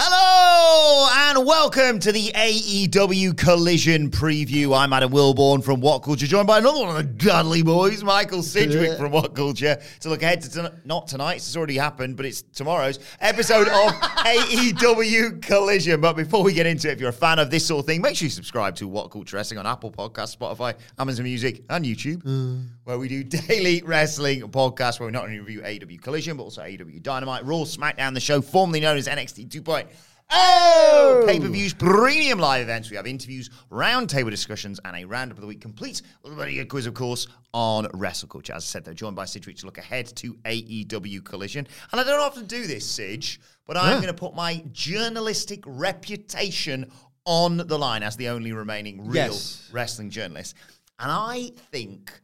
Hello 0.00 1.08
and 1.12 1.44
welcome 1.44 1.98
to 1.98 2.12
the 2.12 2.30
AEW 2.30 3.36
Collision 3.36 4.12
preview. 4.12 4.78
I'm 4.78 4.92
Adam 4.92 5.10
Wilbourn 5.10 5.60
from 5.64 5.80
What 5.80 6.04
Culture, 6.04 6.24
joined 6.24 6.46
by 6.46 6.58
another 6.58 6.78
one 6.78 6.90
of 6.90 6.94
the 6.94 7.02
Dudley 7.02 7.64
boys, 7.64 8.04
Michael 8.04 8.44
Sidgwick 8.44 8.96
from 8.96 9.10
What 9.10 9.34
Culture. 9.34 9.76
To 10.02 10.08
look 10.08 10.22
ahead 10.22 10.40
to 10.42 10.50
ton- 10.52 10.80
not 10.84 11.08
tonight's, 11.08 11.48
it's 11.48 11.56
already 11.56 11.76
happened, 11.76 12.16
but 12.16 12.26
it's 12.26 12.42
tomorrow's 12.42 13.00
episode 13.18 13.66
of 13.66 13.92
AEW 14.24 15.42
Collision. 15.42 16.00
But 16.00 16.12
before 16.12 16.44
we 16.44 16.52
get 16.52 16.66
into 16.66 16.88
it, 16.88 16.92
if 16.92 17.00
you're 17.00 17.10
a 17.10 17.12
fan 17.12 17.40
of 17.40 17.50
this 17.50 17.66
sort 17.66 17.80
of 17.80 17.86
thing, 17.86 18.00
make 18.00 18.14
sure 18.14 18.26
you 18.26 18.30
subscribe 18.30 18.76
to 18.76 18.86
What 18.86 19.10
Culture 19.10 19.36
Wrestling 19.36 19.58
on 19.58 19.66
Apple 19.66 19.90
Podcasts, 19.90 20.36
Spotify, 20.36 20.74
Amazon 20.96 21.24
Music, 21.24 21.64
and 21.70 21.84
YouTube, 21.84 22.22
mm. 22.22 22.68
Where 22.88 22.98
we 22.98 23.06
do 23.06 23.22
daily 23.46 23.82
wrestling 23.84 24.40
podcasts 24.48 24.98
where 24.98 25.08
we 25.08 25.12
not 25.12 25.24
only 25.24 25.38
review 25.38 25.60
AEW 25.60 26.00
Collision, 26.00 26.38
but 26.38 26.44
also 26.44 26.62
AEW 26.62 27.02
Dynamite, 27.02 27.44
Raw, 27.44 27.58
SmackDown, 27.58 28.14
the 28.14 28.20
show 28.20 28.40
formerly 28.40 28.80
known 28.80 28.96
as 28.96 29.06
NXT 29.06 29.50
2.0. 29.50 29.86
Oh! 30.30 31.20
oh! 31.20 31.26
Pay 31.26 31.38
per 31.38 31.48
views, 31.48 31.74
premium 31.74 32.38
live 32.38 32.62
events. 32.62 32.88
We 32.88 32.96
have 32.96 33.06
interviews, 33.06 33.50
roundtable 33.70 34.30
discussions, 34.30 34.80
and 34.86 34.96
a 34.96 35.04
roundup 35.04 35.36
of 35.36 35.42
the 35.42 35.46
week 35.46 35.60
complete 35.60 36.00
with 36.22 36.32
a 36.40 36.64
quiz, 36.64 36.86
of 36.86 36.94
course, 36.94 37.26
on 37.52 37.88
Wrestle 37.92 38.28
Culture. 38.28 38.54
As 38.54 38.64
I 38.64 38.66
said, 38.66 38.86
they're 38.86 38.94
joined 38.94 39.16
by 39.16 39.26
Sidgwick 39.26 39.58
to 39.58 39.66
look 39.66 39.76
ahead 39.76 40.06
to 40.16 40.32
AEW 40.46 41.22
Collision. 41.26 41.68
And 41.92 42.00
I 42.00 42.04
don't 42.04 42.20
often 42.20 42.46
do 42.46 42.66
this, 42.66 42.86
Sidge, 42.86 43.38
but 43.66 43.76
I'm 43.76 43.96
going 43.96 44.06
to 44.06 44.14
put 44.14 44.34
my 44.34 44.64
journalistic 44.72 45.62
reputation 45.66 46.90
on 47.26 47.58
the 47.58 47.78
line 47.78 48.02
as 48.02 48.16
the 48.16 48.28
only 48.28 48.52
remaining 48.52 49.06
real 49.06 49.26
Yes. 49.26 49.68
wrestling 49.72 50.08
journalist. 50.08 50.54
And 50.98 51.10
I 51.12 51.52
think 51.70 52.22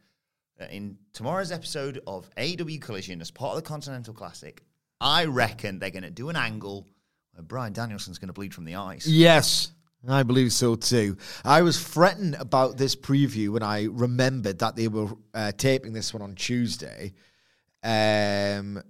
that 0.57 0.71
in 0.71 0.97
tomorrow's 1.13 1.51
episode 1.51 2.01
of 2.07 2.29
AW 2.37 2.77
Collision, 2.81 3.21
as 3.21 3.31
part 3.31 3.57
of 3.57 3.63
the 3.63 3.67
Continental 3.67 4.13
Classic, 4.13 4.63
I 5.01 5.25
reckon 5.25 5.79
they're 5.79 5.89
going 5.91 6.03
to 6.03 6.09
do 6.09 6.29
an 6.29 6.35
angle 6.35 6.87
where 7.33 7.43
Brian 7.43 7.73
Danielson's 7.73 8.17
going 8.19 8.27
to 8.27 8.33
bleed 8.33 8.53
from 8.53 8.63
the 8.65 8.75
eyes. 8.75 9.05
Yes, 9.05 9.71
I 10.07 10.23
believe 10.23 10.53
so 10.53 10.75
too. 10.75 11.17
I 11.43 11.61
was 11.61 11.77
fretting 11.81 12.35
about 12.35 12.77
this 12.77 12.95
preview 12.95 13.49
when 13.49 13.63
I 13.63 13.85
remembered 13.85 14.59
that 14.59 14.75
they 14.75 14.87
were 14.87 15.09
uh, 15.33 15.51
taping 15.57 15.91
this 15.93 16.13
one 16.13 16.21
on 16.21 16.35
Tuesday. 16.35 17.13
Um, 17.83 18.81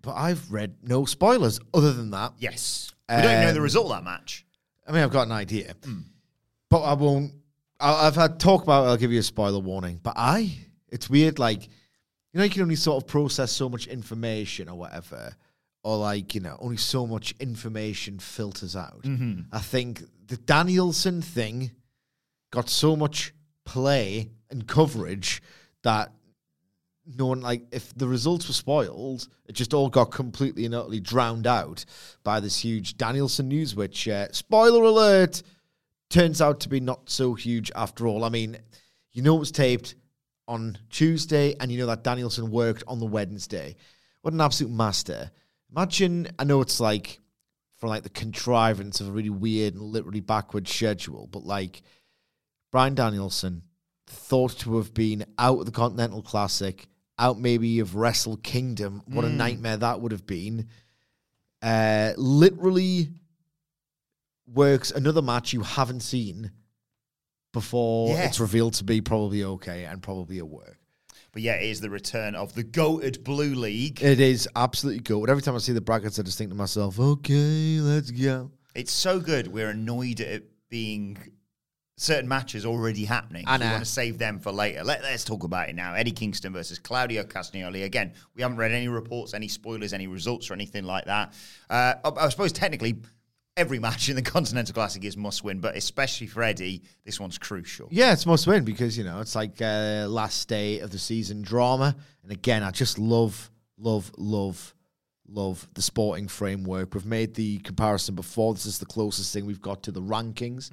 but 0.00 0.14
I've 0.14 0.50
read 0.52 0.76
no 0.82 1.04
spoilers 1.04 1.60
other 1.74 1.92
than 1.92 2.10
that. 2.10 2.34
Yes. 2.38 2.92
We 3.08 3.16
don't 3.16 3.40
know 3.40 3.52
the 3.52 3.58
Um, 3.58 3.62
result 3.62 3.86
of 3.86 3.92
that 3.96 4.04
match. 4.04 4.44
I 4.86 4.92
mean, 4.92 5.02
I've 5.02 5.10
got 5.12 5.26
an 5.26 5.32
idea, 5.32 5.74
but 6.70 6.82
I 6.82 6.94
won't. 6.94 7.32
I- 7.80 8.06
I've 8.06 8.14
had 8.16 8.38
talk 8.40 8.62
about. 8.62 8.84
it, 8.84 8.88
I'll 8.88 8.96
give 8.96 9.12
you 9.12 9.20
a 9.20 9.22
spoiler 9.22 9.58
warning. 9.60 10.00
But 10.02 10.14
I, 10.16 10.56
it's 10.90 11.08
weird. 11.10 11.38
Like, 11.38 11.64
you 11.64 12.38
know, 12.38 12.44
you 12.44 12.50
can 12.50 12.62
only 12.62 12.76
sort 12.76 13.02
of 13.02 13.08
process 13.08 13.52
so 13.52 13.68
much 13.68 13.86
information 13.86 14.68
or 14.68 14.76
whatever, 14.76 15.34
or 15.82 15.98
like 15.98 16.34
you 16.34 16.40
know, 16.40 16.56
only 16.60 16.76
so 16.76 17.06
much 17.06 17.34
information 17.40 18.18
filters 18.18 18.76
out. 18.76 19.00
I 19.52 19.60
think 19.60 20.02
the 20.26 20.36
Danielson 20.36 21.22
thing 21.22 21.70
got 22.50 22.68
so 22.68 22.96
much 22.96 23.32
play 23.64 24.30
and 24.50 24.66
coverage 24.66 25.42
that 25.82 26.12
no 27.16 27.26
one 27.26 27.40
like 27.40 27.62
if 27.72 27.94
the 27.94 28.06
results 28.06 28.48
were 28.48 28.54
spoiled, 28.54 29.28
it 29.46 29.52
just 29.54 29.72
all 29.72 29.88
got 29.88 30.06
completely 30.10 30.66
and 30.66 30.74
utterly 30.74 31.00
drowned 31.00 31.46
out 31.46 31.84
by 32.22 32.40
this 32.40 32.58
huge 32.58 32.96
Danielson 32.96 33.48
news, 33.48 33.74
which 33.74 34.06
uh, 34.08 34.28
spoiler 34.32 34.82
alert 34.82 35.42
turns 36.10 36.40
out 36.42 36.60
to 36.60 36.68
be 36.68 36.80
not 36.80 37.08
so 37.08 37.34
huge 37.34 37.70
after 37.74 38.06
all. 38.06 38.24
I 38.24 38.28
mean, 38.28 38.58
you 39.12 39.22
know 39.22 39.36
it 39.36 39.40
was 39.40 39.50
taped 39.50 39.94
on 40.48 40.78
Tuesday, 40.90 41.54
and 41.60 41.70
you 41.70 41.78
know 41.78 41.86
that 41.86 42.02
Danielson 42.02 42.50
worked 42.50 42.82
on 42.88 42.98
the 42.98 43.06
Wednesday. 43.06 43.76
What 44.22 44.34
an 44.34 44.40
absolute 44.40 44.72
master! 44.72 45.30
Imagine, 45.70 46.28
I 46.38 46.44
know 46.44 46.60
it's 46.62 46.80
like 46.80 47.20
for 47.76 47.88
like 47.88 48.02
the 48.02 48.08
contrivance 48.08 49.00
of 49.00 49.08
a 49.08 49.12
really 49.12 49.30
weird 49.30 49.74
and 49.74 49.82
literally 49.82 50.20
backward 50.20 50.66
schedule, 50.66 51.28
but 51.30 51.44
like 51.44 51.82
Brian 52.72 52.94
Danielson 52.94 53.62
thought 54.06 54.58
to 54.58 54.78
have 54.78 54.92
been 54.94 55.24
out 55.38 55.60
of 55.60 55.66
the 55.66 55.72
Continental 55.72 56.22
Classic, 56.22 56.88
out 57.18 57.38
maybe 57.38 57.78
of 57.80 57.94
Wrestle 57.94 58.38
Kingdom. 58.38 59.02
What 59.06 59.24
a 59.24 59.28
nightmare 59.28 59.76
that 59.76 60.00
would 60.00 60.12
have 60.12 60.26
been. 60.26 60.68
Uh, 61.62 62.12
literally 62.16 63.08
works 64.46 64.90
another 64.90 65.22
match 65.22 65.52
you 65.52 65.60
haven't 65.60 66.00
seen 66.00 66.50
before 67.52 68.10
Yeah. 68.10 68.26
it's 68.26 68.40
revealed 68.40 68.74
to 68.74 68.84
be 68.84 69.00
probably 69.00 69.44
okay 69.44 69.84
and 69.84 70.02
probably 70.02 70.38
a 70.38 70.44
work. 70.46 70.78
But 71.32 71.42
yeah, 71.42 71.54
it 71.54 71.68
is 71.70 71.80
the 71.80 71.90
return 71.90 72.34
of 72.34 72.54
the 72.54 72.64
goated 72.64 73.22
Blue 73.22 73.54
League. 73.54 74.02
It 74.02 74.20
is 74.20 74.48
absolutely 74.56 75.00
good. 75.00 75.28
Every 75.28 75.42
time 75.42 75.54
I 75.54 75.58
see 75.58 75.72
the 75.72 75.80
brackets, 75.80 76.18
I 76.18 76.22
just 76.22 76.38
think 76.38 76.50
to 76.50 76.56
myself, 76.56 76.98
okay, 76.98 77.80
let's 77.80 78.10
go. 78.10 78.50
It's 78.74 78.92
so 78.92 79.20
good. 79.20 79.48
We're 79.48 79.70
annoyed 79.70 80.20
at 80.20 80.28
it 80.28 80.50
being 80.70 81.18
certain 81.96 82.28
matches 82.28 82.64
already 82.64 83.04
happening. 83.04 83.44
I 83.46 83.56
we 83.58 83.64
know. 83.64 83.72
want 83.72 83.84
to 83.84 83.90
save 83.90 84.18
them 84.18 84.38
for 84.38 84.52
later. 84.52 84.84
Let, 84.84 85.02
us 85.04 85.24
talk 85.24 85.42
about 85.44 85.68
it 85.68 85.74
now. 85.74 85.94
Eddie 85.94 86.12
Kingston 86.12 86.52
versus 86.52 86.78
Claudio 86.78 87.24
Castagnoli. 87.24 87.84
Again, 87.84 88.12
we 88.34 88.42
haven't 88.42 88.56
read 88.56 88.70
any 88.72 88.88
reports, 88.88 89.34
any 89.34 89.48
spoilers, 89.48 89.92
any 89.92 90.06
results, 90.06 90.50
or 90.50 90.54
anything 90.54 90.84
like 90.84 91.06
that. 91.06 91.34
Uh, 91.68 91.94
I, 92.04 92.26
I 92.26 92.28
suppose 92.28 92.52
technically 92.52 92.98
every 93.58 93.78
match 93.80 94.08
in 94.08 94.16
the 94.16 94.22
Continental 94.22 94.72
Classic 94.72 95.04
is 95.04 95.16
must 95.16 95.42
win, 95.42 95.58
but 95.58 95.76
especially 95.76 96.28
for 96.28 96.42
Eddie, 96.42 96.82
this 97.04 97.18
one's 97.18 97.36
crucial. 97.38 97.88
Yeah, 97.90 98.12
it's 98.12 98.24
must 98.24 98.46
win 98.46 98.64
because 98.64 98.96
you 98.96 99.04
know 99.04 99.20
it's 99.20 99.34
like 99.34 99.60
uh, 99.60 100.06
last 100.08 100.48
day 100.48 100.78
of 100.78 100.90
the 100.90 100.98
season 100.98 101.42
drama, 101.42 101.96
and 102.22 102.32
again, 102.32 102.62
I 102.62 102.70
just 102.70 102.98
love, 102.98 103.50
love, 103.76 104.12
love, 104.16 104.74
love 105.28 105.68
the 105.74 105.82
sporting 105.82 106.28
framework. 106.28 106.94
We've 106.94 107.04
made 107.04 107.34
the 107.34 107.58
comparison 107.58 108.14
before. 108.14 108.54
This 108.54 108.66
is 108.66 108.78
the 108.78 108.86
closest 108.86 109.32
thing 109.32 109.44
we've 109.44 109.60
got 109.60 109.82
to 109.82 109.92
the 109.92 110.00
rankings, 110.02 110.70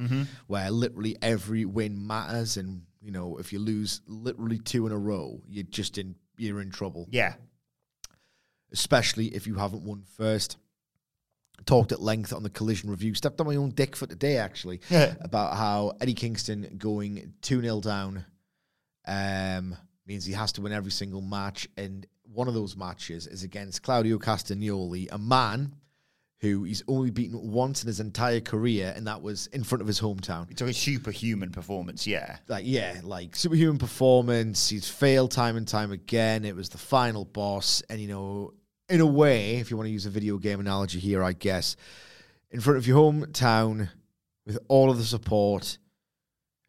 where 0.48 0.70
literally 0.70 1.18
every 1.22 1.66
win 1.66 2.06
matters, 2.06 2.56
and 2.58 2.84
you 3.02 3.12
know 3.12 3.38
if 3.38 3.52
you 3.52 3.60
lose 3.60 4.02
literally 4.08 4.60
two 4.60 4.86
in 4.86 4.92
a 4.92 4.98
row, 4.98 5.42
you're 5.48 5.64
just 5.64 5.98
in 5.98 6.16
you're 6.38 6.62
in 6.62 6.70
trouble. 6.70 7.08
Yeah. 7.12 7.34
especially 8.72 9.28
if 9.28 9.48
you 9.48 9.56
haven't 9.56 9.84
won 9.84 10.04
first. 10.18 10.58
Talked 11.66 11.92
at 11.92 12.02
length 12.02 12.34
on 12.34 12.44
the 12.44 12.50
collision 12.50 12.90
review. 12.90 13.14
Stepped 13.16 13.40
on 13.40 13.48
my 13.48 13.56
own 13.56 13.72
dick 13.72 13.96
for 13.96 14.06
today, 14.06 14.38
actually, 14.38 14.82
yeah. 14.90 15.16
about 15.22 15.56
how 15.56 15.94
Eddie 16.02 16.14
Kingston 16.14 16.76
going 16.78 17.34
2 17.42 17.62
0 17.62 17.82
down 17.82 18.26
um, 19.08 19.78
means 20.06 20.26
he 20.26 20.34
has 20.34 20.52
to 20.54 20.62
win 20.62 20.74
every 20.74 20.92
single 20.92 21.22
match. 21.22 21.68
And 21.78 22.06
one 22.24 22.48
of 22.48 22.54
those 22.54 22.76
matches 22.76 23.28
is 23.28 23.44
against 23.44 23.84
Claudio 23.84 24.18
Castagnoli, 24.18 25.08
a 25.12 25.18
man 25.18 25.76
who 26.40 26.64
he's 26.64 26.84
only 26.88 27.10
beaten 27.10 27.52
once 27.52 27.82
in 27.82 27.88
his 27.88 28.00
entire 28.00 28.42
career, 28.42 28.94
and 28.96 29.08
that 29.08 29.22
was 29.22 29.48
in 29.48 29.64
front 29.64 29.82
of 29.82 29.88
his 29.88 30.00
hometown. 30.00 30.54
Took 30.56 30.70
a 30.70 30.74
superhuman 30.74 31.52
performance, 31.52 32.06
yeah. 32.06 32.38
Like, 32.48 32.66
yeah, 32.68 33.00
like 33.04 33.36
superhuman 33.36 33.78
performance. 33.78 34.70
He's 34.70 34.88
failed 34.88 35.32
time 35.32 35.58
and 35.58 35.68
time 35.68 35.92
again. 35.92 36.46
It 36.46 36.56
was 36.56 36.70
the 36.70 36.78
final 36.78 37.26
boss. 37.26 37.82
And, 37.90 38.00
you 38.00 38.08
know, 38.08 38.54
in 38.90 39.02
a 39.02 39.06
way, 39.06 39.56
if 39.56 39.72
you 39.72 39.78
want 39.78 39.88
to 39.88 39.92
use 39.92 40.06
a 40.06 40.10
video 40.10 40.38
game 40.38 40.60
analogy 40.60 41.00
here, 41.00 41.24
I 41.24 41.34
guess, 41.34 41.76
in 42.52 42.62
front 42.62 42.78
of 42.78 42.88
your 42.88 43.00
hometown 43.00 43.90
with 44.46 44.60
all 44.68 44.92
of 44.92 44.98
the 44.98 45.04
support, 45.04 45.78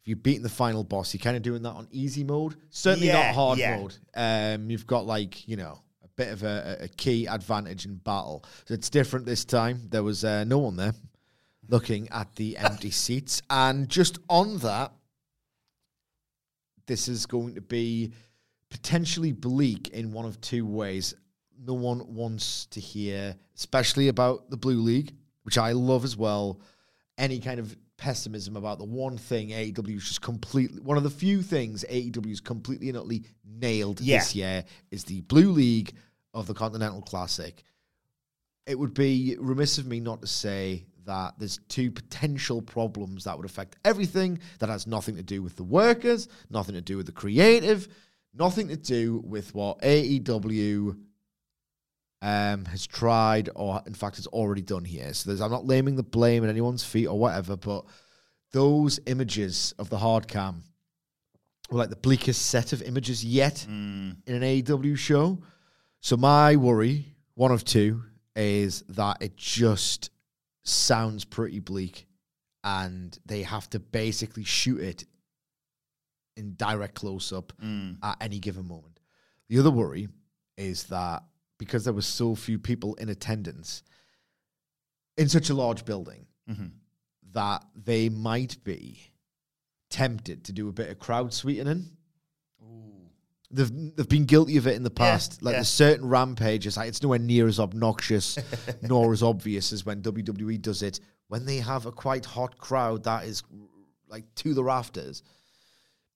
if 0.01 0.07
you've 0.07 0.23
beaten 0.23 0.43
the 0.43 0.49
final 0.49 0.83
boss, 0.83 1.13
you're 1.13 1.21
kind 1.21 1.37
of 1.37 1.43
doing 1.43 1.61
that 1.63 1.71
on 1.71 1.87
easy 1.91 2.23
mode. 2.23 2.55
Certainly 2.69 3.07
Yeah, 3.07 3.27
not 3.27 3.35
hard 3.35 3.59
yeah. 3.59 3.77
mode. 3.77 3.95
Um, 4.15 4.69
you've 4.69 4.87
got, 4.87 5.05
like, 5.05 5.47
you 5.47 5.57
know, 5.57 5.79
a 6.03 6.07
bit 6.15 6.29
of 6.29 6.43
a, 6.43 6.77
a 6.81 6.87
key 6.87 7.27
advantage 7.27 7.85
in 7.85 7.95
battle. 7.95 8.43
So 8.65 8.73
it's 8.73 8.89
different 8.89 9.25
this 9.25 9.45
time. 9.45 9.81
There 9.89 10.03
was 10.03 10.23
uh, 10.23 10.43
no 10.45 10.59
one 10.59 10.75
there 10.75 10.93
looking 11.69 12.09
at 12.09 12.35
the 12.35 12.57
empty 12.57 12.91
seats. 12.91 13.41
And 13.49 13.89
just 13.89 14.17
on 14.29 14.57
that, 14.59 14.91
this 16.87 17.07
is 17.07 17.25
going 17.25 17.55
to 17.55 17.61
be 17.61 18.13
potentially 18.69 19.33
bleak 19.33 19.89
in 19.89 20.11
one 20.11 20.25
of 20.25 20.39
two 20.41 20.65
ways. 20.65 21.13
No 21.67 21.73
one 21.73 22.13
wants 22.15 22.65
to 22.67 22.79
hear, 22.79 23.35
especially 23.55 24.07
about 24.07 24.49
the 24.49 24.55
Blue 24.57 24.79
League, 24.81 25.13
which 25.43 25.57
I 25.57 25.73
love 25.73 26.05
as 26.05 26.15
well, 26.15 26.61
any 27.17 27.39
kind 27.39 27.59
of 27.59 27.75
pessimism 27.97 28.55
about 28.55 28.77
the 28.77 28.85
one 28.85 29.17
thing 29.17 29.49
AEW 29.49 29.97
is 29.97 30.07
just 30.07 30.21
completely 30.21 30.79
one 30.81 30.97
of 30.97 31.03
the 31.03 31.09
few 31.09 31.41
things 31.41 31.83
AEW 31.89 32.31
is 32.31 32.39
completely 32.39 32.89
and 32.89 32.97
utterly 32.97 33.23
nailed 33.43 33.99
Yeah. 33.99 34.19
this 34.19 34.33
year 34.35 34.63
is 34.91 35.03
the 35.03 35.21
Blue 35.21 35.51
League 35.51 35.93
of 36.33 36.47
the 36.47 36.53
Continental 36.53 37.01
Classic. 37.01 37.63
It 38.67 38.77
would 38.77 38.93
be 38.93 39.35
remiss 39.39 39.77
of 39.77 39.87
me 39.87 39.99
not 39.99 40.21
to 40.21 40.27
say 40.27 40.85
that 41.05 41.39
there's 41.39 41.59
two 41.69 41.89
potential 41.91 42.61
problems 42.61 43.23
that 43.23 43.35
would 43.35 43.45
affect 43.45 43.77
everything 43.83 44.39
that 44.59 44.69
has 44.69 44.85
nothing 44.87 45.15
to 45.15 45.23
do 45.23 45.41
with 45.41 45.55
the 45.55 45.63
workers, 45.63 46.27
nothing 46.49 46.75
to 46.75 46.81
do 46.81 46.97
with 46.97 47.07
the 47.07 47.11
creative, 47.11 47.87
nothing 48.33 48.67
to 48.67 48.77
do 48.77 49.21
with 49.25 49.55
what 49.55 49.81
AEW 49.81 50.97
um, 52.21 52.65
has 52.65 52.85
tried 52.87 53.49
or, 53.55 53.81
in 53.85 53.93
fact, 53.93 54.15
has 54.17 54.27
already 54.27 54.61
done 54.61 54.85
here. 54.85 55.13
So 55.13 55.29
there's, 55.29 55.41
I'm 55.41 55.51
not 55.51 55.65
laming 55.65 55.95
the 55.95 56.03
blame 56.03 56.43
at 56.43 56.49
anyone's 56.49 56.83
feet 56.83 57.07
or 57.07 57.17
whatever, 57.17 57.55
but 57.55 57.85
those 58.51 58.99
images 59.05 59.73
of 59.77 59.89
the 59.89 59.97
hard 59.97 60.27
cam 60.27 60.63
were 61.69 61.77
like 61.79 61.89
the 61.89 61.95
bleakest 61.95 62.47
set 62.47 62.73
of 62.73 62.81
images 62.81 63.23
yet 63.23 63.65
in 64.25 64.35
an 64.35 64.41
AEW 64.41 64.97
show. 64.97 65.39
So 65.99 66.17
my 66.17 66.55
worry, 66.55 67.05
one 67.35 67.51
of 67.51 67.65
two, 67.65 68.03
is 68.35 68.83
that 68.89 69.17
it 69.21 69.35
just 69.35 70.09
sounds 70.63 71.25
pretty 71.25 71.59
bleak 71.59 72.05
and 72.63 73.17
they 73.25 73.43
have 73.43 73.69
to 73.71 73.79
basically 73.79 74.43
shoot 74.43 74.79
it 74.79 75.05
in 76.35 76.55
direct 76.55 76.95
close 76.95 77.31
up 77.33 77.53
at 78.03 78.15
any 78.21 78.39
given 78.39 78.67
moment. 78.67 78.99
The 79.49 79.59
other 79.59 79.71
worry 79.71 80.07
is 80.57 80.85
that 80.85 81.23
because 81.57 81.83
there 81.83 81.93
were 81.93 82.01
so 82.01 82.35
few 82.35 82.59
people 82.59 82.95
in 82.95 83.09
attendance 83.09 83.83
in 85.17 85.27
such 85.27 85.49
a 85.49 85.53
large 85.53 85.83
building, 85.83 86.25
mm-hmm. 86.49 86.67
that 87.33 87.65
they 87.75 88.09
might 88.09 88.63
be 88.63 88.99
tempted 89.89 90.43
to 90.45 90.51
do 90.51 90.69
a 90.69 90.71
bit 90.71 90.89
of 90.89 90.99
crowd 90.99 91.33
sweetening. 91.33 91.89
They've 93.49 93.95
they've 93.95 94.09
been 94.09 94.25
guilty 94.25 94.57
of 94.57 94.67
it 94.67 94.75
in 94.75 94.83
the 94.83 94.89
past. 94.89 95.41
like 95.41 95.53
yeah. 95.53 95.59
there's 95.59 95.69
certain 95.69 96.07
rampages, 96.07 96.77
like 96.77 96.89
it's 96.89 97.01
nowhere 97.01 97.19
near 97.19 97.47
as 97.47 97.59
obnoxious 97.59 98.37
nor 98.81 99.13
as 99.13 99.23
obvious 99.23 99.71
as 99.71 99.85
when 99.85 100.01
WWE 100.01 100.61
does 100.61 100.83
it. 100.83 100.99
When 101.29 101.45
they 101.45 101.57
have 101.57 101.85
a 101.85 101.91
quite 101.91 102.25
hot 102.25 102.57
crowd 102.57 103.03
that 103.05 103.23
is 103.25 103.43
like 104.07 104.25
to 104.35 104.53
the 104.53 104.63
rafters. 104.63 105.23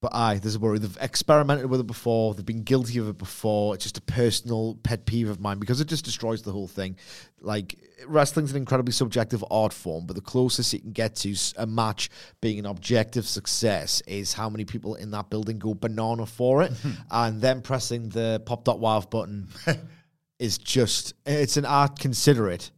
But 0.01 0.15
aye, 0.15 0.39
there's 0.39 0.55
a 0.55 0.59
worry. 0.59 0.79
They've 0.79 0.97
experimented 0.99 1.67
with 1.67 1.79
it 1.79 1.85
before. 1.85 2.33
They've 2.33 2.43
been 2.43 2.63
guilty 2.63 2.97
of 2.97 3.07
it 3.07 3.19
before. 3.19 3.75
It's 3.75 3.83
just 3.83 3.99
a 3.99 4.01
personal 4.01 4.79
pet 4.81 5.05
peeve 5.05 5.29
of 5.29 5.39
mine 5.39 5.59
because 5.59 5.79
it 5.79 5.87
just 5.87 6.05
destroys 6.05 6.41
the 6.41 6.51
whole 6.51 6.67
thing. 6.67 6.97
Like 7.39 7.75
wrestling's 8.07 8.49
an 8.49 8.57
incredibly 8.57 8.93
subjective 8.93 9.45
art 9.51 9.73
form, 9.73 10.07
but 10.07 10.15
the 10.15 10.21
closest 10.21 10.73
it 10.73 10.79
can 10.79 10.91
get 10.91 11.15
to 11.17 11.35
a 11.57 11.67
match 11.67 12.09
being 12.41 12.57
an 12.57 12.65
objective 12.65 13.27
success 13.27 14.01
is 14.07 14.33
how 14.33 14.49
many 14.49 14.65
people 14.65 14.95
in 14.95 15.11
that 15.11 15.29
building 15.29 15.59
go 15.59 15.75
banana 15.75 16.25
for 16.25 16.63
it, 16.63 16.71
and 17.11 17.39
then 17.39 17.61
pressing 17.61 18.09
the 18.09 18.41
pop 18.43 18.63
dot 18.63 18.79
wow 18.79 19.01
button 19.01 19.49
is 20.39 20.57
just 20.57 21.13
it's 21.27 21.57
an 21.57 21.65
art 21.65 21.99
considerate 21.99 22.71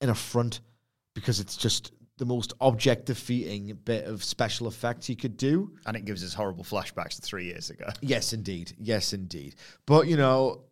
an 0.00 0.08
affront 0.08 0.60
because 1.14 1.40
it's 1.40 1.58
just 1.58 1.92
the 2.20 2.26
most 2.26 2.52
object 2.60 3.06
defeating 3.06 3.76
bit 3.86 4.04
of 4.04 4.22
special 4.22 4.68
effects 4.68 5.08
you 5.08 5.16
could 5.16 5.36
do. 5.38 5.72
And 5.86 5.96
it 5.96 6.04
gives 6.04 6.22
us 6.22 6.34
horrible 6.34 6.64
flashbacks 6.64 7.16
to 7.16 7.22
three 7.22 7.46
years 7.46 7.70
ago. 7.70 7.86
Yes, 8.02 8.32
indeed. 8.34 8.74
Yes, 8.78 9.12
indeed. 9.14 9.54
But 9.86 10.06
you 10.06 10.16
know, 10.18 10.64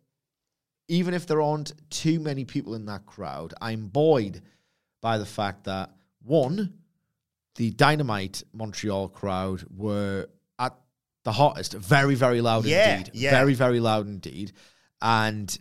even 0.87 1.13
if 1.15 1.25
there 1.25 1.41
aren't 1.41 1.73
too 1.89 2.19
many 2.19 2.45
people 2.45 2.75
in 2.75 2.85
that 2.85 3.05
crowd, 3.07 3.53
I'm 3.61 3.87
buoyed 3.87 4.41
by 5.01 5.17
the 5.17 5.25
fact 5.25 5.63
that 5.63 5.89
one, 6.23 6.73
the 7.55 7.71
Dynamite 7.71 8.43
Montreal 8.53 9.09
crowd 9.09 9.65
were 9.75 10.27
at 10.59 10.75
the 11.23 11.31
hottest, 11.31 11.73
very, 11.73 12.13
very 12.15 12.41
loud 12.41 12.65
Yeah, 12.65 12.97
indeed. 12.97 13.11
yeah. 13.15 13.31
Very, 13.31 13.55
very 13.55 13.79
loud 13.79 14.05
indeed. 14.07 14.51
And 15.01 15.57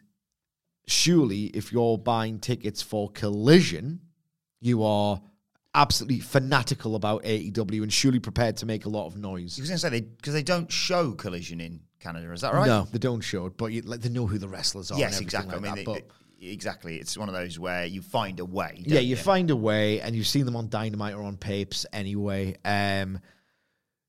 surely, 0.86 1.44
if 1.46 1.72
you're 1.72 1.96
buying 1.98 2.40
tickets 2.40 2.82
for 2.82 3.10
Collision, 3.10 4.00
you 4.60 4.82
are 4.84 5.20
absolutely 5.74 6.20
fanatical 6.20 6.96
about 6.96 7.22
AEW 7.24 7.82
and 7.82 7.92
surely 7.92 8.18
prepared 8.18 8.56
to 8.58 8.66
make 8.66 8.84
a 8.84 8.88
lot 8.88 9.06
of 9.06 9.16
noise. 9.16 9.58
I 9.58 9.62
was 9.62 9.68
going 9.70 9.76
to 9.76 9.78
say, 9.78 9.88
they 9.90 10.00
because 10.00 10.34
they 10.34 10.42
don't 10.42 10.70
show 10.72 11.12
Collision 11.12 11.60
in 11.60 11.80
Canada, 12.00 12.32
is 12.32 12.40
that 12.40 12.54
right? 12.54 12.66
No, 12.66 12.86
they 12.90 12.98
don't 12.98 13.20
show 13.20 13.46
it, 13.46 13.56
but 13.56 13.66
you, 13.66 13.82
like, 13.82 14.00
they 14.00 14.08
know 14.08 14.26
who 14.26 14.38
the 14.38 14.48
wrestlers 14.48 14.90
are. 14.90 14.98
Yes, 14.98 15.20
exactly. 15.20 15.52
like 15.58 15.60
I 15.70 15.74
mean, 15.74 15.84
that, 15.84 15.92
they- 15.92 16.00
they- 16.40 16.52
exactly. 16.52 16.96
It's 16.96 17.18
one 17.18 17.28
of 17.28 17.34
those 17.34 17.58
where 17.58 17.84
you 17.84 18.00
find 18.02 18.38
a 18.40 18.44
way. 18.44 18.82
yeah, 18.86 18.94
don't 18.96 19.06
you 19.06 19.16
find 19.16 19.50
a 19.50 19.56
way, 19.56 20.00
and 20.00 20.14
you've 20.14 20.26
seen 20.26 20.44
them 20.44 20.56
on 20.56 20.68
Dynamite 20.68 21.14
or 21.14 21.22
on 21.22 21.36
Papes 21.36 21.84
anyway. 21.92 22.56
Um, 22.64 23.18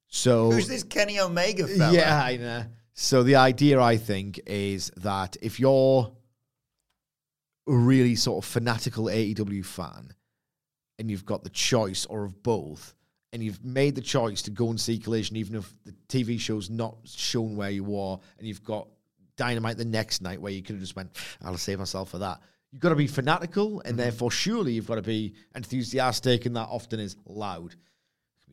so 0.08 0.52
Who's 0.52 0.68
this 0.68 0.84
Kenny 0.84 1.20
Omega 1.20 1.68
fella? 1.68 1.94
Yeah, 1.98 2.24
I 2.24 2.38
know. 2.38 2.66
So 2.94 3.24
the 3.24 3.36
idea, 3.38 3.80
I 3.82 3.98
think, 3.98 4.40
is 4.46 4.92
that 4.98 5.38
if 5.42 5.60
you're 5.60 6.12
a 7.68 7.72
really 7.74 8.16
sort 8.16 8.44
of 8.44 8.50
fanatical 8.50 9.06
AEW 9.06 9.66
fan, 9.66 10.14
and 11.00 11.10
you've 11.10 11.26
got 11.26 11.44
the 11.44 11.50
choice 11.50 12.06
or 12.06 12.26
of 12.26 12.44
both, 12.44 12.94
and 13.34 13.42
you've 13.42 13.64
made 13.64 13.96
the 13.96 14.02
choice 14.02 14.42
to 14.44 14.52
go 14.52 14.70
and 14.70 14.80
see 14.80 14.98
Collision, 14.98 15.38
even 15.38 15.56
if 15.56 15.74
the 15.86 15.94
TV 16.08 16.40
show's 16.40 16.70
not 16.70 16.98
shown 17.06 17.56
where 17.56 17.70
you 17.70 17.98
are, 17.98 18.20
and 18.38 18.48
you've 18.48 18.64
got 18.64 18.88
Dynamite 19.38 19.78
the 19.78 19.86
next 19.86 20.22
night 20.22 20.42
where 20.42 20.52
you 20.52 20.62
could 20.62 20.76
have 20.76 20.82
just 20.82 20.96
went, 20.96 21.16
I'll 21.42 21.58
save 21.58 21.80
myself 21.80 22.10
for 22.10 22.18
that. 22.20 22.42
You've 22.72 22.82
got 22.82 22.90
to 22.90 22.96
be 22.96 23.08
fanatical, 23.08 23.82
and 23.86 23.96
mm. 23.96 23.98
therefore, 23.98 24.30
surely 24.30 24.74
you've 24.74 24.88
got 24.88 24.96
to 24.96 25.02
be 25.02 25.34
enthusiastic, 25.56 26.46
and 26.46 26.56
that 26.56 26.68
often 26.70 27.00
is 27.00 27.16
loud. 27.26 27.76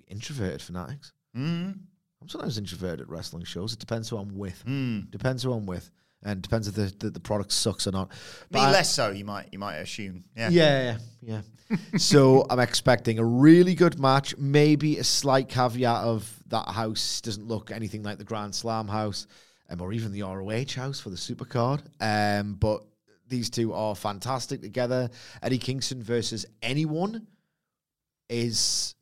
Introverted 0.09 0.63
fanatics. 0.63 1.13
Mm. 1.37 1.79
I'm 2.23 2.29
sometimes 2.29 2.57
introverted 2.57 3.03
at 3.03 3.09
wrestling 3.09 3.45
shows. 3.45 3.73
It 3.73 3.79
depends 3.79 4.09
who 4.09 4.17
I'm 4.17 4.39
with. 4.39 4.65
Mm. 4.67 5.11
Depends 5.11 5.43
who 5.43 5.53
I'm 5.53 5.67
with, 5.67 5.91
and 6.27 6.43
depends 6.43 6.67
if 6.67 6.75
the, 6.75 6.93
the, 6.99 7.11
the 7.11 7.21
product 7.21 7.53
sucks 7.53 7.87
or 7.87 7.93
not. 7.93 8.11
But 8.51 8.61
I- 8.61 8.71
less 8.73 8.93
so, 8.93 9.11
you 9.11 9.25
might 9.25 9.49
you 9.53 9.59
might 9.59 9.77
assume. 9.77 10.25
Yeah. 10.37 10.49
yeah, 10.51 10.99
yeah. 11.23 11.41
yeah. 11.71 11.77
so 11.99 12.45
I'm 12.51 12.61
expecting 12.61 13.19
a 13.19 13.25
really 13.25 13.75
good 13.75 13.99
match. 13.99 14.37
Maybe 14.37 14.99
a 14.99 15.05
slight 15.05 15.49
caveat 15.49 16.05
of 16.05 16.31
that 16.49 16.69
house 16.69 17.21
doesn't 17.21 17.47
look 17.47 17.71
anything 17.71 18.03
like 18.03 18.19
the 18.19 18.25
Grand 18.25 18.55
Slam 18.55 18.89
house, 18.89 19.27
um, 19.71 19.81
or 19.81 19.93
even 19.93 20.13
the 20.13 20.23
ROH 20.23 20.75
house 20.75 21.01
for 21.01 21.11
the 21.11 21.17
Supercard. 21.17 21.83
Um, 22.01 22.55
but 22.55 22.85
these 23.29 23.51
two 23.51 23.73
are 23.73 23.95
fantastic 23.95 24.61
together. 24.61 25.11
Eddie 25.43 25.59
Kingston 25.59 26.03
versus 26.03 26.47
anyone 26.63 27.27
is 28.29 28.95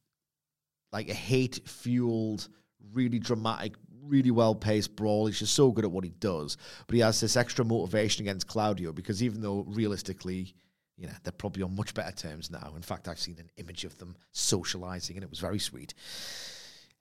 like 0.93 1.09
a 1.09 1.15
hate 1.15 1.61
fueled, 1.67 2.49
really 2.93 3.19
dramatic, 3.19 3.75
really 4.07 4.31
well 4.31 4.55
paced 4.55 4.97
brawl. 4.97 5.27
He's 5.27 5.39
just 5.39 5.55
so 5.55 5.71
good 5.71 5.85
at 5.85 5.91
what 5.91 6.05
he 6.05 6.11
does. 6.11 6.57
But 6.87 6.95
he 6.95 7.01
has 7.01 7.21
this 7.21 7.37
extra 7.37 7.65
motivation 7.65 8.25
against 8.25 8.47
Claudio 8.47 8.93
because 8.93 9.23
even 9.23 9.41
though 9.41 9.65
realistically, 9.69 10.55
you 10.97 11.07
know, 11.07 11.13
they're 11.23 11.33
probably 11.33 11.63
on 11.63 11.75
much 11.75 11.95
better 11.95 12.13
terms 12.13 12.51
now. 12.51 12.73
In 12.77 12.83
fact, 12.83 13.09
I've 13.09 13.19
seen 13.19 13.39
an 13.39 13.51
image 13.57 13.85
of 13.85 13.99
them 13.99 14.17
socializing 14.33 15.17
and 15.17 15.25
it 15.25 15.31
was 15.31 15.41
very 15.41 15.59
sweet. 15.59 15.95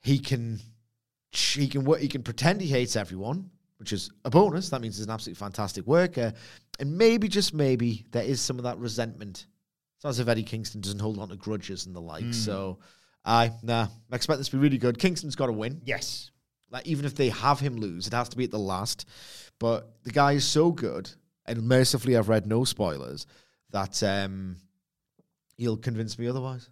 He 0.02 0.20
can 0.20 0.60
he 1.32 1.68
can 1.68 1.84
work, 1.84 2.00
he 2.00 2.08
can 2.08 2.24
pretend 2.24 2.62
he 2.62 2.68
hates 2.68 2.96
everyone, 2.96 3.50
which 3.78 3.94
is 3.94 4.12
a 4.26 4.30
bonus. 4.30 4.70
That 4.70 4.82
means 4.82 4.98
he's 4.98 5.06
an 5.06 5.12
absolutely 5.12 5.40
fantastic 5.40 5.86
worker. 5.88 6.34
And 6.80 6.98
maybe, 6.98 7.28
just 7.28 7.54
maybe, 7.54 8.06
there 8.12 8.24
is 8.24 8.42
some 8.42 8.58
of 8.58 8.64
that 8.64 8.78
resentment. 8.78 9.48
It's 9.98 10.06
as 10.06 10.20
if 10.20 10.28
Eddie 10.28 10.44
Kingston 10.44 10.82
doesn't 10.82 11.00
hold 11.00 11.20
on 11.20 11.30
to 11.30 11.36
grudges 11.36 11.86
and 11.86 11.96
the 11.96 12.02
like. 12.02 12.24
Hmm. 12.24 12.32
So, 12.32 12.80
I 13.26 13.52
nah, 13.64 13.88
I 14.12 14.16
expect 14.16 14.40
this 14.40 14.50
to 14.50 14.58
be 14.58 14.62
really 14.62 14.78
good. 14.78 15.00
Kingston's 15.00 15.36
got 15.36 15.48
to 15.48 15.54
win. 15.54 15.82
Yes. 15.86 16.32
Like 16.74 16.88
even 16.88 17.06
if 17.06 17.14
they 17.16 17.30
have 17.30 17.60
him 17.60 17.78
lose, 17.78 18.08
it 18.08 18.14
has 18.14 18.30
to 18.30 18.38
be 18.38 18.44
at 18.44 18.52
the 18.52 18.60
last. 18.60 19.08
But 19.60 19.94
the 20.04 20.12
guy 20.12 20.34
is 20.34 20.44
so 20.44 20.72
good, 20.72 21.10
and 21.46 21.64
mercifully, 21.64 22.18
I've 22.18 22.28
read 22.30 22.48
no 22.48 22.66
spoilers 22.66 23.28
that 23.70 24.02
um, 24.04 24.58
he'll 25.56 25.78
convince 25.78 26.18
me 26.18 26.28
otherwise. 26.28 26.70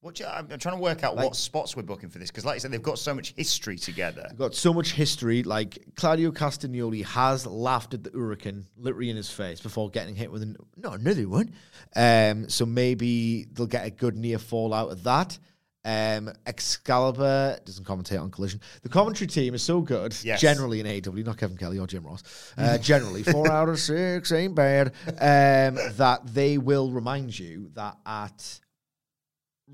What 0.00 0.20
you, 0.20 0.26
I'm, 0.26 0.48
trying 0.48 0.76
to 0.76 0.82
work 0.82 1.02
out 1.02 1.16
Like- 1.16 1.24
what 1.24 1.36
spots 1.36 1.76
we're 1.76 1.82
booking 1.82 2.10
for 2.10 2.18
this 2.18 2.30
because, 2.30 2.44
like 2.44 2.56
I 2.56 2.58
said, 2.58 2.72
they've 2.72 2.82
got 2.82 2.98
so 2.98 3.14
much 3.14 3.32
history 3.32 3.78
together. 3.78 4.26
We've 4.30 4.38
got 4.38 4.54
so 4.54 4.74
much 4.74 4.92
history. 4.92 5.42
Like 5.42 5.78
Claudio 5.96 6.30
Castagnoli 6.30 7.04
has 7.06 7.46
laughed 7.46 7.94
at 7.94 8.04
the 8.04 8.10
hurricane 8.10 8.66
literally 8.76 9.08
in 9.08 9.16
his 9.16 9.30
face 9.30 9.60
before 9.60 9.88
getting 9.88 10.14
hit 10.14 10.30
with 10.30 10.42
an, 10.42 10.56
no 10.76 10.90
another 10.90 11.26
one. 11.26 11.54
Um, 11.96 12.50
so 12.50 12.66
maybe 12.66 13.46
they'll 13.52 13.66
get 13.66 13.86
a 13.86 13.90
good 13.90 14.14
near 14.14 14.38
fall 14.38 14.74
out 14.74 14.90
of 14.90 15.04
that. 15.04 15.38
Um, 15.84 16.32
Excalibur 16.46 17.58
doesn't 17.64 17.84
commentate 17.84 18.20
on 18.20 18.30
Collision. 18.30 18.60
The 18.82 18.88
commentary 18.88 19.26
team 19.26 19.54
is 19.54 19.62
so 19.62 19.80
good, 19.82 20.16
Yes. 20.24 20.40
generally 20.40 20.80
in 20.80 20.86
AW, 20.86 21.22
not 21.22 21.36
Kevin 21.36 21.56
Kelly 21.58 21.78
or 21.78 21.86
Jim 21.86 22.04
Ross. 22.06 22.22
Uh, 22.56 22.78
generally, 22.78 23.22
four 23.22 23.50
out 23.50 23.68
of 23.68 23.78
six 23.78 24.32
ain't 24.32 24.54
bad. 24.54 24.88
Um, 25.06 25.78
that 25.96 26.20
they 26.24 26.56
will 26.58 26.90
remind 26.90 27.38
you 27.38 27.70
that 27.74 27.98
at 28.06 28.60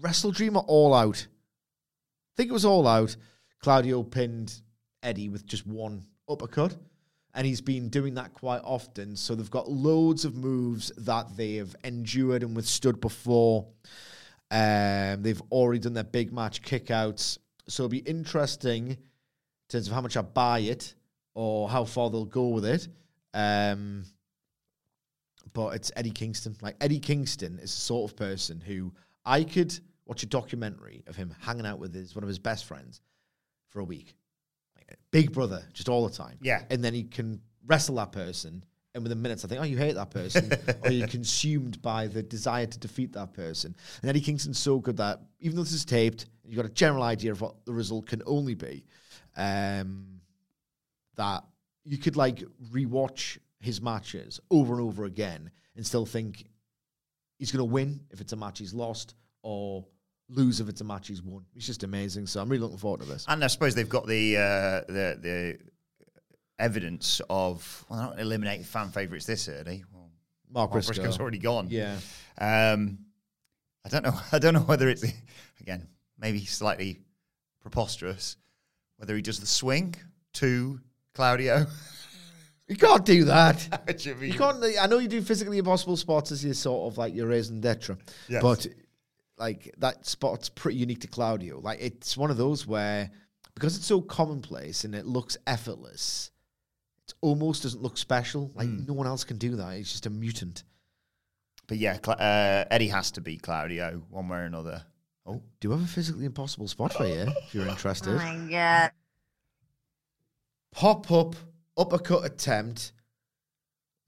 Wrestle 0.01 0.33
Dream 0.33 0.57
or 0.57 0.65
All 0.67 0.95
Out, 0.95 1.27
I 1.29 2.33
think 2.37 2.51
it 2.51 2.55
was 2.55 2.65
All 2.65 2.87
Out, 2.89 3.15
Claudio 3.63 4.03
pinned 4.03 4.61
Eddie 5.03 5.29
with 5.29 5.47
just 5.47 5.67
one 5.67 6.05
uppercut. 6.29 6.77
And 7.35 7.47
he's 7.47 7.61
been 7.61 7.89
doing 7.91 8.15
that 8.15 8.35
quite 8.35 8.63
often. 8.65 9.15
So 9.15 9.37
they've 9.37 9.49
got 9.49 9.71
loads 9.71 10.25
of 10.25 10.35
moves 10.35 10.91
that 10.99 11.37
they 11.37 11.55
have 11.57 11.77
endured 11.85 12.43
and 12.43 12.57
withstood 12.57 13.01
before. 13.01 13.69
Um, 14.51 15.23
they've 15.23 15.43
already 15.51 15.79
done 15.79 15.95
their 15.95 16.05
big 16.05 16.33
match 16.33 16.63
kickouts. 16.63 17.39
So 17.69 17.85
it'll 17.85 17.91
be 17.91 17.99
interesting 17.99 18.89
in 18.89 18.99
terms 19.69 19.87
of 19.87 19.95
how 19.95 20.01
much 20.01 20.17
I 20.17 20.23
buy 20.23 20.61
it 20.61 20.95
or 21.35 21.69
how 21.69 21.85
far 21.85 22.11
they'll 22.11 22.25
go 22.25 22.49
with 22.49 22.65
it. 22.65 22.89
Um, 23.33 24.05
but 25.53 25.75
it's 25.77 25.93
Eddie 25.97 26.11
Kingston. 26.11 26.57
Like 26.61 26.77
Eddie 26.81 27.01
Kingston 27.01 27.59
is 27.59 27.75
the 27.75 27.81
sort 27.81 28.11
of 28.11 28.17
person 28.17 28.61
who 28.61 28.93
I 29.25 29.45
could 29.45 29.79
watch 30.07 30.23
a 30.23 30.27
documentary 30.27 31.05
of 31.07 31.17
him 31.17 31.35
hanging 31.41 31.67
out 31.67 31.79
with 31.79 31.95
his 31.95 32.15
one 32.15 32.25
of 32.25 32.29
his 32.29 32.39
best 32.39 32.65
friends 32.65 33.01
for 33.69 33.81
a 33.81 33.85
week. 33.85 34.17
Like, 34.77 34.99
Big 35.13 35.33
brother, 35.33 35.63
just 35.73 35.89
all 35.89 36.07
the 36.09 36.15
time. 36.15 36.39
Yeah. 36.43 36.63
And 36.71 36.83
then 36.83 36.95
he 36.95 37.05
can 37.05 37.41
wrestle 37.67 37.97
that 37.97 38.13
person. 38.13 38.65
And 38.95 39.05
within 39.05 39.23
minutes, 39.23 39.45
I 39.45 39.49
think, 39.49 39.61
oh, 39.61 39.65
you 39.65 39.77
hate 39.77 39.95
that 39.95 40.11
person, 40.11 40.51
or 40.83 40.91
you're 40.91 41.07
consumed 41.07 41.81
by 41.81 42.09
the 42.09 42.23
desire 42.23 42.67
to 42.67 42.79
defeat 42.79 43.13
that 43.13 43.33
person. 43.33 43.77
And 44.03 44.09
Eddie 44.11 44.21
Kingston's 44.21 44.59
so 44.59 44.79
good 44.79 44.97
that 44.97 45.21
even 45.39 45.57
though 45.57 45.63
this 45.63 45.73
is 45.73 45.85
taped, 45.85 46.27
you've 46.45 46.57
got 46.57 46.67
a 46.67 46.71
general 46.71 47.05
idea 47.05 47.31
of 47.31 47.41
what 47.41 47.65
the 47.65 47.73
result 47.73 48.07
can 48.07 48.23
only 48.27 48.55
be. 48.55 48.85
Um, 49.37 50.21
that 51.17 51.45
you 51.85 51.99
could 51.99 52.17
like 52.17 52.43
rewatch 52.73 53.39
his 53.61 53.81
matches 53.81 54.41
over 54.51 54.75
and 54.75 54.83
over 54.83 55.05
again 55.05 55.51
and 55.77 55.87
still 55.87 56.07
think 56.07 56.47
he's 57.39 57.53
going 57.53 57.67
to 57.67 57.73
win 57.73 58.01
if 58.11 58.21
it's 58.21 58.33
a 58.33 58.37
match 58.37 58.59
he's 58.59 58.75
lost 58.75 59.15
or 59.43 59.87
lose 60.29 60.61
if 60.61 60.69
it's 60.69 60.81
a 60.81 60.85
match 60.85 61.09
he's 61.09 61.23
won. 61.23 61.45
It's 61.55 61.67
just 61.67 61.83
amazing. 61.83 62.27
So 62.27 62.41
I'm 62.41 62.49
really 62.49 62.63
looking 62.63 62.79
forward 62.79 63.01
to 63.01 63.07
this. 63.07 63.25
And 63.29 63.43
I 63.45 63.49
suppose 63.49 63.75
they've 63.75 63.89
got 63.89 64.07
the 64.07 64.37
uh, 64.37 64.93
the 64.93 65.19
the 65.21 65.59
evidence 66.61 67.21
of 67.31 67.85
well, 67.89 68.01
not 68.01 68.21
eliminating 68.21 68.65
fan 68.65 68.91
favourites 68.91 69.27
this 69.27 69.49
early. 69.49 69.85
Well, 69.93 70.11
Mark 70.51 70.71
Mark 70.71 70.73
Briscoe. 70.73 70.95
Briscoe's 70.95 71.19
already 71.21 71.39
gone. 71.39 71.69
Yeah. 71.71 71.97
Um, 72.39 72.99
I 73.85 73.89
don't 73.89 74.05
know. 74.05 74.19
I 74.33 74.39
don't 74.39 74.55
know 74.55 74.61
whether 74.61 74.89
it's 74.89 75.05
again 75.61 75.89
maybe 76.19 76.45
slightly 76.45 77.01
preposterous 77.61 78.37
whether 78.99 79.17
he 79.17 79.23
does 79.23 79.41
the 79.41 79.47
swing 79.47 79.95
to 80.35 80.81
Claudio. 81.15 81.67
You 82.69 82.77
can't 82.77 83.05
do 83.05 83.25
that. 83.25 83.67
You 84.21 84.33
can't. 84.35 84.63
I 84.81 84.87
know 84.87 84.99
you 84.99 85.09
do 85.09 85.21
physically 85.23 85.59
impossible 85.59 85.97
spots 85.97 86.31
as 86.31 86.45
your 86.45 86.55
sort 86.55 86.93
of 86.93 86.99
like 86.99 87.13
your 87.17 87.27
raison 87.27 87.61
d'etre, 87.61 87.97
Yes. 88.29 88.41
but 88.41 88.65
like 89.39 89.75
that 89.79 90.07
spot's 90.07 90.49
pretty 90.49 90.79
unique 90.79 91.01
to 91.01 91.09
Claudio. 91.09 91.59
Like 91.59 91.81
it's 91.81 92.17
one 92.17 92.31
of 92.31 92.37
those 92.37 92.69
where 92.69 93.11
because 93.57 93.77
it's 93.77 93.87
so 93.87 94.01
commonplace 94.01 94.85
and 94.85 94.95
it 94.95 95.05
looks 95.05 95.37
effortless, 95.49 96.31
almost 97.21 97.63
doesn't 97.65 97.83
look 97.83 97.97
special. 97.99 98.51
Like 98.55 98.69
Hmm. 98.69 98.85
no 98.87 98.95
one 98.95 99.07
else 99.07 99.25
can 99.25 99.39
do 99.39 99.57
that. 99.57 99.71
It's 99.77 99.91
just 99.93 100.07
a 100.07 100.11
mutant. 100.11 100.65
But 101.67 101.79
yeah, 101.79 101.97
Cla- 101.99 102.15
uh, 102.15 102.65
Eddie 102.71 102.89
has 102.89 103.11
to 103.13 103.21
beat 103.21 103.43
Claudio 103.43 104.03
one 104.11 104.29
way 104.29 104.39
or 104.39 104.43
another. 104.45 104.85
Oh, 105.27 105.43
Do 105.61 105.69
you 105.69 105.73
have 105.73 105.83
a 105.83 105.87
physically 105.87 106.25
impossible 106.25 106.67
spot 106.67 106.93
for 106.93 107.07
you 107.07 107.27
if 107.45 107.55
you're 107.55 107.67
interested? 107.69 108.19
god. 108.51 108.91
Pop 110.73 111.11
up 111.11 111.35
uppercut 111.77 112.25
attempt, 112.25 112.93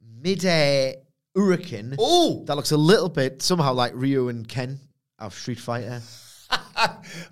mid-air 0.00 0.96
hurricane. 1.34 1.96
oh! 1.98 2.44
That 2.46 2.56
looks 2.56 2.70
a 2.72 2.76
little 2.76 3.08
bit 3.08 3.42
somehow 3.42 3.72
like 3.74 3.92
Ryu 3.94 4.28
and 4.28 4.48
Ken 4.48 4.78
of 5.18 5.34
Street 5.34 5.58
Fighter. 5.58 6.02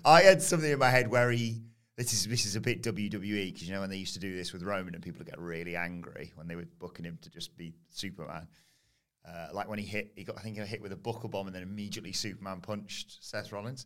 I 0.05 0.21
had 0.21 0.41
something 0.41 0.71
in 0.71 0.79
my 0.79 0.89
head 0.89 1.09
where 1.09 1.31
he. 1.31 1.61
This 2.01 2.13
is 2.13 2.27
this 2.27 2.47
is 2.47 2.55
a 2.55 2.61
bit 2.61 2.81
WWE 2.81 3.53
because 3.53 3.67
you 3.67 3.75
know 3.75 3.81
when 3.81 3.91
they 3.91 3.97
used 3.97 4.15
to 4.15 4.19
do 4.19 4.35
this 4.35 4.51
with 4.51 4.63
Roman 4.63 4.95
and 4.95 5.03
people 5.03 5.19
would 5.19 5.27
get 5.27 5.39
really 5.39 5.75
angry 5.75 6.31
when 6.33 6.47
they 6.47 6.55
were 6.55 6.65
booking 6.79 7.05
him 7.05 7.19
to 7.21 7.29
just 7.29 7.55
be 7.55 7.75
Superman. 7.91 8.47
Uh, 9.23 9.49
like 9.53 9.69
when 9.69 9.77
he 9.77 9.85
hit, 9.85 10.11
he 10.15 10.23
got 10.23 10.35
I 10.35 10.41
think 10.41 10.57
he 10.57 10.63
hit 10.63 10.81
with 10.81 10.93
a 10.93 10.95
buckle 10.95 11.29
bomb 11.29 11.45
and 11.45 11.55
then 11.55 11.61
immediately 11.61 12.11
Superman 12.11 12.59
punched 12.59 13.19
Seth 13.23 13.51
Rollins. 13.51 13.85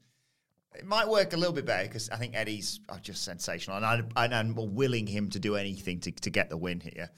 It 0.73 0.85
might 0.85 1.09
work 1.09 1.33
a 1.33 1.35
little 1.35 1.53
bit 1.53 1.65
better 1.65 1.89
because 1.89 2.09
I 2.09 2.15
think 2.15 2.35
Eddie's 2.37 2.79
uh, 2.87 2.99
just 2.99 3.25
sensational 3.25 3.83
and, 3.83 3.85
I, 4.15 4.25
I'm 4.27 4.55
willing 4.55 5.07
him 5.07 5.29
to 5.31 5.39
do 5.39 5.57
anything 5.57 5.99
to, 6.01 6.11
to 6.13 6.29
get 6.29 6.49
the 6.49 6.55
win 6.55 6.79
here. 6.79 7.09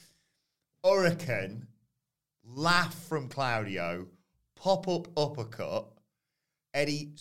Hurricane, 0.84 1.68
laugh 2.44 2.96
from 3.08 3.30
Claudio, 3.30 4.08
pop 4.56 4.88
up 4.88 5.10
uppercut. 5.16 5.90
Eddie 6.74 7.12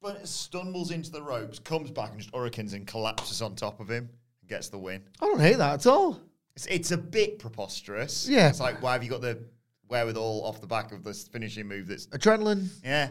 spun, 0.00 0.24
stumbles 0.26 0.90
into 0.90 1.10
the 1.10 1.22
ropes, 1.22 1.58
comes 1.58 1.90
back 1.90 2.10
and 2.10 2.20
just 2.20 2.34
hurricanes 2.34 2.72
and 2.72 2.86
collapses 2.86 3.42
on 3.42 3.54
top 3.54 3.80
of 3.80 3.90
him 3.90 4.08
and 4.40 4.48
gets 4.48 4.68
the 4.68 4.78
win. 4.78 5.02
I 5.20 5.26
don't 5.26 5.40
hate 5.40 5.58
that 5.58 5.74
at 5.74 5.86
all. 5.86 6.20
It's, 6.56 6.66
it's 6.66 6.90
a 6.90 6.98
bit 6.98 7.38
preposterous. 7.38 8.28
Yeah. 8.28 8.48
It's 8.48 8.60
like, 8.60 8.82
why 8.82 8.94
have 8.94 9.04
you 9.04 9.10
got 9.10 9.20
the 9.20 9.38
wherewithal 9.88 10.44
off 10.44 10.60
the 10.60 10.66
back 10.66 10.92
of 10.92 11.04
this 11.04 11.28
finishing 11.28 11.66
move 11.66 11.88
that's. 11.88 12.06
Adrenaline, 12.08 12.68
Yeah. 12.84 13.10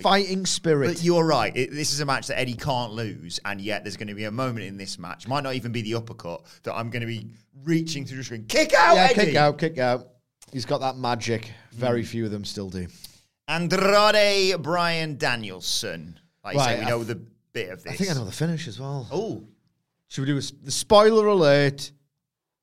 fighting 0.00 0.46
spirit. 0.46 0.88
But 0.88 1.04
you're 1.04 1.24
right. 1.24 1.54
It, 1.56 1.70
this 1.70 1.92
is 1.92 2.00
a 2.00 2.06
match 2.06 2.28
that 2.28 2.38
Eddie 2.38 2.54
can't 2.54 2.92
lose, 2.92 3.40
and 3.44 3.60
yet 3.60 3.84
there's 3.84 3.96
going 3.96 4.08
to 4.08 4.14
be 4.14 4.24
a 4.24 4.30
moment 4.30 4.66
in 4.66 4.76
this 4.76 4.98
match, 4.98 5.26
might 5.28 5.42
not 5.42 5.54
even 5.54 5.72
be 5.72 5.82
the 5.82 5.94
uppercut, 5.94 6.42
that 6.62 6.74
I'm 6.74 6.90
going 6.90 7.00
to 7.00 7.06
be 7.06 7.30
reaching 7.62 8.04
through 8.04 8.18
the 8.18 8.24
screen. 8.24 8.44
Kick 8.46 8.72
out, 8.74 8.96
yeah, 8.96 9.08
Eddie! 9.10 9.14
kick 9.26 9.36
out, 9.36 9.58
kick 9.58 9.78
out. 9.78 10.08
He's 10.52 10.64
got 10.64 10.80
that 10.82 10.96
magic. 10.96 11.50
Very 11.72 12.02
hmm. 12.02 12.06
few 12.06 12.24
of 12.24 12.30
them 12.30 12.44
still 12.44 12.70
do. 12.70 12.86
Andrade 13.48 14.60
Brian 14.62 15.16
Danielson. 15.16 16.18
Like 16.42 16.54
you 16.54 16.60
Right, 16.60 16.74
say, 16.74 16.78
we 16.80 16.84
I 16.86 16.88
know 16.90 16.98
th- 17.04 17.08
the 17.08 17.22
bit 17.52 17.70
of 17.70 17.82
this. 17.82 17.92
I 17.92 17.96
think 17.96 18.10
I 18.10 18.14
know 18.14 18.24
the 18.24 18.32
finish 18.32 18.68
as 18.68 18.78
well. 18.80 19.08
Oh, 19.12 19.44
Should 20.08 20.22
we 20.22 20.26
do 20.26 20.38
a, 20.38 20.64
the 20.64 20.70
spoiler 20.70 21.26
alert 21.26 21.90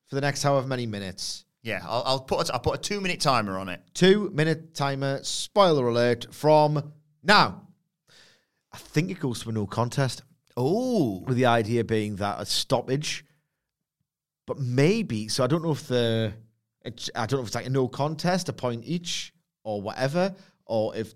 for 0.08 0.16
the 0.16 0.22
next 0.22 0.44
however 0.44 0.68
many 0.68 0.86
minutes? 0.86 1.46
yeah. 1.64 1.82
I'll, 1.84 2.04
I'll 2.06 2.20
put 2.20 2.50
a, 2.50 2.54
I'll 2.54 2.60
put 2.60 2.76
a 2.76 2.82
two 2.82 3.00
minute 3.02 3.20
timer 3.22 3.58
on 3.58 3.70
it. 3.70 3.82
Two 3.94 4.30
minute 4.34 4.74
timer, 4.74 5.20
spoiler 5.24 5.88
alert 5.88 6.28
from 6.34 6.92
now. 7.24 7.62
I 8.74 8.78
think 8.78 9.12
it 9.12 9.20
goes 9.20 9.42
to 9.44 9.50
a 9.50 9.52
no 9.52 9.68
contest, 9.68 10.24
Oh, 10.58 11.24
with 11.28 11.38
the 11.38 11.46
idea 11.46 11.84
being 11.84 12.16
that 12.18 12.40
a 12.42 12.46
stoppage, 12.46 13.26
but 14.48 14.60
maybe. 14.60 15.28
So 15.28 15.44
I 15.44 15.48
don't 15.48 15.64
know 15.64 15.72
if 15.72 15.88
the, 15.88 16.34
it's, 16.84 17.10
I 17.16 17.26
don't 17.26 17.40
know 17.40 17.42
if 17.42 17.48
it's 17.48 17.56
like 17.56 17.66
a 17.66 17.70
no 17.70 17.88
contest, 17.88 18.48
a 18.50 18.54
point 18.54 18.84
each, 18.86 19.34
or 19.64 19.82
whatever, 19.82 20.34
or 20.72 20.96
if 20.96 21.14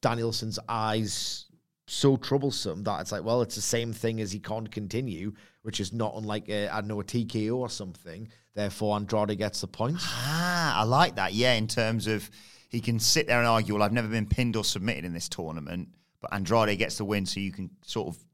Danielson's 0.00 0.60
eyes 0.68 1.46
so 1.88 2.16
troublesome 2.16 2.84
that 2.84 3.00
it's 3.00 3.10
like, 3.10 3.24
well, 3.24 3.42
it's 3.42 3.56
the 3.56 3.60
same 3.60 3.92
thing 3.92 4.20
as 4.20 4.30
he 4.30 4.38
can't 4.38 4.70
continue, 4.70 5.32
which 5.62 5.80
is 5.80 5.92
not 5.92 6.14
unlike 6.14 6.48
a, 6.48 6.68
I 6.68 6.76
don't 6.80 6.86
know 6.86 7.00
a 7.00 7.04
TKO 7.04 7.56
or 7.56 7.68
something. 7.68 8.28
Therefore, 8.54 8.94
Andrade 8.94 9.36
gets 9.38 9.60
the 9.60 9.66
point. 9.66 9.96
ah, 10.00 10.80
I 10.80 10.84
like 10.84 11.16
that. 11.16 11.34
Yeah, 11.34 11.54
in 11.54 11.66
terms 11.66 12.06
of 12.06 12.30
he 12.68 12.80
can 12.80 13.00
sit 13.00 13.26
there 13.26 13.38
and 13.38 13.46
argue. 13.48 13.74
Well, 13.74 13.82
I've 13.82 13.92
never 13.92 14.06
been 14.06 14.26
pinned 14.26 14.54
or 14.54 14.62
submitted 14.62 15.04
in 15.04 15.12
this 15.12 15.28
tournament, 15.28 15.88
but 16.20 16.32
Andrade 16.32 16.78
gets 16.78 16.98
the 16.98 17.04
win, 17.04 17.26
so 17.26 17.40
you 17.40 17.50
can 17.50 17.70
sort 17.82 18.06
of, 18.06 18.24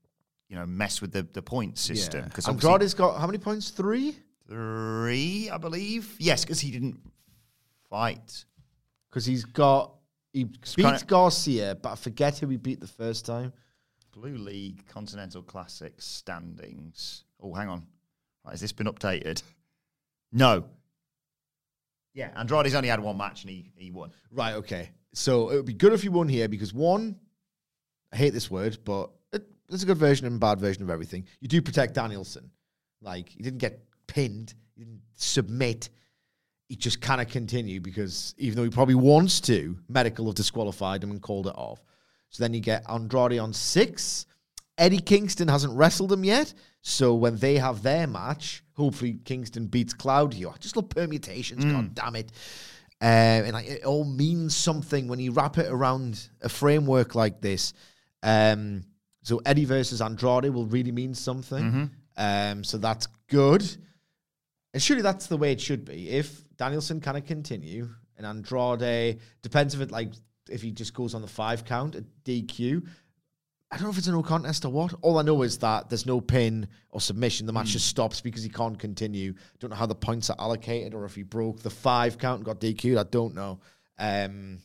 you 0.50 0.56
know, 0.56 0.66
mess 0.66 1.00
with 1.00 1.12
the 1.12 1.22
the 1.32 1.42
point 1.42 1.78
system. 1.78 2.24
Because 2.24 2.46
Andrade's 2.46 2.92
got 2.92 3.18
how 3.18 3.26
many 3.26 3.38
points? 3.38 3.70
Three. 3.70 4.16
three, 4.46 5.48
I 5.50 5.56
believe. 5.56 6.14
Yes, 6.18 6.44
because 6.44 6.60
he 6.60 6.70
didn't 6.70 7.00
fight. 7.88 8.44
Because 9.08 9.24
he's 9.24 9.44
got 9.44 9.94
he 10.32 10.44
beat 10.44 10.76
kinda- 10.76 11.04
Garcia, 11.06 11.74
but 11.74 11.92
I 11.92 11.94
forget 11.94 12.38
who 12.38 12.48
he 12.48 12.56
beat 12.56 12.80
the 12.80 12.86
first 12.86 13.26
time. 13.26 13.52
Blue 14.12 14.36
League 14.36 14.86
Continental 14.88 15.42
Classic 15.42 15.94
standings. 16.00 17.24
Oh, 17.40 17.52
hang 17.54 17.68
on. 17.68 17.86
Has 18.48 18.60
this 18.60 18.72
been 18.72 18.86
updated? 18.86 19.42
No. 20.34 20.64
Yeah, 22.14 22.30
Andrade's 22.36 22.74
only 22.74 22.88
had 22.88 23.00
one 23.00 23.18
match 23.18 23.42
and 23.42 23.50
he, 23.50 23.70
he 23.76 23.90
won. 23.90 24.12
Right. 24.30 24.54
Okay. 24.54 24.90
So 25.12 25.50
it 25.50 25.56
would 25.56 25.66
be 25.66 25.74
good 25.74 25.92
if 25.92 26.02
he 26.02 26.08
won 26.08 26.26
here 26.26 26.48
because 26.48 26.72
one, 26.72 27.16
I 28.12 28.16
hate 28.16 28.30
this 28.32 28.50
word, 28.50 28.78
but 28.82 29.10
it, 29.34 29.44
there's 29.68 29.82
a 29.82 29.86
good 29.86 29.98
version 29.98 30.26
and 30.26 30.40
bad 30.40 30.58
version 30.58 30.82
of 30.82 30.88
everything. 30.88 31.26
You 31.40 31.48
do 31.48 31.60
protect 31.60 31.92
Danielson. 31.92 32.50
Like 33.02 33.28
he 33.28 33.42
didn't 33.42 33.58
get 33.58 33.84
pinned, 34.06 34.54
he 34.74 34.84
didn't 34.84 35.02
submit. 35.16 35.90
He 36.72 36.76
just 36.76 37.02
cannot 37.02 37.28
continue 37.28 37.80
because 37.82 38.34
even 38.38 38.56
though 38.56 38.64
he 38.64 38.70
probably 38.70 38.94
wants 38.94 39.42
to, 39.42 39.76
medical 39.90 40.24
have 40.24 40.34
disqualified 40.34 41.04
him 41.04 41.10
and 41.10 41.20
called 41.20 41.46
it 41.46 41.54
off. 41.54 41.82
So 42.30 42.42
then 42.42 42.54
you 42.54 42.60
get 42.60 42.82
Andrade 42.88 43.38
on 43.38 43.52
six. 43.52 44.24
Eddie 44.78 45.00
Kingston 45.00 45.48
hasn't 45.48 45.76
wrestled 45.76 46.10
him 46.10 46.24
yet. 46.24 46.54
So 46.80 47.14
when 47.14 47.36
they 47.36 47.56
have 47.58 47.82
their 47.82 48.06
match, 48.06 48.64
hopefully 48.72 49.18
Kingston 49.22 49.66
beats 49.66 49.92
Claudio. 49.92 50.48
I 50.48 50.56
just 50.60 50.74
love 50.74 50.88
permutations, 50.88 51.62
god 51.66 51.94
damn 51.94 52.16
it. 52.16 52.32
Uh, 53.02 53.44
and 53.44 53.52
like, 53.52 53.66
it 53.66 53.84
all 53.84 54.06
means 54.06 54.56
something 54.56 55.08
when 55.08 55.20
you 55.20 55.32
wrap 55.32 55.58
it 55.58 55.66
around 55.68 56.26
a 56.40 56.48
framework 56.48 57.14
like 57.14 57.42
this. 57.42 57.74
Um, 58.22 58.84
So 59.22 59.40
Eddie 59.44 59.66
versus 59.66 60.00
Andrade 60.00 60.50
will 60.50 60.66
really 60.66 60.92
mean 60.92 61.14
something. 61.14 61.64
Mm-hmm. 61.64 61.84
Um, 62.16 62.64
so 62.64 62.78
that's 62.78 63.08
good. 63.28 63.62
And 64.74 64.82
surely 64.82 65.02
that's 65.02 65.26
the 65.26 65.36
way 65.36 65.52
it 65.52 65.60
should 65.60 65.84
be. 65.84 66.08
If 66.08 66.42
Danielson 66.62 67.00
kind 67.00 67.16
of 67.16 67.26
continue 67.26 67.88
and 68.16 68.24
Andrade 68.24 69.18
depends 69.42 69.74
if 69.74 69.80
it 69.80 69.90
like 69.90 70.12
if 70.48 70.62
he 70.62 70.70
just 70.70 70.94
goes 70.94 71.12
on 71.12 71.20
the 71.20 71.26
five 71.26 71.64
count 71.64 71.96
at 71.96 72.04
DQ. 72.24 72.86
I 73.72 73.76
don't 73.76 73.84
know 73.84 73.90
if 73.90 73.98
it's 73.98 74.06
a 74.06 74.12
no 74.12 74.22
contest 74.22 74.64
or 74.64 74.68
what. 74.68 74.94
All 75.00 75.18
I 75.18 75.22
know 75.22 75.42
is 75.42 75.58
that 75.58 75.88
there's 75.88 76.06
no 76.06 76.20
pin 76.20 76.68
or 76.90 77.00
submission. 77.00 77.46
The 77.46 77.52
match 77.52 77.70
just 77.70 77.88
stops 77.88 78.20
because 78.20 78.44
he 78.44 78.48
can't 78.48 78.78
continue. 78.78 79.34
Don't 79.58 79.70
know 79.70 79.76
how 79.76 79.86
the 79.86 79.96
points 79.96 80.30
are 80.30 80.36
allocated 80.38 80.94
or 80.94 81.04
if 81.04 81.16
he 81.16 81.24
broke 81.24 81.60
the 81.62 81.70
five 81.70 82.16
count 82.16 82.36
and 82.36 82.44
got 82.44 82.60
DQ'd. 82.60 82.96
I 82.96 83.04
don't 83.10 83.34
know. 83.34 83.58
Um, 83.98 84.60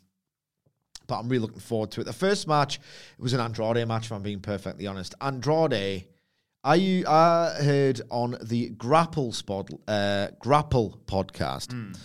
but 1.08 1.18
I'm 1.18 1.30
really 1.30 1.42
looking 1.42 1.62
forward 1.62 1.90
to 1.92 2.02
it. 2.02 2.04
The 2.04 2.14
first 2.14 2.48
match 2.48 2.76
it 2.76 3.22
was 3.22 3.34
an 3.34 3.40
Andrade 3.40 3.88
match, 3.88 4.06
if 4.06 4.12
I'm 4.12 4.22
being 4.22 4.42
perfectly 4.42 4.86
honest. 4.86 5.16
Andrade, 5.20 6.06
I 6.68 7.04
I 7.08 7.64
heard 7.64 8.02
on 8.12 8.38
the 8.42 8.70
Grapple 8.70 9.32
Spot 9.32 9.70
uh, 9.88 10.28
Grapple 10.38 11.00
podcast, 11.06 11.96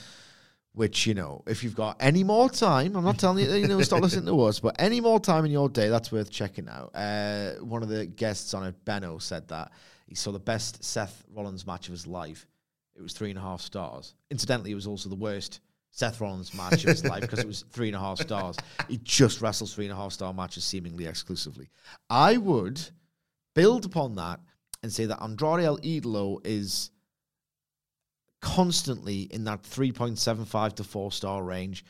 which 0.73 1.05
you 1.05 1.15
know, 1.15 1.43
if 1.49 1.65
you've 1.65 1.75
got 1.75 1.97
any 1.99 2.23
more 2.23 2.49
time, 2.49 2.95
I'm 2.95 3.05
not 3.05 3.19
telling 3.19 3.45
you, 3.45 3.53
you 3.55 3.67
know, 3.67 3.83
stop 3.83 4.03
listening 4.03 4.27
to 4.27 4.41
us, 4.43 4.61
but 4.61 4.77
any 4.79 5.01
more 5.01 5.19
time 5.19 5.45
in 5.45 5.51
your 5.51 5.69
day, 5.69 5.89
that's 5.89 6.13
worth 6.13 6.31
checking 6.31 6.69
out. 6.69 6.93
Uh, 6.95 7.55
one 7.65 7.83
of 7.83 7.89
the 7.89 8.07
guests 8.07 8.55
on 8.55 8.65
it, 8.65 8.85
Benno, 8.85 9.19
said 9.19 9.49
that 9.49 9.73
he 10.07 10.15
saw 10.15 10.31
the 10.31 10.39
best 10.39 10.85
Seth 10.85 11.25
Rollins 11.35 11.67
match 11.67 11.89
of 11.89 11.93
his 11.93 12.07
life. 12.07 12.47
It 12.95 13.03
was 13.03 13.15
three 13.15 13.31
and 13.31 13.39
a 13.41 13.43
half 13.43 13.63
stars. 13.63 14.15
Incidentally, 14.31 14.71
it 14.71 14.77
was 14.77 14.87
also 14.87 15.09
the 15.09 15.17
worst 15.17 15.59
Seth 15.91 16.21
Rollins 16.21 16.55
match 16.55 16.85
of 16.85 16.91
his 16.91 17.05
life 17.05 17.23
because 17.23 17.41
it 17.41 17.49
was 17.49 17.65
three 17.73 17.89
and 17.89 17.97
a 17.97 18.01
half 18.01 18.21
stars. 18.21 18.57
He 18.89 18.99
just 18.99 19.41
wrestles 19.41 19.75
three 19.75 19.87
and 19.87 19.93
a 19.93 19.97
half 19.97 20.13
star 20.13 20.33
matches 20.33 20.63
seemingly 20.63 21.07
exclusively. 21.07 21.69
I 22.09 22.37
would 22.37 22.81
build 23.55 23.85
upon 23.85 24.15
that 24.15 24.39
and 24.83 24.93
say 24.93 25.07
that 25.07 25.23
Andrade 25.23 25.65
El 25.65 25.79
Idolo 25.79 26.45
is 26.45 26.91
constantly 28.41 29.23
in 29.23 29.45
that 29.45 29.63
3.75 29.63 30.75
to 30.75 30.85
4 30.85 31.13
star 31.13 31.43
range. 31.43 31.85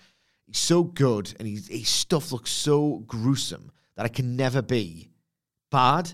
He's 0.47 0.59
so 0.59 0.85
good 0.85 1.35
and 1.39 1.49
he's, 1.49 1.69
his 1.69 1.89
stuff 1.89 2.33
looks 2.33 2.51
so 2.51 2.99
gruesome 3.07 3.73
that 3.97 4.07
it 4.07 4.13
can 4.13 4.37
never 4.37 4.63
be 4.63 5.11
bad. 5.71 6.13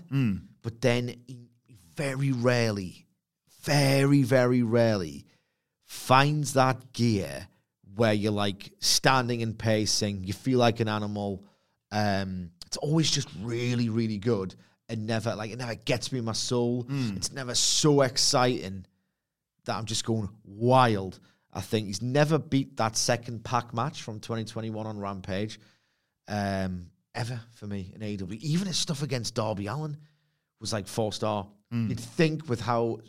But 0.61 0.81
then 0.81 1.15
he 1.27 1.49
very 1.95 2.31
rarely, 2.31 3.05
very, 3.61 4.23
very 4.23 4.63
rarely 4.63 5.25
finds 5.85 6.53
that 6.53 6.93
gear 6.93 7.47
where 7.95 8.13
you're 8.13 8.31
like 8.31 8.71
standing 8.79 9.41
and 9.41 9.57
pacing, 9.57 10.23
you 10.23 10.31
feel 10.31 10.59
like 10.59 10.79
an 10.79 10.87
animal. 10.87 11.43
Um, 11.91 12.51
it's 12.65 12.77
always 12.77 13.11
just 13.11 13.27
really, 13.41 13.89
really 13.89 14.17
good 14.19 14.55
and 14.89 15.05
never 15.07 15.35
like 15.35 15.51
it 15.51 15.57
never 15.59 15.75
gets 15.75 16.11
me 16.11 16.19
in 16.19 16.25
my 16.25 16.33
soul. 16.33 16.85
It's 17.15 17.31
never 17.31 17.55
so 17.55 18.01
exciting 18.01 18.85
that 19.65 19.75
I'm 19.75 19.85
just 19.85 20.03
going 20.03 20.29
wild. 20.43 21.19
I 21.53 21.61
think 21.61 21.87
he's 21.87 22.01
never 22.01 22.37
beat 22.37 22.77
that 22.77 22.97
second 22.97 23.43
Pac 23.43 23.73
match 23.73 24.01
from 24.01 24.19
2021 24.19 24.85
on 24.85 24.99
Rampage. 24.99 25.59
Um, 26.27 26.87
ever 27.15 27.41
for 27.55 27.65
me 27.67 27.91
in 27.95 28.01
AEW. 28.01 28.39
Even 28.39 28.67
his 28.67 28.77
stuff 28.77 29.01
against 29.03 29.35
Darby 29.35 29.67
Allin 29.67 29.97
was 30.59 30.71
like 30.73 30.87
four 30.87 31.11
star. 31.13 31.47
You'd 31.89 31.99
think 31.99 32.49
with 32.49 32.61
how 32.61 32.99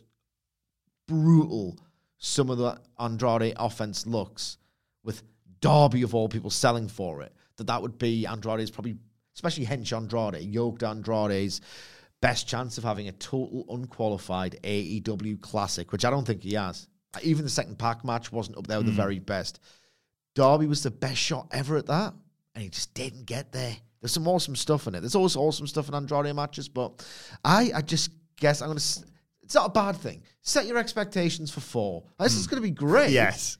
brutal 1.08 1.78
some 2.18 2.50
of 2.50 2.58
the 2.58 2.78
Andrade 2.98 3.54
offense 3.56 4.06
looks, 4.06 4.58
with 5.02 5.22
Darby 5.60 6.02
of 6.02 6.14
all 6.14 6.28
people 6.28 6.50
selling 6.50 6.88
for 6.88 7.22
it, 7.22 7.32
that 7.56 7.66
that 7.68 7.82
would 7.82 7.98
be 7.98 8.26
Andrade's 8.26 8.70
probably, 8.70 8.96
especially 9.40 9.64
hench 9.64 9.96
Andrade, 9.96 10.42
yoked 10.42 10.82
Andrade's 10.82 11.62
best 12.20 12.46
chance 12.46 12.76
of 12.76 12.84
having 12.84 13.08
a 13.08 13.12
total 13.12 13.64
unqualified 13.70 14.58
AEW 14.62 15.40
classic, 15.40 15.92
which 15.92 16.04
I 16.04 16.10
don't 16.10 16.26
think 16.26 16.42
he 16.42 16.52
has. 16.54 16.88
Even 17.22 17.44
the 17.44 17.50
second 17.50 17.78
Pac 17.78 18.04
match 18.04 18.30
wasn't 18.30 18.58
up 18.58 18.66
there 18.66 18.76
with 18.76 18.86
the 18.86 18.92
very 18.92 19.18
best. 19.18 19.58
Darby 20.34 20.66
was 20.66 20.82
the 20.82 20.90
best 20.90 21.16
shot 21.16 21.48
ever 21.52 21.78
at 21.78 21.86
that, 21.86 22.12
and 22.54 22.62
he 22.62 22.68
just 22.68 22.92
didn't 22.92 23.24
get 23.24 23.50
there. 23.50 23.74
There's 24.02 24.12
some 24.12 24.28
awesome 24.28 24.56
stuff 24.56 24.86
in 24.86 24.94
it. 24.94 25.00
There's 25.00 25.14
always 25.14 25.36
awesome 25.36 25.66
stuff 25.66 25.88
in 25.88 25.94
Andrade 25.94 26.36
matches, 26.36 26.68
but 26.68 27.04
I, 27.42 27.72
I 27.74 27.80
just 27.80 28.10
guess 28.38 28.60
I'm 28.60 28.68
gonna. 28.68 28.76
It's 29.42 29.54
not 29.54 29.70
a 29.70 29.72
bad 29.72 29.96
thing. 29.96 30.22
Set 30.42 30.66
your 30.66 30.76
expectations 30.76 31.50
for 31.50 31.60
four. 31.60 32.04
This 32.18 32.36
is 32.36 32.46
gonna 32.46 32.62
be 32.62 32.70
great. 32.70 33.10
Yes. 33.10 33.56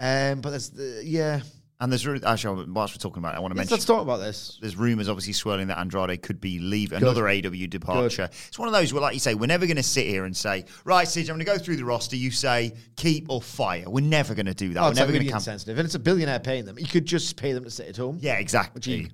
Um, 0.00 0.40
but 0.40 0.50
there's 0.50 0.70
the 0.70 1.02
yeah. 1.04 1.42
And 1.82 1.90
there's 1.90 2.06
actually, 2.22 2.66
whilst 2.70 2.94
we're 2.94 3.00
talking 3.00 3.20
about 3.20 3.34
it, 3.34 3.38
I 3.38 3.40
want 3.40 3.54
to 3.54 3.58
Let's, 3.58 3.70
mention 3.70 3.74
let's 3.74 3.84
talk 3.86 4.02
about 4.02 4.18
this. 4.18 4.56
there's 4.60 4.76
rumours 4.76 5.08
obviously 5.08 5.32
swirling 5.32 5.66
that 5.66 5.80
Andrade 5.80 6.22
could 6.22 6.40
be 6.40 6.60
leave 6.60 6.92
another 6.92 7.28
AW 7.28 7.66
departure. 7.68 8.28
It's 8.46 8.56
one 8.56 8.68
of 8.68 8.72
those 8.72 8.92
where, 8.92 9.02
like 9.02 9.14
you 9.14 9.20
say, 9.20 9.34
we're 9.34 9.46
never 9.46 9.66
going 9.66 9.78
to 9.78 9.82
sit 9.82 10.06
here 10.06 10.24
and 10.24 10.36
say, 10.36 10.64
right, 10.84 11.08
Sid, 11.08 11.28
I'm 11.28 11.34
going 11.34 11.44
to 11.44 11.44
go 11.44 11.58
through 11.58 11.74
the 11.74 11.84
roster. 11.84 12.14
You 12.14 12.30
say 12.30 12.76
keep 12.94 13.26
or 13.28 13.42
fire. 13.42 13.82
We're 13.88 14.00
never 14.00 14.32
going 14.32 14.46
to 14.46 14.54
do 14.54 14.72
that. 14.74 14.80
Oh, 14.80 14.88
we're 14.90 14.94
never 14.94 15.10
going 15.10 15.24
to 15.24 15.30
come. 15.30 15.38
insensitive, 15.38 15.76
and 15.76 15.84
it's 15.84 15.96
a 15.96 15.98
billionaire 15.98 16.38
paying 16.38 16.66
them. 16.66 16.76
He 16.76 16.86
could 16.86 17.04
just 17.04 17.36
pay 17.36 17.52
them 17.52 17.64
to 17.64 17.70
sit 17.70 17.88
at 17.88 17.96
home. 17.96 18.18
Yeah, 18.20 18.34
which 18.34 18.42
exactly. 18.42 18.96
he 18.96 19.10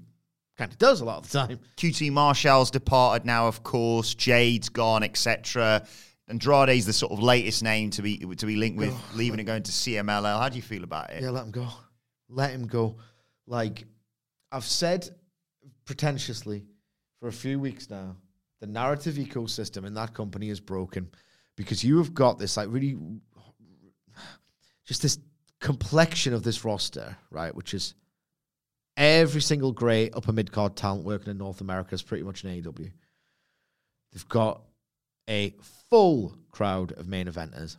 kind 0.59 0.70
of 0.70 0.76
does 0.76 1.00
a 1.00 1.07
lot 1.07 1.24
of 1.24 1.31
the 1.31 1.38
time. 1.38 1.61
QT 1.78 2.12
Marshall's 2.12 2.70
departed 2.70 3.24
now, 3.24 3.48
of 3.48 3.62
course. 3.62 4.14
Jade's 4.14 4.68
gone, 4.68 5.02
etc. 5.02 5.87
Andrade's 6.28 6.85
the 6.85 6.92
sort 6.92 7.12
of 7.12 7.20
latest 7.20 7.62
name 7.62 7.88
to 7.92 8.02
be 8.02 8.18
to 8.18 8.44
be 8.44 8.57
linked 8.57 8.76
with 8.76 8.94
leaving 9.14 9.40
and 9.40 9.46
going 9.46 9.62
to 9.62 9.72
CMLL. 9.72 10.38
How 10.38 10.50
do 10.50 10.57
you 10.57 10.62
feel 10.62 10.85
about 10.85 11.09
it? 11.09 11.22
Yeah, 11.22 11.31
let 11.31 11.44
him 11.44 11.50
go. 11.50 11.66
Let 12.29 12.51
him 12.51 12.67
go. 12.67 12.97
Like 13.47 13.85
I've 14.53 14.64
said 14.64 15.09
pretentiously 15.85 16.64
for 17.21 17.29
a 17.29 17.33
few 17.33 17.59
weeks 17.59 17.91
now, 17.91 18.17
the 18.61 18.67
narrative 18.67 19.14
ecosystem 19.14 19.87
in 19.87 19.95
that 19.95 20.14
company 20.14 20.51
is 20.51 20.61
broken 20.61 21.09
because 21.57 21.83
you 21.83 21.99
have 21.99 22.14
got 22.14 22.38
this 22.38 22.57
like 22.57 22.69
really 22.71 22.97
just 24.85 25.03
this 25.03 25.19
complexion 25.61 26.33
of 26.35 26.43
this 26.43 26.64
roster, 26.64 27.17
right? 27.31 27.55
Which 27.55 27.75
is 27.75 27.95
every 28.97 29.41
single 29.41 29.73
great 29.73 30.14
upper 30.14 30.33
mid 30.33 30.53
card 30.53 30.77
talent 30.77 31.05
working 31.05 31.31
in 31.31 31.38
North 31.38 31.61
America 31.61 31.95
is 31.95 32.03
pretty 32.03 32.25
much 32.25 32.45
an 32.45 32.51
AEW. 32.51 32.91
They've 34.12 34.29
got 34.29 34.62
a 35.29 35.55
full 35.91 36.37
crowd 36.51 36.93
of 36.93 37.07
main 37.07 37.27
eventers. 37.27 37.77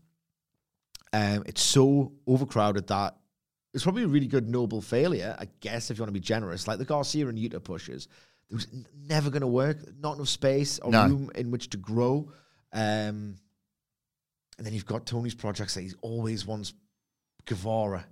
Um, 1.11 1.43
it's 1.47 1.63
so 1.63 2.13
overcrowded 2.27 2.87
that 2.87 3.15
it's 3.73 3.83
probably 3.83 4.03
a 4.03 4.07
really 4.07 4.27
good 4.27 4.47
noble 4.49 4.81
failure, 4.81 5.35
I 5.39 5.47
guess, 5.59 5.91
if 5.91 5.97
you 5.97 6.01
want 6.03 6.09
to 6.09 6.13
be 6.13 6.19
generous. 6.19 6.67
Like 6.67 6.79
the 6.79 6.85
Garcia 6.85 7.27
and 7.27 7.37
Utah 7.37 7.59
pushes, 7.59 8.07
there 8.49 8.55
was 8.55 8.67
never 9.07 9.29
going 9.29 9.41
to 9.41 9.47
work. 9.47 9.77
Not 9.99 10.15
enough 10.15 10.29
space 10.29 10.79
or 10.79 10.91
No. 10.91 11.07
room 11.07 11.31
in 11.35 11.51
which 11.51 11.69
to 11.71 11.77
grow. 11.77 12.31
Um, 12.73 13.35
and 14.57 14.65
then 14.65 14.73
you've 14.73 14.85
got 14.85 15.05
Tony's 15.05 15.35
projects 15.35 15.75
that 15.75 15.81
he 15.81 15.91
always 16.01 16.45
wants 16.45 16.73
Guevara 17.45 18.05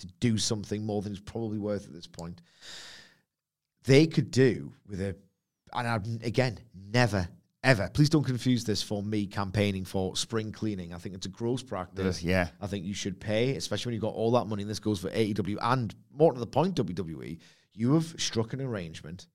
to 0.00 0.06
do 0.20 0.36
something 0.36 0.84
more 0.84 1.00
than 1.00 1.12
he's 1.12 1.20
probably 1.20 1.58
worth 1.58 1.86
at 1.86 1.92
this 1.92 2.06
point. 2.06 2.40
They 3.84 4.06
could 4.06 4.30
do 4.30 4.72
with 4.88 5.00
a, 5.00 5.16
and 5.72 5.88
I've, 5.88 6.04
again, 6.24 6.58
never, 6.74 7.28
ever, 7.64 7.90
please 7.92 8.10
don't 8.10 8.22
confuse 8.22 8.62
this 8.62 8.82
for 8.82 9.02
me 9.02 9.26
campaigning 9.26 9.84
for 9.84 10.16
spring 10.16 10.52
cleaning. 10.52 10.94
I 10.94 10.98
think 10.98 11.14
it's 11.14 11.26
a 11.26 11.30
gross 11.30 11.62
practice. 11.62 12.22
Yeah. 12.22 12.48
I 12.60 12.66
think 12.66 12.84
you 12.84 12.94
should 12.94 13.18
pay, 13.18 13.56
especially 13.56 13.90
when 13.90 13.94
you've 13.94 14.02
got 14.02 14.14
all 14.14 14.30
that 14.32 14.44
money, 14.44 14.62
and 14.62 14.70
this 14.70 14.78
goes 14.78 15.00
for 15.00 15.10
AEW 15.10 15.56
and 15.60 15.94
more 16.12 16.32
to 16.32 16.38
the 16.38 16.46
point, 16.46 16.76
WWE. 16.76 17.38
You 17.72 17.94
have 17.94 18.14
struck 18.18 18.52
an 18.52 18.60
arrangement 18.60 19.26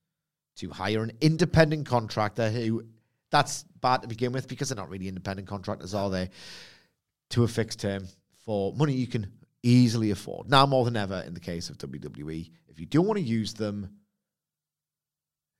to 0.58 0.70
hire 0.70 1.04
an 1.04 1.12
independent 1.20 1.86
contractor 1.86 2.50
who 2.50 2.86
that's 3.32 3.64
bad 3.82 4.02
to 4.02 4.08
begin 4.08 4.32
with 4.32 4.48
because 4.48 4.70
they're 4.70 4.76
not 4.76 4.90
really 4.90 5.08
independent 5.08 5.48
contractors, 5.48 5.94
are 5.94 6.10
they? 6.10 6.30
To 7.32 7.44
a 7.44 7.48
fixed 7.48 7.80
term 7.80 8.08
for 8.46 8.74
money 8.74 8.94
you 8.94 9.08
can 9.08 9.32
easily 9.62 10.12
afford. 10.12 10.50
Now 10.50 10.66
more 10.66 10.86
than 10.86 10.96
ever 10.96 11.24
in 11.26 11.34
the 11.34 11.40
case 11.40 11.70
of 11.70 11.78
WWE. 11.78 12.50
If 12.68 12.80
you 12.80 12.86
don't 12.86 13.06
want 13.06 13.18
to 13.18 13.24
use 13.24 13.54
them, 13.54 13.90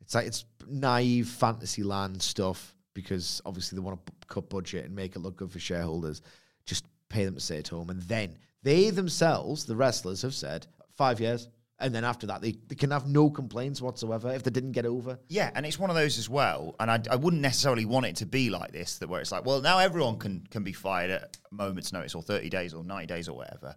it's 0.02 0.16
like 0.16 0.28
it's 0.28 0.46
naive 0.68 1.28
fantasy 1.28 1.84
land 1.84 2.22
stuff 2.22 2.76
because 2.94 3.42
obviously 3.46 3.78
they 3.78 3.82
want 3.82 4.06
to 4.06 4.14
cut 4.28 4.50
budget 4.50 4.86
and 4.86 4.96
make 4.96 5.16
it 5.16 5.20
look 5.20 5.38
good 5.38 5.52
for 5.52 5.60
shareholders. 5.60 6.22
Just 6.66 6.86
pay 7.10 7.26
them 7.26 7.36
to 7.36 7.40
stay 7.40 7.60
at 7.60 7.68
home. 7.68 7.90
And 7.90 8.02
then 8.04 8.38
they 8.64 8.90
themselves, 8.90 9.66
the 9.66 9.76
wrestlers, 9.76 10.22
have 10.22 10.34
said 10.34 10.68
five 10.96 11.20
years. 11.20 11.48
And 11.82 11.96
then 11.96 12.04
after 12.04 12.28
that, 12.28 12.42
they, 12.42 12.56
they 12.68 12.76
can 12.76 12.92
have 12.92 13.08
no 13.08 13.30
complaints 13.30 13.82
whatsoever 13.82 14.34
if 14.34 14.44
they 14.44 14.52
didn't 14.52 14.74
get 14.74 14.86
over. 14.86 15.18
Yeah, 15.30 15.50
and 15.56 15.66
it's 15.66 15.80
one 15.80 15.90
of 15.90 15.96
those 15.96 16.18
as 16.18 16.28
well. 16.28 16.76
And 16.78 16.92
I, 16.92 17.00
I 17.10 17.16
wouldn't 17.16 17.42
necessarily 17.42 17.86
want 17.86 18.06
it 18.06 18.18
to 18.18 18.26
be 18.26 18.50
like 18.50 18.74
this, 18.74 18.98
that 18.98 19.08
where 19.08 19.22
it's 19.22 19.32
like, 19.32 19.46
well, 19.46 19.62
now 19.62 19.80
everyone 19.80 20.18
can 20.18 20.46
can 20.52 20.64
be 20.64 20.74
fired 20.74 21.10
at 21.10 21.38
a 21.50 21.56
moment's 21.56 21.94
notice, 21.94 22.16
or 22.16 22.22
thirty 22.22 22.50
days, 22.50 22.74
or 22.74 22.84
ninety 22.84 23.08
days, 23.08 23.30
or 23.30 23.38
whatever. 23.38 23.76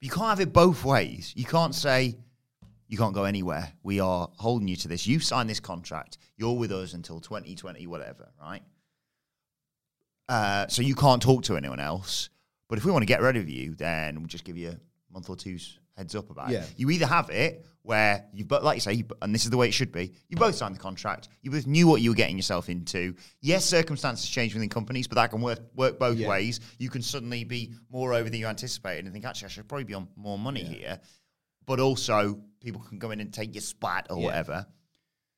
You 0.00 0.10
can't 0.10 0.30
have 0.30 0.40
it 0.40 0.52
both 0.52 0.84
ways. 0.84 1.32
You 1.36 1.44
can't 1.44 1.74
say 1.74 2.16
you 2.90 2.98
can't 2.98 3.14
go 3.14 3.24
anywhere. 3.24 3.72
We 3.82 4.00
are 4.00 4.28
holding 4.36 4.68
you 4.68 4.76
to 4.76 4.88
this. 4.88 5.06
You've 5.06 5.24
signed 5.24 5.48
this 5.48 5.60
contract. 5.60 6.18
You're 6.36 6.56
with 6.58 6.72
us 6.72 6.92
until 6.92 7.20
twenty 7.20 7.54
twenty, 7.54 7.86
whatever, 7.86 8.28
right? 8.40 8.62
Uh, 10.28 10.66
so 10.68 10.82
you 10.82 10.94
can't 10.94 11.22
talk 11.22 11.44
to 11.44 11.56
anyone 11.56 11.80
else. 11.80 12.28
But 12.68 12.78
if 12.78 12.84
we 12.84 12.92
want 12.92 13.02
to 13.02 13.06
get 13.06 13.20
rid 13.20 13.36
of 13.36 13.48
you, 13.48 13.74
then 13.74 14.16
we'll 14.18 14.26
just 14.28 14.44
give 14.44 14.56
you 14.56 14.68
a 14.70 15.12
month 15.12 15.28
or 15.28 15.36
two's 15.36 15.78
heads 15.96 16.14
up 16.14 16.30
about 16.30 16.50
Yeah. 16.50 16.62
it. 16.62 16.74
You 16.76 16.90
either 16.90 17.06
have 17.06 17.30
it 17.30 17.66
where 17.82 18.26
you, 18.32 18.44
but 18.44 18.62
like 18.62 18.76
you 18.76 18.80
say, 18.80 18.92
you, 18.94 19.04
and 19.22 19.34
this 19.34 19.44
is 19.44 19.50
the 19.50 19.56
way 19.56 19.66
it 19.68 19.72
should 19.72 19.90
be. 19.90 20.12
You 20.28 20.36
both 20.36 20.54
signed 20.54 20.74
the 20.76 20.78
contract. 20.78 21.28
You 21.42 21.50
both 21.50 21.66
knew 21.66 21.88
what 21.88 22.00
you 22.00 22.10
were 22.10 22.16
getting 22.16 22.36
yourself 22.36 22.68
into. 22.68 23.14
Yes, 23.40 23.64
circumstances 23.64 24.28
change 24.30 24.54
within 24.54 24.68
companies, 24.68 25.08
but 25.08 25.16
that 25.16 25.30
can 25.30 25.40
work 25.40 25.58
work 25.74 25.98
both 25.98 26.16
Yeah. 26.16 26.28
ways. 26.28 26.60
You 26.78 26.90
can 26.90 27.02
suddenly 27.02 27.42
be 27.44 27.72
more 27.90 28.14
over 28.14 28.30
than 28.30 28.38
you 28.38 28.46
anticipated 28.46 29.04
and 29.04 29.12
think, 29.12 29.24
actually, 29.24 29.46
I 29.46 29.48
should 29.50 29.68
probably 29.68 29.84
be 29.84 29.94
on 29.94 30.08
more 30.16 30.38
money 30.38 30.62
here. 30.62 31.00
But 31.66 31.80
also, 31.80 32.40
people 32.60 32.80
can 32.82 32.98
go 32.98 33.10
in 33.10 33.20
and 33.20 33.32
take 33.32 33.54
your 33.54 33.62
spot 33.62 34.06
or 34.10 34.18
Yeah. 34.18 34.24
whatever. 34.26 34.66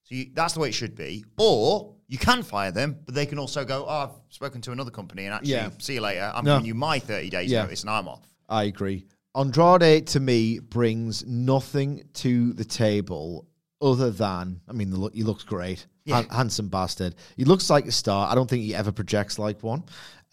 So 0.04 0.14
you, 0.16 0.30
that's 0.34 0.54
the 0.54 0.60
way 0.60 0.68
it 0.70 0.72
should 0.74 0.94
be. 0.96 1.24
Or 1.38 1.94
you 2.08 2.18
can 2.18 2.42
fire 2.42 2.72
them, 2.72 2.98
but 3.04 3.14
they 3.14 3.24
can 3.26 3.38
also 3.38 3.64
go, 3.64 3.84
oh, 3.86 3.88
I've 3.88 4.10
spoken 4.30 4.60
to 4.62 4.72
another 4.72 4.90
company 4.90 5.24
and 5.26 5.34
actually, 5.34 5.52
Yeah. 5.52 5.70
see 5.78 5.94
you 5.94 6.00
later. 6.00 6.30
I'm 6.34 6.44
No. 6.44 6.56
giving 6.56 6.66
you 6.66 6.74
my 6.74 6.98
30 6.98 7.30
days 7.30 7.50
Yeah. 7.50 7.62
notice 7.62 7.82
and 7.82 7.90
I'm 7.90 8.08
off. 8.08 8.22
I 8.48 8.64
agree. 8.64 9.06
Andrade 9.34 10.06
to 10.08 10.20
me 10.20 10.58
brings 10.58 11.24
nothing 11.24 12.02
to 12.14 12.52
the 12.52 12.64
table 12.64 13.46
other 13.80 14.10
than 14.10 14.60
I 14.68 14.72
mean, 14.72 14.90
the 14.90 14.96
look, 14.98 15.14
he 15.14 15.22
looks 15.22 15.42
great, 15.44 15.86
Han- 16.08 16.28
handsome 16.28 16.68
bastard. 16.68 17.14
He 17.36 17.44
looks 17.44 17.70
like 17.70 17.86
a 17.86 17.92
star. 17.92 18.30
I 18.30 18.34
don't 18.34 18.48
think 18.50 18.62
he 18.62 18.74
ever 18.74 18.92
projects 18.92 19.38
like 19.38 19.62
one. 19.62 19.84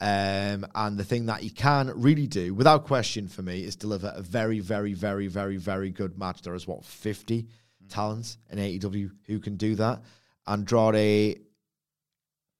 Um, 0.01 0.65
and 0.75 0.97
the 0.97 1.03
thing 1.03 1.25
that 1.25 1.41
he 1.41 1.49
can 1.49 1.91
really 1.95 2.27
do, 2.27 2.53
without 2.53 2.85
question, 2.85 3.27
for 3.27 3.41
me, 3.41 3.63
is 3.63 3.75
deliver 3.75 4.13
a 4.15 4.21
very, 4.21 4.59
very, 4.59 4.93
very, 4.93 5.27
very, 5.27 5.57
very 5.57 5.89
good 5.89 6.17
match. 6.17 6.41
There 6.41 6.55
is 6.55 6.67
what 6.67 6.85
fifty 6.85 7.47
talents 7.89 8.37
in 8.49 8.59
AEW 8.59 9.11
who 9.25 9.39
can 9.39 9.57
do 9.57 9.75
that. 9.75 10.01
Andrade 10.47 11.41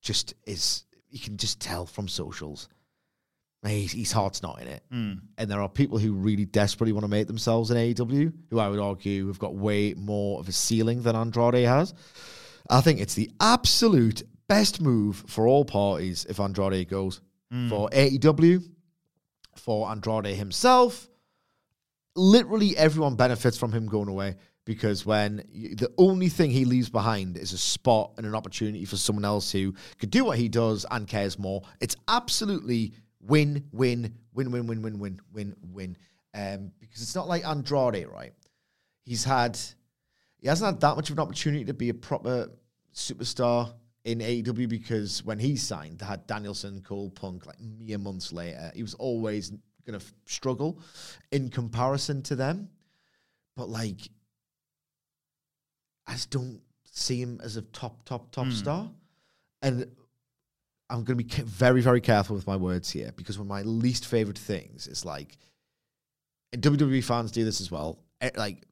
just 0.02 0.34
is. 0.45 0.84
You 1.10 1.19
can 1.19 1.38
just 1.38 1.60
tell 1.60 1.86
from 1.86 2.08
socials 2.08 2.67
He's, 3.67 3.91
his 3.91 4.12
heart's 4.12 4.41
not 4.41 4.62
in 4.62 4.67
it. 4.67 4.84
And 5.38 5.52
there 5.52 5.62
are 5.62 5.67
people 5.67 5.97
who 5.97 6.13
really 6.13 6.45
desperately 6.45 6.93
want 6.93 7.04
to 7.04 7.10
make 7.10 7.28
themselves 7.28 7.71
in 7.71 7.78
AEW, 7.78 8.32
who 8.49 8.60
I 8.60 8.69
would 8.69 8.80
argue 8.80 9.28
have 9.28 9.39
got 9.39 9.54
way 9.54 9.93
more 9.95 10.39
of 10.39 10.47
a 10.47 10.54
ceiling 10.54 11.02
than 11.02 11.15
Andrade 11.15 11.65
has. 11.65 11.93
I 12.69 12.80
think 12.82 13.02
it's 13.02 13.15
the 13.15 13.30
absolute 13.41 14.23
best 14.47 14.80
move 14.82 15.23
for 15.28 15.45
all 15.45 15.65
parties 15.65 16.25
if 16.30 16.39
Andrade 16.39 16.88
goes. 16.88 17.19
For 17.69 17.89
AEW, 17.89 18.63
for 19.55 19.89
Andrade 19.89 20.35
himself, 20.35 21.09
literally 22.15 22.77
everyone 22.77 23.15
benefits 23.15 23.57
from 23.57 23.71
him 23.71 23.88
going 23.88 24.07
away 24.07 24.35
because 24.65 25.03
when 25.03 25.43
you, 25.51 25.75
the 25.75 25.91
only 25.97 26.29
thing 26.29 26.51
he 26.51 26.63
leaves 26.63 26.89
behind 26.89 27.38
is 27.38 27.53
a 27.53 27.57
spot 27.57 28.12
and 28.17 28.25
an 28.27 28.35
opportunity 28.35 28.85
for 28.85 28.97
someone 28.97 29.25
else 29.25 29.51
who 29.51 29.73
could 29.97 30.12
do 30.12 30.25
what 30.25 30.38
he 30.38 30.47
does 30.47 30.85
and 30.91 31.07
cares 31.07 31.39
more, 31.39 31.63
it's 31.79 31.95
absolutely 32.07 32.93
win, 33.19 33.67
win, 33.71 34.13
win, 34.33 34.51
win, 34.51 34.67
win, 34.67 34.83
win, 34.83 34.99
win, 34.99 35.21
win, 35.33 35.55
win. 35.73 35.97
Um, 36.35 36.71
because 36.79 37.01
it's 37.01 37.15
not 37.15 37.27
like 37.27 37.47
Andrade, 37.47 38.07
right? 38.07 38.33
He's 39.05 39.23
had, 39.23 39.57
he 40.38 40.47
hasn't 40.47 40.75
had 40.75 40.81
that 40.81 40.95
much 40.95 41.09
of 41.09 41.17
an 41.17 41.23
opportunity 41.23 41.65
to 41.65 41.73
be 41.73 41.89
a 41.89 41.95
proper 41.95 42.51
superstar 42.93 43.73
in 44.05 44.19
AEW 44.19 44.67
because 44.69 45.23
when 45.23 45.39
he 45.39 45.55
signed, 45.55 45.99
they 45.99 46.05
had 46.05 46.25
Danielson, 46.27 46.81
Cole, 46.81 47.09
Punk 47.09 47.45
like 47.45 47.57
mere 47.59 47.97
months 47.97 48.31
later. 48.31 48.71
He 48.73 48.81
was 48.81 48.93
always 48.95 49.49
going 49.85 49.99
to 49.99 50.05
f- 50.05 50.13
struggle 50.25 50.79
in 51.31 51.49
comparison 51.49 52.21
to 52.23 52.35
them. 52.35 52.69
But 53.55 53.69
like, 53.69 54.09
I 56.07 56.13
just 56.13 56.29
don't 56.31 56.62
see 56.91 57.21
him 57.21 57.39
as 57.43 57.55
a 57.57 57.62
top, 57.62 58.03
top, 58.05 58.31
top 58.31 58.47
star. 58.51 58.89
And 59.62 59.85
I'm 60.89 61.03
going 61.03 61.17
to 61.19 61.23
be 61.23 61.43
very, 61.43 61.81
very 61.81 62.01
careful 62.01 62.35
with 62.35 62.47
my 62.47 62.55
words 62.55 62.89
here 62.89 63.12
because 63.15 63.38
one 63.38 63.45
of 63.45 63.49
my 63.49 63.62
least 63.63 64.05
favorite 64.05 64.38
things 64.38 64.88
is 64.88 65.05
like, 65.05 65.38
and 66.51 66.62
WWE 66.63 67.03
fans 67.03 67.31
do 67.31 67.43
this 67.45 67.62
as 67.62 67.69
well. 67.69 67.99
eh, 68.21 68.31
Like, 68.35 68.63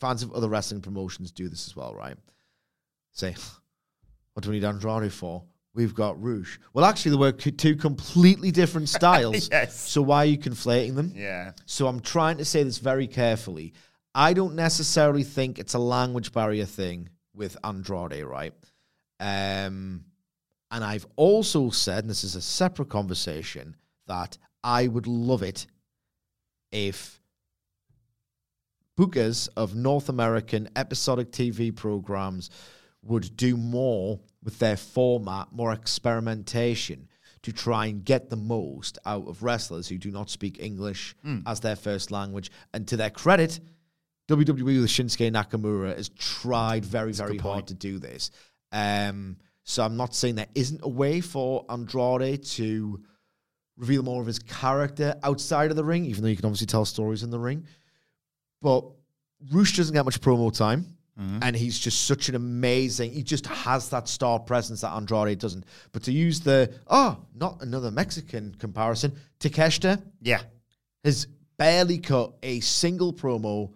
fans 0.00 0.22
of 0.22 0.32
other 0.32 0.48
wrestling 0.48 0.80
promotions 0.82 1.30
do 1.30 1.48
this 1.48 1.66
as 1.66 1.74
well, 1.76 1.94
right? 1.94 2.16
Say, 3.12 3.34
what 4.34 4.44
do 4.44 4.50
we 4.50 4.56
need 4.56 4.64
Andrade 4.64 5.12
for? 5.12 5.44
We've 5.74 5.94
got 5.94 6.22
Rush. 6.22 6.60
Well, 6.74 6.84
actually, 6.84 7.12
they 7.12 7.16
were 7.16 7.32
two 7.32 7.76
completely 7.76 8.50
different 8.50 8.88
styles. 8.90 9.48
Yes. 9.50 9.74
So 9.74 10.02
why 10.02 10.18
are 10.18 10.26
you 10.26 10.38
conflating 10.38 10.94
them? 10.94 11.12
Yeah. 11.14 11.52
So 11.64 11.86
I'm 11.86 12.00
trying 12.00 12.38
to 12.38 12.44
say 12.44 12.62
this 12.62 12.78
very 12.78 13.06
carefully. 13.06 13.72
I 14.14 14.34
don't 14.34 14.54
necessarily 14.54 15.24
think 15.24 15.58
it's 15.58 15.74
a 15.74 15.78
language 15.78 16.32
barrier 16.32 16.66
thing 16.66 17.08
with 17.34 17.56
Andrade, 17.64 18.24
right? 18.24 18.52
Um, 19.20 20.04
and 20.70 20.84
I've 20.84 21.06
also 21.16 21.70
said, 21.70 22.04
and 22.04 22.10
this 22.10 22.24
is 22.24 22.34
a 22.34 22.42
separate 22.42 22.90
conversation, 22.90 23.76
that 24.06 24.36
I 24.62 24.88
would 24.88 25.06
love 25.06 25.42
it 25.42 25.66
if 26.70 27.20
bookers 28.98 29.48
of 29.56 29.74
North 29.74 30.08
American 30.10 30.68
episodic 30.76 31.30
TV 31.30 31.74
programs 31.74 32.50
would 33.04 33.36
do 33.36 33.56
more 33.56 34.20
with 34.42 34.58
their 34.58 34.76
format, 34.76 35.48
more 35.52 35.72
experimentation 35.72 37.08
to 37.42 37.52
try 37.52 37.86
and 37.86 38.04
get 38.04 38.30
the 38.30 38.36
most 38.36 38.98
out 39.04 39.26
of 39.26 39.42
wrestlers 39.42 39.88
who 39.88 39.98
do 39.98 40.10
not 40.12 40.30
speak 40.30 40.62
English 40.62 41.14
as 41.46 41.60
their 41.60 41.74
first 41.76 42.10
language. 42.12 42.50
And 42.72 42.86
to 42.88 42.96
their 42.96 43.10
credit, 43.10 43.58
WWE 44.28 44.80
with 44.80 44.90
Shinsuke 44.90 45.32
Nakamura 45.32 45.96
has 45.96 46.08
tried 46.10 46.84
very, 46.84 47.12
very 47.12 47.38
hard 47.38 47.66
to 47.68 47.74
do 47.74 47.98
this. 47.98 48.30
Um, 48.70 49.36
so 49.64 49.84
I'm 49.84 49.96
not 49.96 50.14
saying 50.14 50.36
there 50.36 50.46
isn't 50.54 50.80
a 50.82 50.88
way 50.88 51.20
for 51.20 51.64
Andrade 51.68 52.44
to 52.44 53.00
reveal 53.76 54.02
more 54.04 54.20
of 54.20 54.26
his 54.26 54.38
character 54.38 55.14
outside 55.24 55.70
of 55.70 55.76
the 55.76 55.84
ring, 55.84 56.04
even 56.04 56.22
though 56.22 56.28
you 56.28 56.36
can 56.36 56.44
obviously 56.46 56.66
tell 56.68 56.84
stories 56.84 57.24
in 57.24 57.30
the 57.30 57.38
ring. 57.38 57.66
But 58.60 58.84
Roosh 59.50 59.76
doesn't 59.76 59.94
get 59.94 60.04
much 60.04 60.20
promo 60.20 60.56
time. 60.56 60.86
And 61.16 61.54
he's 61.54 61.78
just 61.78 62.06
such 62.06 62.28
an 62.30 62.34
amazing, 62.34 63.12
he 63.12 63.22
just 63.22 63.46
has 63.46 63.90
that 63.90 64.08
star 64.08 64.38
presence 64.40 64.80
that 64.80 64.92
Andrade 64.94 65.38
doesn't. 65.38 65.64
But 65.92 66.02
to 66.04 66.12
use 66.12 66.40
the, 66.40 66.72
oh, 66.88 67.18
not 67.34 67.62
another 67.62 67.90
Mexican 67.90 68.54
comparison, 68.58 69.12
Takeshita 69.38 70.02
Yeah. 70.20 70.40
has 71.04 71.26
barely 71.58 71.98
cut 71.98 72.32
a 72.42 72.60
single 72.60 73.12
promo 73.12 73.72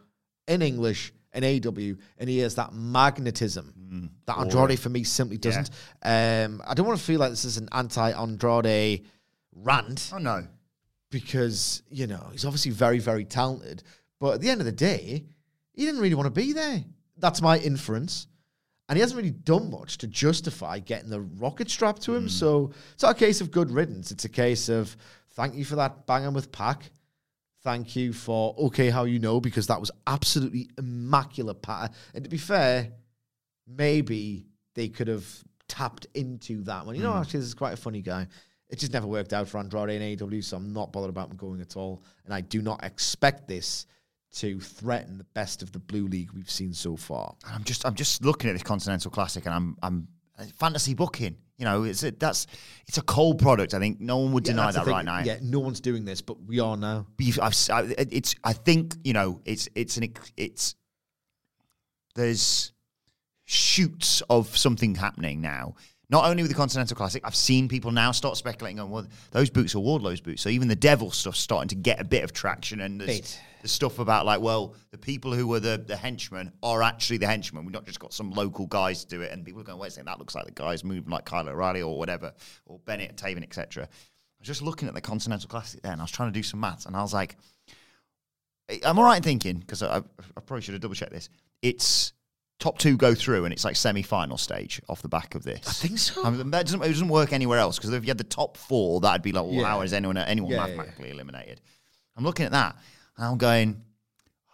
in 0.48 0.62
English 0.62 1.12
in 1.34 1.44
AW, 1.44 1.94
and 2.18 2.28
he 2.30 2.38
has 2.38 2.54
that 2.54 2.72
magnetism 2.72 4.10
that 4.26 4.38
Andrade 4.38 4.80
for 4.80 4.88
me 4.88 5.04
simply 5.04 5.36
doesn't. 5.36 5.70
Um, 6.02 6.62
I 6.66 6.72
don't 6.74 6.86
want 6.86 6.98
to 6.98 7.04
feel 7.04 7.20
like 7.20 7.30
this 7.30 7.44
is 7.44 7.58
an 7.58 7.68
anti-Andrade 7.72 9.04
rant 9.54 10.10
Oh, 10.12 10.18
no. 10.18 10.46
because 11.10 11.82
you 11.90 12.06
know 12.06 12.28
he's 12.32 12.44
obviously 12.44 12.72
very, 12.72 12.98
very 12.98 13.24
talented. 13.24 13.82
But 14.18 14.34
at 14.34 14.40
the 14.40 14.48
end 14.50 14.60
of 14.60 14.64
the 14.66 14.72
day, 14.72 15.24
he 15.74 15.84
didn't 15.84 16.00
really 16.00 16.14
want 16.14 16.26
to 16.26 16.30
be 16.40 16.52
there. 16.54 16.82
That's 17.18 17.42
my 17.42 17.58
inference. 17.58 18.26
And 18.88 18.96
he 18.96 19.00
hasn't 19.00 19.16
really 19.16 19.30
done 19.30 19.70
much 19.70 19.98
to 19.98 20.06
justify 20.06 20.78
getting 20.78 21.10
the 21.10 21.20
rocket 21.20 21.70
strapped 21.70 22.02
to 22.02 22.14
him. 22.14 22.24
Hmm. 22.24 22.28
So 22.28 22.72
it's 22.92 23.02
not 23.02 23.16
a 23.16 23.18
case 23.18 23.40
of 23.40 23.50
good 23.50 23.70
riddance. 23.70 24.12
It's 24.12 24.24
a 24.24 24.28
case 24.28 24.68
of 24.68 24.96
thank 25.30 25.54
you 25.54 25.64
for 25.64 25.76
that 25.76 26.06
banging 26.06 26.34
with 26.34 26.52
Pac. 26.52 26.90
Thank 27.62 27.96
you 27.96 28.12
for 28.12 28.54
okay, 28.58 28.90
how 28.90 29.04
you 29.04 29.18
know, 29.18 29.40
because 29.40 29.66
that 29.66 29.80
was 29.80 29.90
absolutely 30.06 30.70
immaculate 30.78 31.62
patter. 31.62 31.92
And 32.14 32.22
to 32.22 32.30
be 32.30 32.38
fair, 32.38 32.92
maybe 33.66 34.46
they 34.76 34.88
could 34.88 35.08
have 35.08 35.26
tapped 35.66 36.06
into 36.14 36.62
that 36.62 36.86
one. 36.86 36.94
You 36.94 37.02
know, 37.02 37.12
hmm. 37.12 37.18
actually, 37.18 37.40
this 37.40 37.48
is 37.48 37.54
quite 37.54 37.74
a 37.74 37.76
funny 37.76 38.02
guy. 38.02 38.28
It 38.68 38.78
just 38.78 38.92
never 38.92 39.06
worked 39.06 39.32
out 39.32 39.48
for 39.48 39.58
Andrade 39.58 40.00
in 40.00 40.16
AEW, 40.16 40.42
so 40.42 40.56
I'm 40.56 40.72
not 40.72 40.92
bothered 40.92 41.10
about 41.10 41.30
him 41.30 41.36
going 41.36 41.60
at 41.60 41.76
all. 41.76 42.02
And 42.24 42.34
I 42.34 42.40
do 42.40 42.62
not 42.62 42.84
expect 42.84 43.48
this 43.48 43.86
to 44.36 44.60
threaten 44.60 45.16
the 45.16 45.24
best 45.24 45.62
of 45.62 45.72
the 45.72 45.78
blue 45.78 46.06
league 46.06 46.30
we've 46.32 46.50
seen 46.50 46.72
so 46.72 46.96
far. 46.96 47.34
I'm 47.46 47.64
just 47.64 47.86
I'm 47.86 47.94
just 47.94 48.24
looking 48.24 48.50
at 48.50 48.52
this 48.52 48.62
Continental 48.62 49.10
Classic 49.10 49.44
and 49.46 49.54
I'm 49.54 49.76
I'm 49.82 50.08
uh, 50.38 50.44
fantasy 50.58 50.94
booking. 50.94 51.36
You 51.56 51.64
know, 51.64 51.84
it's 51.84 52.02
a, 52.02 52.10
that's 52.10 52.46
it's 52.86 52.98
a 52.98 53.02
cold 53.02 53.38
product. 53.38 53.72
I 53.72 53.78
think 53.78 53.98
no 53.98 54.18
one 54.18 54.32
would 54.32 54.44
deny 54.44 54.72
that's 54.72 54.84
that 54.84 54.86
right 54.86 55.04
now. 55.04 55.20
Yeah, 55.20 55.38
no 55.40 55.58
one's 55.60 55.80
doing 55.80 56.04
this, 56.04 56.20
but 56.20 56.42
we 56.42 56.60
are 56.60 56.76
now. 56.76 57.06
I've 57.40 57.54
it's 57.98 58.34
I 58.44 58.52
think 58.52 58.94
you 59.04 59.14
know 59.14 59.40
it's 59.46 59.68
it's 59.74 59.96
an 59.96 60.12
it's 60.36 60.74
there's 62.14 62.72
shoots 63.46 64.22
of 64.28 64.54
something 64.56 64.96
happening 64.96 65.40
now. 65.40 65.76
Not 66.08 66.24
only 66.24 66.42
with 66.42 66.52
the 66.52 66.56
Continental 66.56 66.96
Classic, 66.96 67.20
I've 67.24 67.34
seen 67.34 67.66
people 67.66 67.90
now 67.90 68.12
start 68.12 68.36
speculating 68.36 68.78
on 68.78 68.90
well, 68.90 69.06
those 69.32 69.50
boots 69.50 69.74
are 69.74 69.80
Wardlow's 69.80 70.20
boots. 70.20 70.40
So 70.42 70.48
even 70.48 70.68
the 70.68 70.76
Devil 70.76 71.10
stuff's 71.10 71.40
starting 71.40 71.68
to 71.68 71.74
get 71.74 72.00
a 72.00 72.04
bit 72.04 72.22
of 72.22 72.32
traction, 72.32 72.80
and 72.80 73.00
there's 73.00 73.38
the 73.62 73.68
stuff 73.68 73.98
about 73.98 74.24
like, 74.24 74.40
well, 74.40 74.76
the 74.92 74.98
people 74.98 75.34
who 75.34 75.48
were 75.48 75.58
the, 75.58 75.82
the 75.84 75.96
henchmen 75.96 76.52
are 76.62 76.82
actually 76.82 77.16
the 77.16 77.26
henchmen. 77.26 77.64
We've 77.64 77.72
not 77.72 77.86
just 77.86 77.98
got 77.98 78.12
some 78.12 78.30
local 78.30 78.66
guys 78.66 79.04
to 79.04 79.08
do 79.08 79.22
it, 79.22 79.32
and 79.32 79.44
people 79.44 79.60
are 79.60 79.64
going, 79.64 79.78
wait 79.78 79.88
a 79.88 79.90
second, 79.90 80.06
that 80.06 80.20
looks 80.20 80.36
like 80.36 80.44
the 80.44 80.52
guys 80.52 80.84
moving 80.84 81.10
like 81.10 81.24
Kyle 81.24 81.48
O'Reilly 81.48 81.82
or 81.82 81.98
whatever, 81.98 82.32
or 82.66 82.78
Bennett, 82.84 83.16
Taven, 83.16 83.42
etc. 83.42 83.84
I 83.84 83.88
was 84.38 84.46
just 84.46 84.62
looking 84.62 84.86
at 84.86 84.94
the 84.94 85.00
Continental 85.00 85.48
Classic 85.48 85.82
there, 85.82 85.90
and 85.90 86.00
I 86.00 86.04
was 86.04 86.12
trying 86.12 86.32
to 86.32 86.38
do 86.38 86.44
some 86.44 86.60
maths, 86.60 86.86
and 86.86 86.94
I 86.94 87.02
was 87.02 87.12
like, 87.12 87.36
I'm 88.84 88.98
all 88.98 89.04
right 89.04 89.16
in 89.16 89.22
thinking 89.22 89.58
because 89.58 89.82
I, 89.82 89.98
I 89.98 90.40
probably 90.40 90.62
should 90.62 90.74
have 90.74 90.80
double 90.80 90.94
checked 90.94 91.12
this. 91.12 91.28
It's 91.62 92.12
top 92.58 92.78
two 92.78 92.96
go 92.96 93.14
through, 93.14 93.44
and 93.44 93.52
it's 93.52 93.64
like 93.64 93.76
semi 93.76 94.02
final 94.02 94.38
stage 94.38 94.80
off 94.88 95.02
the 95.02 95.08
back 95.08 95.34
of 95.34 95.42
this. 95.42 95.66
I 95.68 95.72
think 95.72 95.98
so. 95.98 96.28
mean, 96.30 96.50
that 96.50 96.64
doesn't, 96.66 96.82
it 96.82 96.88
doesn't 96.88 97.08
work 97.08 97.32
anywhere 97.32 97.58
else 97.58 97.76
because 97.78 97.92
if 97.92 98.04
you 98.04 98.08
had 98.08 98.18
the 98.18 98.24
top 98.24 98.56
four, 98.56 99.00
that'd 99.00 99.22
be 99.22 99.32
like, 99.32 99.44
well, 99.44 99.52
Yeah. 99.54 99.64
how 99.66 99.80
is 99.82 99.92
anyone 99.92 100.16
anyone 100.16 100.50
Yeah, 100.52 100.58
yeah, 100.66 100.66
mathematically 100.76 101.10
eliminated? 101.10 101.60
I'm 102.16 102.24
looking 102.24 102.46
at 102.46 102.52
that, 102.52 102.76
and 103.16 103.26
I'm 103.26 103.38
going. 103.38 103.82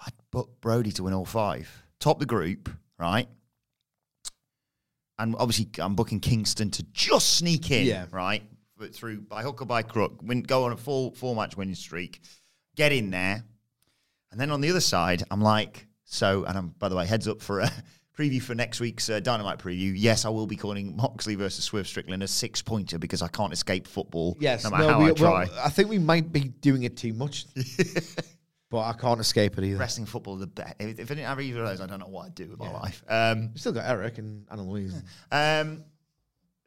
I'd 0.05 0.13
book 0.33 0.61
Brody 0.61 0.91
to 0.93 1.05
win 1.05 1.15
all 1.15 1.25
five, 1.25 1.71
top 2.01 2.19
the 2.19 2.27
group, 2.27 2.69
right? 2.99 3.29
And 5.19 5.37
obviously, 5.39 5.69
I'm 5.79 5.95
booking 5.95 6.21
Kingston 6.21 6.71
to 6.73 6.83
just 6.93 7.37
sneak 7.37 7.71
in, 7.71 7.87
Yeah. 7.87 8.07
right? 8.11 8.43
But 8.77 8.95
through 8.95 9.21
by 9.21 9.43
hook 9.43 9.63
or 9.63 9.67
by 9.67 9.83
crook, 9.83 10.21
win, 10.23 10.43
go 10.43 10.65
on 10.65 10.73
a 10.73 10.77
full 10.77 11.13
four 11.13 11.37
match 11.37 11.57
winning 11.57 11.77
streak, 11.77 12.21
get 12.75 12.91
in 12.91 13.11
there, 13.11 13.45
and 14.33 14.41
then 14.41 14.51
on 14.51 14.61
the 14.61 14.71
other 14.71 14.81
side, 14.81 15.23
I'm 15.31 15.41
like, 15.41 15.87
so, 16.13 16.45
and 16.45 16.59
I'm 16.59 16.69
by 16.79 16.91
the 16.91 16.95
way, 16.97 17.07
heads 17.07 17.27
up 17.27 17.41
for 17.41 17.61
a 17.61 17.73
preview 18.19 18.41
for 18.43 18.55
next 18.55 18.81
week's 18.81 19.09
uh, 19.09 19.19
Dynamite 19.19 19.59
preview. 19.59 19.95
Yes, 19.97 20.27
I 20.27 20.29
will 20.29 20.47
be 20.47 20.57
calling 20.57 20.95
Moxley 20.95 21.37
versus 21.37 21.65
Swerve 21.65 21.89
Strickland 21.89 22.23
a 22.23 22.29
six 22.29 22.61
pointer 22.61 22.99
because 22.99 23.23
I 23.23 23.29
can't 23.29 23.53
escape 23.53 23.87
football. 23.87 24.37
Yes, 24.39 24.65
no 24.65 24.71
matter 24.71 24.85
no, 24.85 24.91
how 24.91 25.03
we, 25.03 25.11
I 25.11 25.15
try. 25.15 25.45
well, 25.47 25.61
I 25.65 25.71
think 25.71 25.89
we 25.89 25.99
might 25.99 26.31
be 26.31 26.41
doing 26.41 26.83
it 26.83 26.99
too 26.99 27.15
much, 27.15 27.47
but 28.71 28.81
I 28.81 28.93
can't 28.93 29.21
escape 29.21 29.57
it 29.57 29.65
either. 29.65 29.79
Wrestling 29.79 30.07
football, 30.07 30.37
the 30.37 30.47
best. 30.47 30.75
If, 30.79 30.99
if 30.99 31.11
I 31.11 31.15
didn't 31.15 31.29
have 31.29 31.41
either 31.41 31.63
of 31.63 31.69
those, 31.69 31.81
I 31.81 31.87
don't 31.87 31.99
know 31.99 32.09
what 32.09 32.27
I'd 32.27 32.35
do 32.35 32.47
with 32.47 32.59
my 32.59 32.71
life. 32.71 33.03
Um, 33.09 33.51
We 33.55 33.59
still 33.59 33.73
got 33.73 33.89
Eric 33.89 34.19
and 34.19 34.45
Anna 34.51 34.63
Louise. 34.63 35.03
Um, 35.33 35.85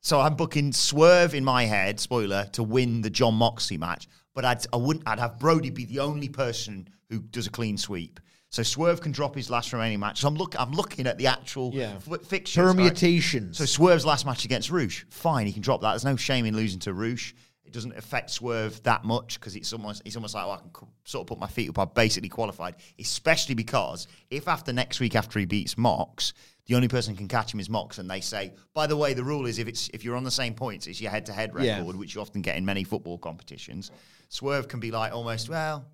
so 0.02 0.20
I'm 0.20 0.36
booking 0.36 0.72
Swerve 0.72 1.36
in 1.36 1.44
my 1.44 1.66
head, 1.66 2.00
spoiler, 2.00 2.46
to 2.54 2.64
win 2.64 3.02
the 3.02 3.10
Jon 3.12 3.36
Moxley 3.36 3.78
match. 3.78 4.08
But 4.34 4.46
I'd 4.46 4.66
I 4.74 4.78
wouldn't 4.78 5.08
I'd 5.08 5.20
have 5.20 5.38
Brody 5.38 5.70
be 5.70 5.86
the 5.86 6.00
only 6.00 6.30
person 6.30 6.88
who 7.10 7.20
does 7.20 7.46
a 7.48 7.52
clean 7.52 7.78
sweep. 7.78 8.20
So 8.56 8.64
Swerve 8.64 9.02
can 9.02 9.12
drop 9.12 9.36
his 9.36 9.50
last 9.50 9.74
remaining 9.74 10.00
match. 10.00 10.22
So 10.22 10.30
I'm 10.30 10.36
look 10.36 10.56
I'm 10.58 10.72
looking 10.72 11.08
at 11.08 11.18
the 11.18 11.28
actual 11.28 11.72
Yeah. 11.74 11.96
f- 12.10 12.22
fixtures. 12.26 12.64
right? 12.66 12.72
Permutations. 12.74 13.58
So 13.58 13.66
Swerve's 13.66 14.06
last 14.06 14.26
match 14.26 14.46
against 14.46 14.70
Roosh, 14.72 15.04
fine, 15.10 15.46
he 15.46 15.52
can 15.52 15.62
drop 15.62 15.82
that. 15.82 15.90
There's 15.90 16.06
no 16.06 16.16
shame 16.16 16.46
in 16.46 16.56
losing 16.56 16.80
to 16.80 16.94
Roosh. 16.94 17.34
It 17.66 17.74
doesn't 17.74 17.98
affect 17.98 18.30
Swerve 18.30 18.82
that 18.84 19.04
much 19.04 19.38
because 19.42 19.58
it's 19.58 19.74
almost 19.74 20.04
it's 20.06 20.16
almost 20.16 20.36
like 20.36 20.46
oh, 20.46 20.52
I 20.52 20.58
can 20.60 20.70
co- 20.70 20.88
sort 21.04 21.24
of 21.24 21.28
put 21.28 21.38
my 21.38 21.48
feet 21.48 21.68
up. 21.68 21.80
I've 21.80 21.94
basically 21.94 22.30
qualified, 22.30 22.76
especially 22.98 23.56
because 23.56 24.08
if 24.30 24.48
after 24.48 24.72
next 24.72 25.02
week 25.02 25.18
after 25.18 25.38
he 25.38 25.46
beats 25.46 25.78
Mox, 25.78 26.32
the 26.68 26.76
only 26.76 26.88
person 26.88 27.14
who 27.14 27.18
can 27.18 27.28
catch 27.28 27.54
him 27.54 27.60
is 27.60 27.70
Mox, 27.70 27.98
and 27.98 28.10
they 28.10 28.22
say, 28.22 28.54
by 28.74 28.88
the 28.88 28.96
way, 28.96 29.14
the 29.14 29.24
rule 29.26 29.48
is 29.48 29.60
if 29.60 29.68
it's 29.68 29.90
if 29.94 30.06
you're 30.06 30.16
on 30.16 30.24
the 30.24 30.32
same 30.32 30.54
points, 30.54 30.88
it's 30.88 31.02
your 31.02 31.12
head 31.12 31.26
to 31.26 31.34
head 31.34 31.52
Yeah. 31.60 31.80
record, 31.80 31.98
which 31.98 32.16
you 32.16 32.22
often 32.22 32.42
get 32.42 32.56
in 32.56 32.64
many 32.64 32.86
football 32.86 33.18
competitions. 33.18 33.92
Swerve 34.30 34.70
can 34.70 34.80
be 34.80 34.92
like 34.92 35.12
almost 35.12 35.50
well, 35.50 35.86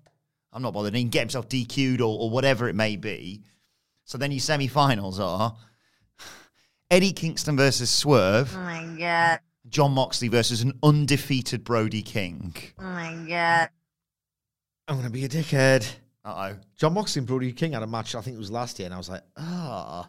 I'm 0.52 0.62
not 0.62 0.74
bothered. 0.74 0.94
He 0.94 1.02
can 1.02 1.10
get 1.10 1.20
himself 1.20 1.48
DQ'd 1.48 2.00
or, 2.00 2.18
or 2.18 2.30
whatever 2.30 2.68
it 2.68 2.74
may 2.74 2.96
be. 2.96 3.42
So 4.04 4.18
then 4.18 4.30
your 4.30 4.40
semi-finals 4.40 5.18
are 5.20 5.56
Eddie 6.90 7.12
Kingston 7.12 7.56
versus 7.56 7.90
Swerve. 7.90 8.54
Oh 8.54 8.60
my 8.60 8.96
god. 8.98 9.40
Jon 9.68 9.92
Moxley 9.92 10.28
versus 10.28 10.62
an 10.62 10.78
undefeated 10.82 11.64
Brody 11.64 12.02
King. 12.02 12.54
Oh 12.78 12.82
my 12.82 13.14
god. 13.28 13.70
I'm 14.88 14.96
going 14.96 15.06
to 15.06 15.12
be 15.12 15.24
a 15.24 15.28
dickhead. 15.28 15.88
Uh 16.24 16.52
oh. 16.52 16.58
Jon 16.76 16.94
Moxley 16.94 17.20
and 17.20 17.26
Brody 17.26 17.52
King 17.52 17.72
had 17.72 17.82
a 17.82 17.86
match, 17.86 18.14
I 18.14 18.20
think 18.20 18.36
it 18.36 18.38
was 18.38 18.50
last 18.50 18.78
year, 18.78 18.86
and 18.86 18.94
I 18.94 18.98
was 18.98 19.08
like, 19.08 19.22
ah. 19.36 20.08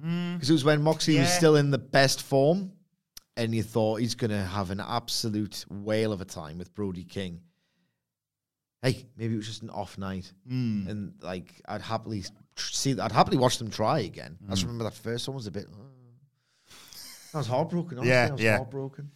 Because 0.00 0.50
it 0.50 0.52
was 0.52 0.64
when 0.64 0.82
Moxley 0.82 1.18
was 1.18 1.32
still 1.32 1.56
in 1.56 1.70
the 1.70 1.78
best 1.78 2.22
form, 2.22 2.72
and 3.36 3.54
you 3.54 3.62
thought 3.62 4.00
he's 4.00 4.14
going 4.14 4.30
to 4.30 4.42
have 4.42 4.70
an 4.70 4.80
absolute 4.80 5.64
whale 5.68 6.12
of 6.12 6.20
a 6.20 6.24
time 6.24 6.58
with 6.58 6.74
Brody 6.74 7.04
King. 7.04 7.40
Hey, 8.82 9.06
maybe 9.16 9.34
it 9.34 9.36
was 9.38 9.46
just 9.46 9.62
an 9.62 9.70
off 9.70 9.98
night. 9.98 10.32
And, 10.88 11.14
like, 11.20 11.60
I'd 11.66 11.82
happily 11.82 12.24
see, 12.56 12.98
I'd 12.98 13.12
happily 13.12 13.36
watch 13.36 13.58
them 13.58 13.70
try 13.70 14.00
again. 14.00 14.38
I 14.46 14.50
just 14.50 14.62
remember 14.62 14.84
that 14.84 14.94
first 14.94 15.26
one 15.28 15.34
was 15.34 15.46
a 15.46 15.50
bit. 15.50 15.66
uh, 15.66 16.74
I 17.34 17.38
was 17.38 17.46
heartbroken. 17.46 17.98
Honestly. 17.98 18.10
Yeah, 18.12 18.28
I 18.28 18.32
was 18.32 18.40
yeah. 18.40 18.56
heartbroken. 18.56 19.10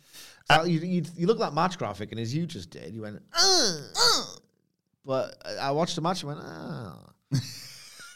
So 0.51 0.65
you, 0.65 0.81
you, 0.81 1.03
you 1.17 1.27
look 1.27 1.39
at 1.39 1.45
that 1.47 1.55
match 1.55 1.79
graphic, 1.79 2.11
and 2.11 2.21
as 2.21 2.35
you 2.35 2.47
just 2.47 2.71
did, 2.71 2.93
you 2.93 3.03
went, 3.03 3.23
uh, 3.33 3.79
uh. 3.97 4.25
but 5.05 5.37
I- 5.45 5.69
I 5.69 5.71
watched 5.71 5.95
the 5.95 6.03
match 6.03 6.23
and 6.23 6.29
went, 6.35 6.41
ah. 6.43 6.99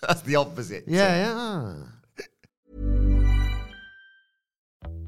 That's 0.06 0.20
the 0.22 0.37
opposite. 0.37 0.85
Yeah, 0.87 1.16
yeah. 1.16 1.74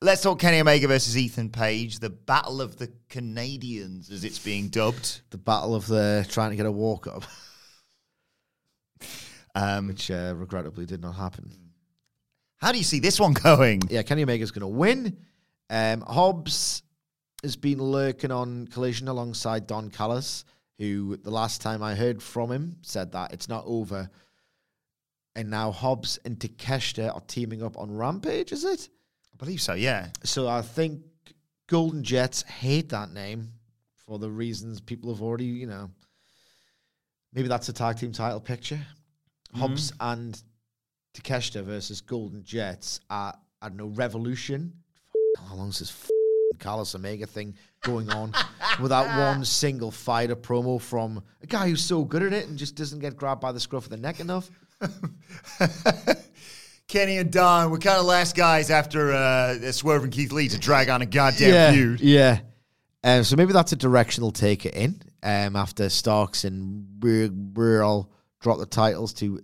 Let's 0.00 0.22
talk 0.22 0.38
Kenny 0.38 0.60
Omega 0.60 0.86
versus 0.86 1.16
Ethan 1.18 1.50
Page, 1.50 1.98
the 1.98 2.10
Battle 2.10 2.60
of 2.60 2.76
the 2.76 2.92
Canadians, 3.08 4.10
as 4.10 4.22
it's 4.22 4.38
being 4.38 4.68
dubbed. 4.68 5.22
The 5.30 5.38
battle 5.38 5.74
of 5.74 5.88
the 5.88 6.24
trying 6.28 6.50
to 6.50 6.56
get 6.56 6.66
a 6.66 6.72
walk 6.72 7.06
up, 7.08 7.24
Um, 9.56 9.88
which 9.88 10.08
uh, 10.08 10.34
regrettably 10.36 10.86
did 10.86 11.00
not 11.02 11.16
happen. 11.16 11.50
how 12.58 12.70
do 12.70 12.78
you 12.78 12.84
see 12.84 13.00
this 13.00 13.18
one 13.18 13.32
going? 13.32 13.82
Yeah, 13.88 14.02
Kenny 14.02 14.22
Omega's 14.22 14.52
going 14.52 14.60
to 14.60 14.68
win. 14.68 15.16
Um, 15.68 16.02
Hobbs 16.02 16.82
has 17.42 17.56
been 17.56 17.78
lurking 17.80 18.30
on 18.30 18.68
Collision 18.68 19.08
alongside 19.08 19.66
Don 19.66 19.90
Callis, 19.90 20.44
who 20.78 21.16
the 21.16 21.30
last 21.30 21.60
time 21.60 21.82
I 21.82 21.96
heard 21.96 22.22
from 22.22 22.52
him 22.52 22.76
said 22.82 23.10
that 23.12 23.32
it's 23.32 23.48
not 23.48 23.64
over. 23.66 24.10
And 25.34 25.50
now 25.50 25.72
Hobbs 25.72 26.20
and 26.24 26.38
Takeshita 26.38 27.12
are 27.12 27.22
teaming 27.26 27.64
up 27.64 27.76
on 27.76 27.96
Rampage, 27.96 28.52
is 28.52 28.64
it? 28.64 28.88
I 29.38 29.44
believe 29.44 29.60
so, 29.60 29.74
yeah. 29.74 30.08
So 30.24 30.48
I 30.48 30.62
think 30.62 31.02
Golden 31.68 32.02
Jets 32.02 32.42
hate 32.42 32.88
that 32.88 33.12
name 33.12 33.52
for 33.94 34.18
the 34.18 34.30
reasons 34.30 34.80
people 34.80 35.12
have 35.12 35.22
already, 35.22 35.44
you 35.44 35.66
know. 35.66 35.90
Maybe 37.32 37.46
that's 37.46 37.68
a 37.68 37.72
tag 37.72 37.98
team 37.98 38.10
title 38.10 38.40
picture. 38.40 38.76
Mm-hmm. 38.76 39.60
Hobbs 39.60 39.92
and 40.00 40.42
Takeshita 41.14 41.62
versus 41.62 42.00
Golden 42.00 42.42
Jets 42.42 43.00
at, 43.10 43.32
I 43.62 43.68
don't 43.68 43.76
know, 43.76 43.88
Revolution. 43.88 44.72
How 45.48 45.54
long 45.54 45.68
is 45.68 45.78
this 45.78 46.10
Callis 46.58 46.96
Omega 46.96 47.26
thing 47.26 47.54
going 47.82 48.10
on 48.10 48.32
without 48.80 49.06
one 49.06 49.44
single 49.44 49.92
fighter 49.92 50.34
promo 50.34 50.80
from 50.80 51.22
a 51.42 51.46
guy 51.46 51.68
who's 51.68 51.84
so 51.84 52.02
good 52.04 52.24
at 52.24 52.32
it 52.32 52.48
and 52.48 52.58
just 52.58 52.74
doesn't 52.74 52.98
get 52.98 53.16
grabbed 53.16 53.40
by 53.40 53.52
the 53.52 53.60
scruff 53.60 53.84
of 53.84 53.90
the 53.90 53.96
neck 53.96 54.18
enough. 54.18 54.50
Kenny 56.88 57.18
and 57.18 57.30
Don 57.30 57.70
were 57.70 57.78
kind 57.78 58.00
of 58.00 58.06
last 58.06 58.34
guys 58.34 58.70
after 58.70 59.12
uh, 59.12 59.72
swerving 59.72 60.10
Keith 60.10 60.32
Lee 60.32 60.48
to 60.48 60.58
drag 60.58 60.88
on 60.88 61.02
a 61.02 61.06
goddamn 61.06 61.52
yeah, 61.52 61.72
feud. 61.72 62.00
Yeah. 62.00 62.40
Um, 63.04 63.24
so 63.24 63.36
maybe 63.36 63.52
that's 63.52 63.72
a 63.72 63.76
direction 63.76 64.22
they'll 64.22 64.32
take 64.32 64.64
it 64.64 64.74
in 64.74 65.00
um, 65.22 65.54
after 65.54 65.90
Starks 65.90 66.44
and 66.44 66.86
Burl 66.98 68.10
drop 68.40 68.58
the 68.58 68.66
titles 68.66 69.12
to 69.14 69.40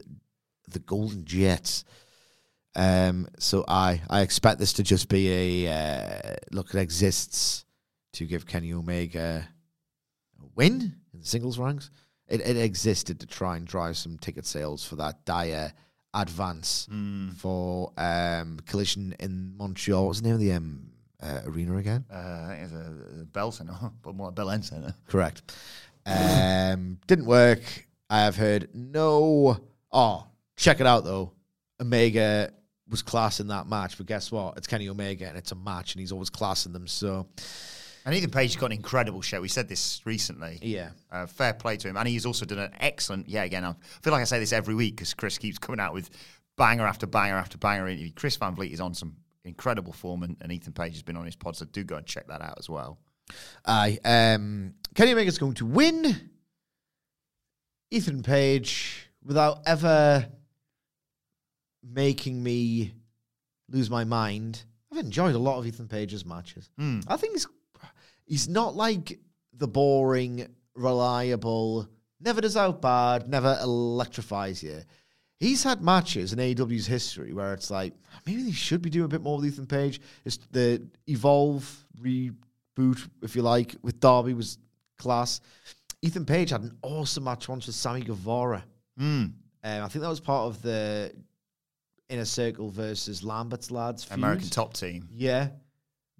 the 0.69 0.79
Golden 0.79 1.25
Jets. 1.27 1.85
Um, 2.75 3.29
so 3.39 3.65
I 3.69 4.01
I 4.09 4.23
expect 4.23 4.59
this 4.59 4.73
to 4.75 4.83
just 4.83 5.09
be 5.09 5.67
a 5.67 5.73
uh, 5.73 6.37
look. 6.51 6.75
It 6.75 6.81
exists 6.81 7.67
to 8.15 8.25
give 8.25 8.47
Kenny 8.47 8.73
Omega 8.73 9.47
a 10.41 10.47
win 10.57 10.97
in 11.13 11.21
the 11.21 11.27
singles 11.27 11.59
ranks. 11.59 11.91
It, 12.27 12.41
it 12.41 12.57
existed 12.57 13.21
to 13.21 13.27
try 13.27 13.57
and 13.57 13.67
drive 13.67 13.99
some 13.99 14.17
ticket 14.19 14.47
sales 14.47 14.85
for 14.85 14.97
that 14.97 15.25
dire 15.27 15.73
advance 16.15 16.89
for 17.37 17.93
um, 17.99 18.61
Collision 18.67 19.15
in 19.19 19.57
Montreal. 19.57 20.07
What's 20.07 20.21
the 20.21 20.27
name 20.29 20.35
of 20.35 20.41
the 20.41 20.53
um, 20.53 20.91
uh, 21.23 21.41
arena 21.47 21.77
again? 21.77 22.05
Uh, 22.11 22.17
I 22.17 22.47
think 22.49 22.63
it's 22.65 22.73
a, 22.73 23.21
a 23.21 23.25
Bell 23.25 23.53
Center, 23.53 23.75
but 24.03 24.15
more 24.15 24.33
Bell 24.33 24.51
End 24.51 24.65
Center. 24.65 24.95
Correct. 25.09 25.43
Um, 26.07 26.99
didn't 27.07 27.27
work. 27.27 27.63
I 28.09 28.21
have 28.21 28.37
heard 28.37 28.69
no. 28.75 29.59
Oh, 29.91 30.27
check 30.57 30.81
it 30.81 30.87
out 30.87 31.05
though. 31.05 31.33
Omega 31.81 32.53
was 32.89 33.03
class 33.03 33.41
in 33.41 33.49
that 33.49 33.67
match, 33.67 33.97
but 33.97 34.07
guess 34.07 34.31
what? 34.31 34.57
It's 34.57 34.67
Kenny 34.67 34.89
Omega 34.89 35.27
and 35.27 35.37
it's 35.37 35.53
a 35.53 35.57
match, 35.57 35.95
and 35.95 36.01
he's 36.01 36.13
always 36.13 36.31
classing 36.31 36.73
them. 36.73 36.87
So 36.87 37.27
And 38.05 38.15
Ethan 38.15 38.31
Page 38.31 38.53
has 38.53 38.61
got 38.61 38.67
an 38.67 38.73
incredible 38.73 39.23
show. 39.23 39.41
We 39.41 39.49
said 39.49 39.69
this 39.69 40.03
recently. 40.05 40.59
yeah, 40.63 40.91
Uh, 41.11 41.27
fair 41.27 41.55
play 41.55 41.77
to 41.79 41.89
him. 41.89 41.97
And 41.97 42.07
he's 42.07 42.27
also 42.27 42.45
done 42.45 42.59
an 42.59 42.71
excellent, 42.79 43.29
yeah, 43.29 43.45
again, 43.45 43.65
I 43.65 43.75
feel 44.03 44.13
like 44.13 44.21
I 44.21 44.25
say 44.25 44.39
this 44.39 44.53
every 44.53 44.75
week 44.75 44.97
because 44.97 45.15
Chris 45.15 45.39
keeps 45.39 45.59
coming 45.59 45.81
out 45.81 45.95
with 45.95 46.11
banger 46.57 46.87
after 46.87 47.07
banger 47.07 47.37
after 47.37 47.57
banger 47.57 47.89
interview. 47.89 48.13
Chris 48.15 48.37
Van 48.37 48.55
Vliet 48.55 48.73
is 48.73 48.81
on 48.81 48.93
some 48.95 49.17
incredible 49.45 49.93
form, 49.93 50.23
and, 50.23 50.37
and 50.43 50.53
Ethan 50.53 50.73
Page 50.75 50.93
has 50.93 51.03
been 51.03 51.17
on 51.17 51.25
his 51.25 51.35
pod, 51.37 51.57
so 51.57 51.65
do 51.65 51.83
go 51.83 51.97
and 51.97 52.07
check 52.07 52.27
that 52.29 52.43
out 52.43 52.57
as 52.59 52.69
well. 52.69 52.99
aye. 53.65 53.99
Um, 54.05 54.75
Kenny 54.95 55.13
Omega's 55.13 55.39
going 55.39 55.55
to 55.55 55.67
win. 55.67 56.31
Ethan 57.91 58.23
Page 58.23 59.09
without 59.25 59.61
ever 59.67 60.27
making 61.83 62.43
me 62.43 62.93
lose 63.71 63.89
my 63.91 64.05
mind. 64.05 64.63
I've 64.93 64.99
enjoyed 64.99 65.35
a 65.35 65.39
lot 65.39 65.59
of 65.59 65.67
Ethan 65.67 65.89
Page's 65.89 66.25
matches. 66.25 66.71
I 66.79 67.17
think 67.17 67.33
he's 67.35 67.47
he's 68.27 68.49
not 68.49 68.75
like 68.75 69.19
the 69.53 69.69
boring, 69.69 70.49
reliable, 70.75 71.89
never 72.21 72.41
does 72.41 72.57
out 72.57 72.81
bad, 72.83 73.29
never 73.29 73.59
electrifies 73.63 74.63
you. 74.63 74.81
He's 75.39 75.63
had 75.63 75.83
matches 75.83 76.33
in 76.33 76.39
AEW's 76.39 76.87
history 76.87 77.33
where 77.33 77.53
it's 77.53 77.71
like 77.71 77.93
maybe 78.25 78.43
they 78.43 78.53
should 78.53 78.83
be 78.83 78.91
doing 78.91 79.05
a 79.05 79.09
bit 79.09 79.23
more 79.23 79.37
with 79.37 79.47
Ethan 79.47 79.67
Page. 79.67 80.01
It's 80.25 80.39
the 80.51 80.87
evolve 81.07 81.85
reboot, 82.01 83.09
if 83.23 83.37
you 83.37 83.43
like, 83.43 83.75
with 83.83 84.01
Darby 84.01 84.35
was 84.35 84.59
class. 84.99 85.41
Ethan 86.03 86.25
Page 86.25 86.51
had 86.51 86.63
an 86.63 86.77
awesome 86.83 87.25
match 87.25 87.49
once 87.49 87.67
with 87.67 87.75
Sammy 87.75 88.03
Guevara. 88.03 88.65
Mm. 88.99 89.33
Um, 89.35 89.35
I 89.65 89.89
think 89.89 90.03
that 90.03 90.09
was 90.09 90.21
part 90.21 90.47
of 90.47 90.63
the 90.63 91.13
Inner 92.09 92.25
Circle 92.25 92.71
versus 92.71 93.23
Lambert's 93.23 93.71
lads. 93.71 94.05
feud. 94.05 94.19
American 94.19 94.49
Top 94.49 94.75
Team. 94.75 95.09
Yeah. 95.13 95.49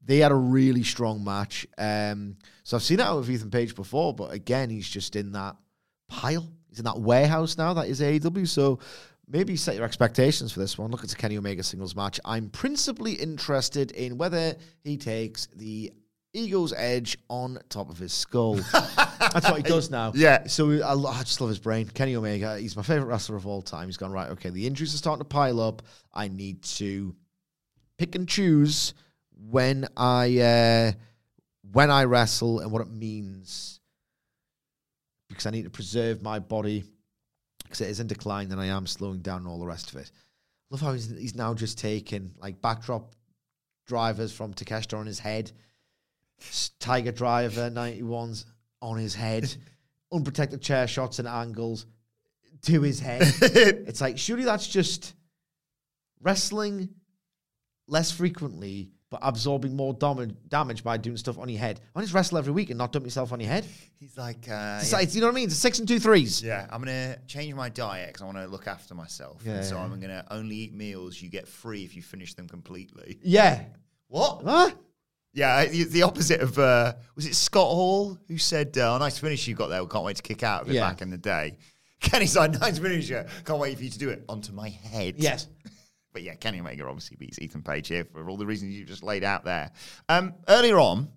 They 0.05 0.19
had 0.19 0.33
a 0.33 0.37
really 0.37 0.83
strong 0.83 1.25
match. 1.25 1.67
Um, 1.79 2.37
so 2.63 2.77
I've 2.77 2.83
seen 2.83 2.99
that 2.99 3.15
with 3.15 3.31
Ethan 3.31 3.51
Page 3.51 3.75
before, 3.75 4.15
but 4.15 4.33
again, 4.33 4.71
he's 4.71 4.89
just 4.89 5.17
in 5.17 5.33
that 5.33 5.57
pile. 6.09 6.49
He's 6.69 6.79
in 6.79 6.85
that 6.85 7.01
warehouse 7.01 7.57
now 7.57 7.75
that 7.75 7.89
is 7.89 8.01
AEW. 8.01 8.47
So 8.49 8.81
maybe 9.29 9.57
set 9.57 9.77
your 9.77 9.85
expectations 9.85 10.53
for 10.53 10.61
this 10.61 10.77
one. 10.77 10.91
Look, 10.91 11.05
it's 11.05 11.13
a 11.13 11.17
Kenny 11.17 11.39
Omega 11.39 11.63
singles 11.63 11.97
match. 11.97 12.21
I'm 12.25 12.51
principally 12.51 13.13
interested 13.13 13.93
in 13.93 14.19
whether 14.19 14.57
he 14.83 14.97
takes 14.97 15.47
the 15.47 15.93
Eagle's 16.35 16.73
edge 16.77 17.17
on 17.31 17.59
top 17.69 17.89
of 17.89 17.97
his 17.97 18.13
skull. 18.13 18.55
That's 18.73 19.49
what 19.49 19.57
he 19.57 19.63
does 19.63 19.91
now. 19.91 20.13
Yeah. 20.15 20.47
So 20.49 20.73
I, 20.73 20.93
I 20.93 21.23
just 21.23 21.41
love 21.41 21.49
his 21.49 21.61
brain. 21.61 21.89
Kenny 21.89 22.17
Omega, 22.17 22.59
he's 22.59 22.77
my 22.77 22.83
favorite 22.83 23.07
wrestler 23.07 23.37
of 23.37 23.47
all 23.47 23.63
time. 23.63 23.87
He's 23.87 23.97
gone, 23.97 24.13
right, 24.13 24.31
okay, 24.31 24.51
the 24.51 24.67
injuries 24.67 24.95
are 24.95 24.99
starting 24.99 25.21
to 25.21 25.29
pile 25.29 25.61
up. 25.61 25.83
I 26.13 26.29
need 26.29 26.63
to 26.63 27.15
pick 27.97 28.17
and 28.17 28.29
choose 28.29 28.95
when 29.51 29.87
I 29.97 30.39
uh, 30.39 30.93
when 31.73 31.91
I 31.91 32.05
wrestle 32.05 32.61
and 32.61 32.71
what 32.71 32.83
it 32.83 32.91
means 32.91 33.81
because 35.29 35.47
I 35.47 35.51
need 35.51 35.65
to 35.65 35.71
preserve 35.71 36.23
my 36.23 36.39
body 36.39 36.85
because 37.63 37.81
it 37.81 37.89
is 37.89 38.01
in 38.01 38.07
decline 38.07 38.53
and 38.53 38.61
I 38.61 38.67
am 38.67 38.87
slowing 38.87 39.21
down 39.21 39.39
and 39.39 39.49
all 39.49 39.59
the 39.59 39.67
rest 39.67 39.93
of 39.93 40.01
it. 40.01 40.11
Love 40.71 40.81
how 40.81 40.93
he's, 40.93 41.11
he's 41.11 41.35
now 41.35 41.55
just 41.55 41.79
taking 41.79 42.33
like 42.39 42.61
backdrop 42.61 43.15
drivers 43.87 44.33
from 44.33 44.55
Takeshita 44.55 44.99
on 44.99 45.07
his 45.07 45.19
head, 45.19 45.51
Tiger 46.79 47.13
Driver 47.13 47.71
91s 47.71 48.45
on 48.81 48.99
his 48.99 49.15
head, 49.15 49.53
unprotected 50.13 50.63
chair 50.63 50.87
shots 50.87 51.19
and 51.19 51.29
angles 51.29 51.87
to 52.63 52.81
his 52.83 53.01
head. 53.01 53.23
it's 53.41 54.01
like, 54.01 54.19
surely 54.19 54.45
that's 54.45 54.69
just 54.69 55.15
wrestling 56.21 56.89
less 57.87 58.11
frequently, 58.11 58.91
but 59.15 59.29
absorbing 59.29 59.77
more 59.77 59.95
dam- 59.95 60.37
damage 60.49 60.83
by 60.83 60.97
doing 60.97 61.17
stuff 61.17 61.39
on 61.39 61.49
your 61.49 61.61
head. 61.61 61.79
You 61.95 62.03
just 62.03 62.13
wrestle 62.15 62.37
every 62.37 62.53
week 62.53 62.71
and 62.71 62.79
not 62.79 62.91
dump 62.91 63.05
yourself 63.05 63.33
on 63.33 63.39
your 63.39 63.49
head? 63.49 63.65
He's 64.01 64.19
like, 64.19 64.49
uh, 64.51 64.79
It's 64.83 64.91
yeah. 64.91 64.99
like- 64.99 65.15
you 65.15 65.21
know 65.21 65.29
what 65.29 65.33
I 65.33 65.37
mean? 65.37 65.45
It's 65.45 65.55
a 65.55 65.61
six 65.61 65.79
and 65.79 65.87
two 65.87 66.01
threes. 66.01 66.43
Yeah, 66.43 66.67
I'm 66.69 66.81
gonna 66.81 67.17
change 67.29 67.55
my 67.55 67.69
diet 67.69 68.09
because 68.09 68.23
I 68.23 68.25
want 68.25 68.39
to 68.39 68.47
look 68.49 68.67
after 68.67 68.93
myself. 68.97 69.41
Yeah, 69.47 69.53
and 69.59 69.65
so. 69.65 69.79
I'm 69.79 70.01
gonna 70.01 70.25
only 70.33 70.57
eat 70.57 70.75
meals 70.75 71.23
you 71.23 71.29
get 71.31 71.47
free 71.47 71.85
if 71.85 71.95
you 71.95 72.03
finish 72.03 72.35
them 72.35 72.49
completely. 72.49 73.19
Yeah. 73.23 73.63
What? 74.09 74.43
Huh? 74.45 74.71
Yeah, 75.33 75.65
the 75.67 76.03
opposite 76.03 76.41
of 76.41 76.59
uh, 76.59 76.95
was 77.15 77.27
it 77.27 77.37
Scott 77.37 77.69
Hall 77.69 78.19
who 78.27 78.37
said, 78.39 78.77
uh, 78.79 78.99
"Nice 78.99 79.19
finish 79.19 79.47
you 79.47 79.55
got 79.55 79.69
there. 79.69 79.83
We 79.83 79.89
can't 79.89 80.05
wait 80.05 80.17
to 80.17 80.23
kick 80.23 80.43
out 80.43 80.63
of 80.63 80.71
it 80.71 80.75
Yeah. 80.75 80.89
back 80.89 81.03
in 81.03 81.11
the 81.11 81.19
day." 81.19 81.57
Kenny's 82.01 82.37
like, 82.37 82.59
"Nice 82.61 82.79
finish, 82.81 83.09
yeah. 83.09 83.29
can't 83.45 83.59
wait 83.61 83.77
for 83.77 83.85
you 83.85 83.91
to 83.91 83.99
do 83.99 84.11
it 84.11 84.25
onto 84.29 84.53
my 84.53 84.69
head." 84.69 85.15
Yes. 85.19 85.47
But 86.15 86.23
yeah, 86.23 86.35
Kenny 86.37 86.61
Omega 86.61 86.87
obviously 86.87 87.17
beats 87.17 87.39
Ethan 87.41 87.63
Page 87.63 87.89
here 87.89 88.07
for 88.11 88.31
all 88.31 88.39
the 88.39 88.47
reasons 88.47 88.73
you 88.73 88.85
just 88.85 89.03
laid 89.03 89.25
out 89.25 89.45
there. 89.45 89.71
Um, 90.09 90.33
earlier 90.49 90.79
on, 90.79 91.09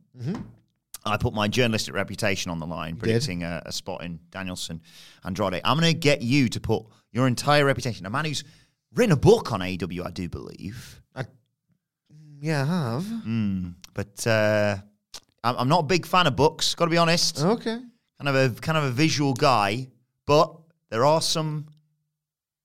I 1.05 1.17
put 1.17 1.33
my 1.33 1.47
journalistic 1.47 1.93
reputation 1.93 2.51
on 2.51 2.59
the 2.59 2.65
line, 2.65 2.97
predicting 2.97 3.43
a, 3.43 3.61
a 3.65 3.71
spot 3.71 4.03
in 4.03 4.19
Danielson 4.31 4.81
Andrade. 5.23 5.61
I'm 5.63 5.79
going 5.79 5.93
to 5.93 5.97
get 5.97 6.21
you 6.21 6.49
to 6.49 6.59
put 6.59 6.83
your 7.11 7.27
entire 7.27 7.63
reputation. 7.63 8.05
A 8.05 8.09
man 8.09 8.25
who's 8.25 8.43
written 8.93 9.13
a 9.13 9.17
book 9.17 9.53
on 9.53 9.61
AEW, 9.61 10.05
I 10.05 10.11
do 10.11 10.27
believe. 10.27 11.01
Yeah, 12.39 12.63
I 12.63 12.65
have. 12.65 13.03
Mm, 13.03 13.75
but 13.93 14.27
uh, 14.27 14.77
I'm, 15.43 15.55
I'm 15.57 15.69
not 15.69 15.81
a 15.81 15.87
big 15.87 16.05
fan 16.05 16.27
of 16.27 16.35
books. 16.35 16.75
Got 16.75 16.85
to 16.85 16.91
be 16.91 16.97
honest. 16.97 17.43
Okay. 17.43 17.79
Kind 18.19 18.27
of 18.27 18.35
a 18.35 18.49
kind 18.61 18.77
of 18.77 18.83
a 18.85 18.91
visual 18.91 19.33
guy, 19.33 19.87
but 20.25 20.55
there 20.89 21.05
are 21.05 21.21
some 21.21 21.67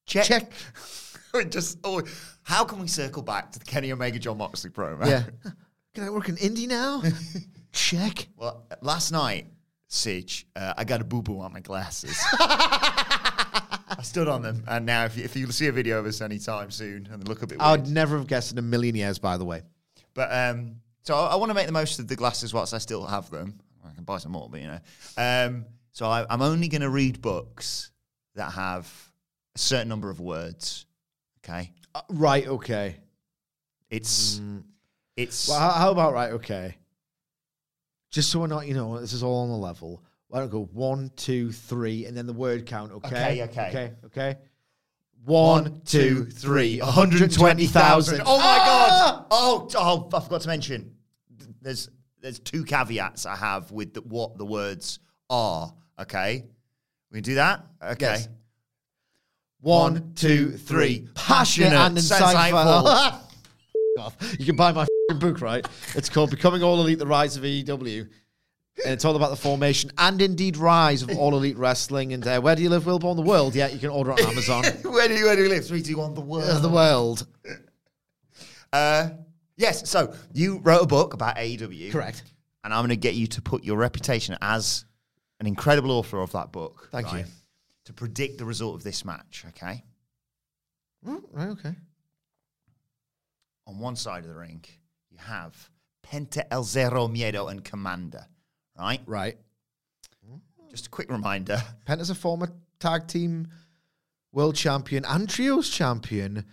check. 0.07 0.25
Check. 0.25 0.53
Just 1.49 1.79
oh, 1.85 2.03
how 2.43 2.65
can 2.65 2.79
we 2.79 2.87
circle 2.87 3.23
back 3.23 3.53
to 3.53 3.59
the 3.59 3.65
Kenny 3.65 3.93
Omega 3.93 4.19
Jon 4.19 4.39
Moxley 4.39 4.71
promo? 4.71 5.07
Yeah. 5.07 5.25
Can 5.95 6.05
I 6.05 6.11
work 6.11 6.29
in 6.31 6.37
indie 6.37 6.67
now? 6.67 7.03
Check. 7.73 8.29
Well, 8.37 8.65
last 8.81 9.13
night, 9.13 9.47
Sige, 9.91 10.45
uh, 10.57 10.73
I 10.77 10.85
got 10.85 11.03
a 11.03 11.05
boo 11.05 11.21
boo 11.21 11.41
on 11.41 11.53
my 11.53 11.61
glasses. 11.61 12.19
I 12.33 14.01
stood 14.03 14.27
on 14.27 14.41
them, 14.41 14.65
and 14.67 14.87
now 14.87 15.05
if 15.05 15.19
you, 15.19 15.25
if 15.25 15.37
you 15.37 15.51
see 15.53 15.67
a 15.67 15.73
video 15.73 15.99
of 15.99 16.07
us 16.07 16.23
anytime 16.23 16.71
soon, 16.71 17.09
and 17.13 17.29
look 17.29 17.43
a 17.43 17.47
bit 17.47 17.61
I 17.61 17.73
weird. 17.73 17.83
would 17.83 17.91
never 17.91 18.17
have 18.17 18.27
guessed 18.27 18.53
in 18.53 18.59
a 18.59 18.63
million 18.63 18.95
years, 18.95 19.19
by 19.19 19.37
the 19.37 19.45
way. 19.45 19.63
But 20.15 20.33
um, 20.33 20.77
so 21.03 21.15
I, 21.15 21.33
I 21.33 21.35
want 21.37 21.51
to 21.51 21.55
make 21.55 21.67
the 21.67 21.73
most 21.73 21.99
of 21.99 22.09
the 22.09 22.17
glasses 22.17 22.55
whilst 22.55 22.73
I 22.73 22.79
still 22.79 23.05
have 23.05 23.31
them. 23.31 23.61
I 23.87 23.93
can 23.93 24.05
buy 24.05 24.17
some 24.19 24.33
more, 24.33 24.49
but 24.51 24.61
you 24.61 24.69
know. 24.69 24.79
Um, 25.19 25.67
so 25.93 26.07
I, 26.07 26.25
I'm 26.31 26.41
only 26.41 26.69
going 26.69 26.81
to 26.83 26.91
read 26.91 27.21
books 27.21 27.91
that 28.35 28.53
have 28.53 28.91
a 29.55 29.59
certain 29.59 29.89
number 29.89 30.09
of 30.09 30.21
words. 30.21 30.87
Okay, 31.45 31.73
Uh, 31.95 32.03
right, 32.11 32.47
okay. 32.47 32.97
it's 33.91 34.41
it's 35.17 35.49
Well, 35.49 35.59
how, 35.59 35.71
how 35.71 35.91
about, 35.91 36.13
right, 36.15 36.33
okay. 36.33 36.77
Just 38.11 38.31
so 38.31 38.41
we're 38.41 38.47
not, 38.47 38.67
you 38.67 38.75
know, 38.75 38.99
this 39.01 39.13
is 39.13 39.23
all 39.23 39.43
on 39.43 39.49
the 39.51 39.57
level. 39.57 40.03
Why 40.29 40.39
don't 40.41 40.51
go 40.51 40.65
one, 40.73 41.11
two, 41.17 41.51
three, 41.53 42.07
and 42.07 42.17
then 42.17 42.27
the 42.27 42.33
word 42.33 42.65
count, 42.67 42.93
okay? 42.93 43.43
Okay, 43.43 43.43
okay. 43.43 43.69
Okay, 43.69 43.93
okay. 44.07 44.39
One, 45.25 45.81
two, 45.85 46.25
three. 46.27 46.81
120,000. 46.81 48.21
Oh 48.27 48.39
my 48.39 48.45
Ah! 48.45 49.17
god! 49.19 49.27
Oh, 49.31 49.69
oh, 49.77 50.09
I 50.17 50.21
forgot 50.21 50.41
to 50.43 50.49
mention. 50.49 50.95
There's 51.61 51.89
there's 52.21 52.39
two 52.39 52.65
caveats 52.65 53.27
I 53.27 53.37
have 53.37 53.71
with 53.73 53.95
the, 53.95 54.01
what 54.03 54.37
the 54.39 54.45
words 54.47 54.99
are. 55.31 55.73
Okay, 56.01 56.45
we 57.11 57.17
can 57.19 57.23
do 57.25 57.35
that. 57.37 57.65
Okay. 57.83 58.01
Yes. 58.07 58.29
One, 59.63 60.13
two, 60.15 60.51
three. 60.51 61.09
Passionate 61.15 61.73
and 61.73 61.97
insightful. 61.97 63.19
Off. 63.99 64.37
You 64.39 64.47
can 64.47 64.57
buy 64.57 64.73
my 64.73 64.87
book, 65.15 65.41
right? 65.41 65.67
It's 65.95 66.09
called 66.09 66.31
Becoming 66.31 66.63
All 66.63 66.81
Elite: 66.81 66.99
The 66.99 67.07
Rise 67.07 67.37
of 67.37 67.45
AEW. 67.45 68.09
And 68.85 68.95
it's 68.95 69.05
all 69.05 69.15
about 69.15 69.29
the 69.31 69.37
formation 69.37 69.91
and 69.99 70.21
indeed 70.23 70.57
rise 70.57 71.03
of 71.03 71.11
all 71.19 71.37
elite 71.37 71.59
wrestling. 71.59 72.15
And 72.15 72.27
uh, 72.27 72.41
where 72.41 72.57
do 72.57 72.63
you 72.63 72.71
live, 72.71 72.85
Wilbourn? 72.85 73.17
The 73.17 73.23
world. 73.23 73.55
Yeah, 73.55 73.69
you 73.69 73.79
can 73.79 73.91
order 73.91 74.13
it 74.13 74.25
on 74.25 74.31
Amazon. 74.31 74.65
where 74.83 75.09
do 75.09 75.15
you 75.15 75.27
where 75.27 75.37
do 75.37 75.43
you 75.43 75.49
live? 75.51 75.67
Three, 75.67 75.83
two, 75.83 75.99
one. 75.99 76.15
The 76.15 76.23
world. 76.23 76.49
Uh, 76.49 76.59
the 76.59 76.69
world. 76.71 77.27
Uh, 78.73 79.11
yes. 79.57 79.89
So 79.89 80.15
you 80.33 80.59
wrote 80.59 80.83
a 80.83 80.87
book 80.87 81.13
about 81.13 81.37
AEW, 81.37 81.93
Correct. 81.93 82.23
And 82.65 82.73
I'm 82.73 82.81
going 82.81 82.89
to 82.91 82.97
get 82.97 83.15
you 83.15 83.27
to 83.27 83.43
put 83.43 83.63
your 83.63 83.77
reputation 83.77 84.39
as 84.41 84.87
an 85.39 85.47
incredible 85.47 85.91
author 85.91 86.21
of 86.23 86.33
that 86.33 86.51
book. 86.51 86.89
Thank 86.91 87.13
you. 87.13 87.25
To 87.87 87.93
predict 87.93 88.39
the 88.39 88.45
result 88.45 88.75
of 88.77 88.83
this 88.85 89.05
match. 89.05 89.45
Okay. 89.49 89.83
Oh, 91.07 91.23
right, 91.33 91.49
okay. 91.49 91.75
On 93.67 93.79
one 93.79 93.97
side 93.97 94.23
of 94.23 94.29
the 94.29 94.37
ring, 94.37 94.65
you 95.11 95.19
have 95.19 95.69
Penta 96.07 96.45
El 96.51 96.63
Zero 96.65 97.09
Miedo 97.09 97.51
and 97.51 97.65
Komander. 97.65 98.25
Right. 98.79 99.01
Right. 99.07 99.37
Just 100.71 100.87
a 100.87 100.91
quick 100.91 101.11
reminder. 101.11 101.61
Penta's 101.87 102.09
a 102.11 102.15
former 102.15 102.49
tag 102.81 103.07
team 103.07 103.49
world 104.33 104.57
champion 104.57 105.05
and 105.05 105.29
trios 105.29 105.69
champion. 105.69 106.47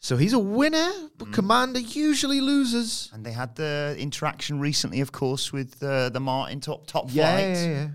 So 0.00 0.16
he's 0.16 0.32
a 0.32 0.38
winner, 0.38 0.90
but 1.16 1.28
Komander 1.30 1.94
usually 1.94 2.40
loses. 2.40 3.08
And 3.12 3.24
they 3.24 3.30
had 3.32 3.54
the 3.54 3.94
interaction 3.98 4.58
recently, 4.58 5.00
of 5.00 5.12
course, 5.12 5.52
with 5.52 5.80
uh, 5.82 6.08
the 6.08 6.18
Martin 6.18 6.60
top 6.60 6.86
top 6.86 7.06
Yeah, 7.10 7.30
flight. 7.36 7.42
yeah, 7.56 7.64
yeah. 7.70 7.88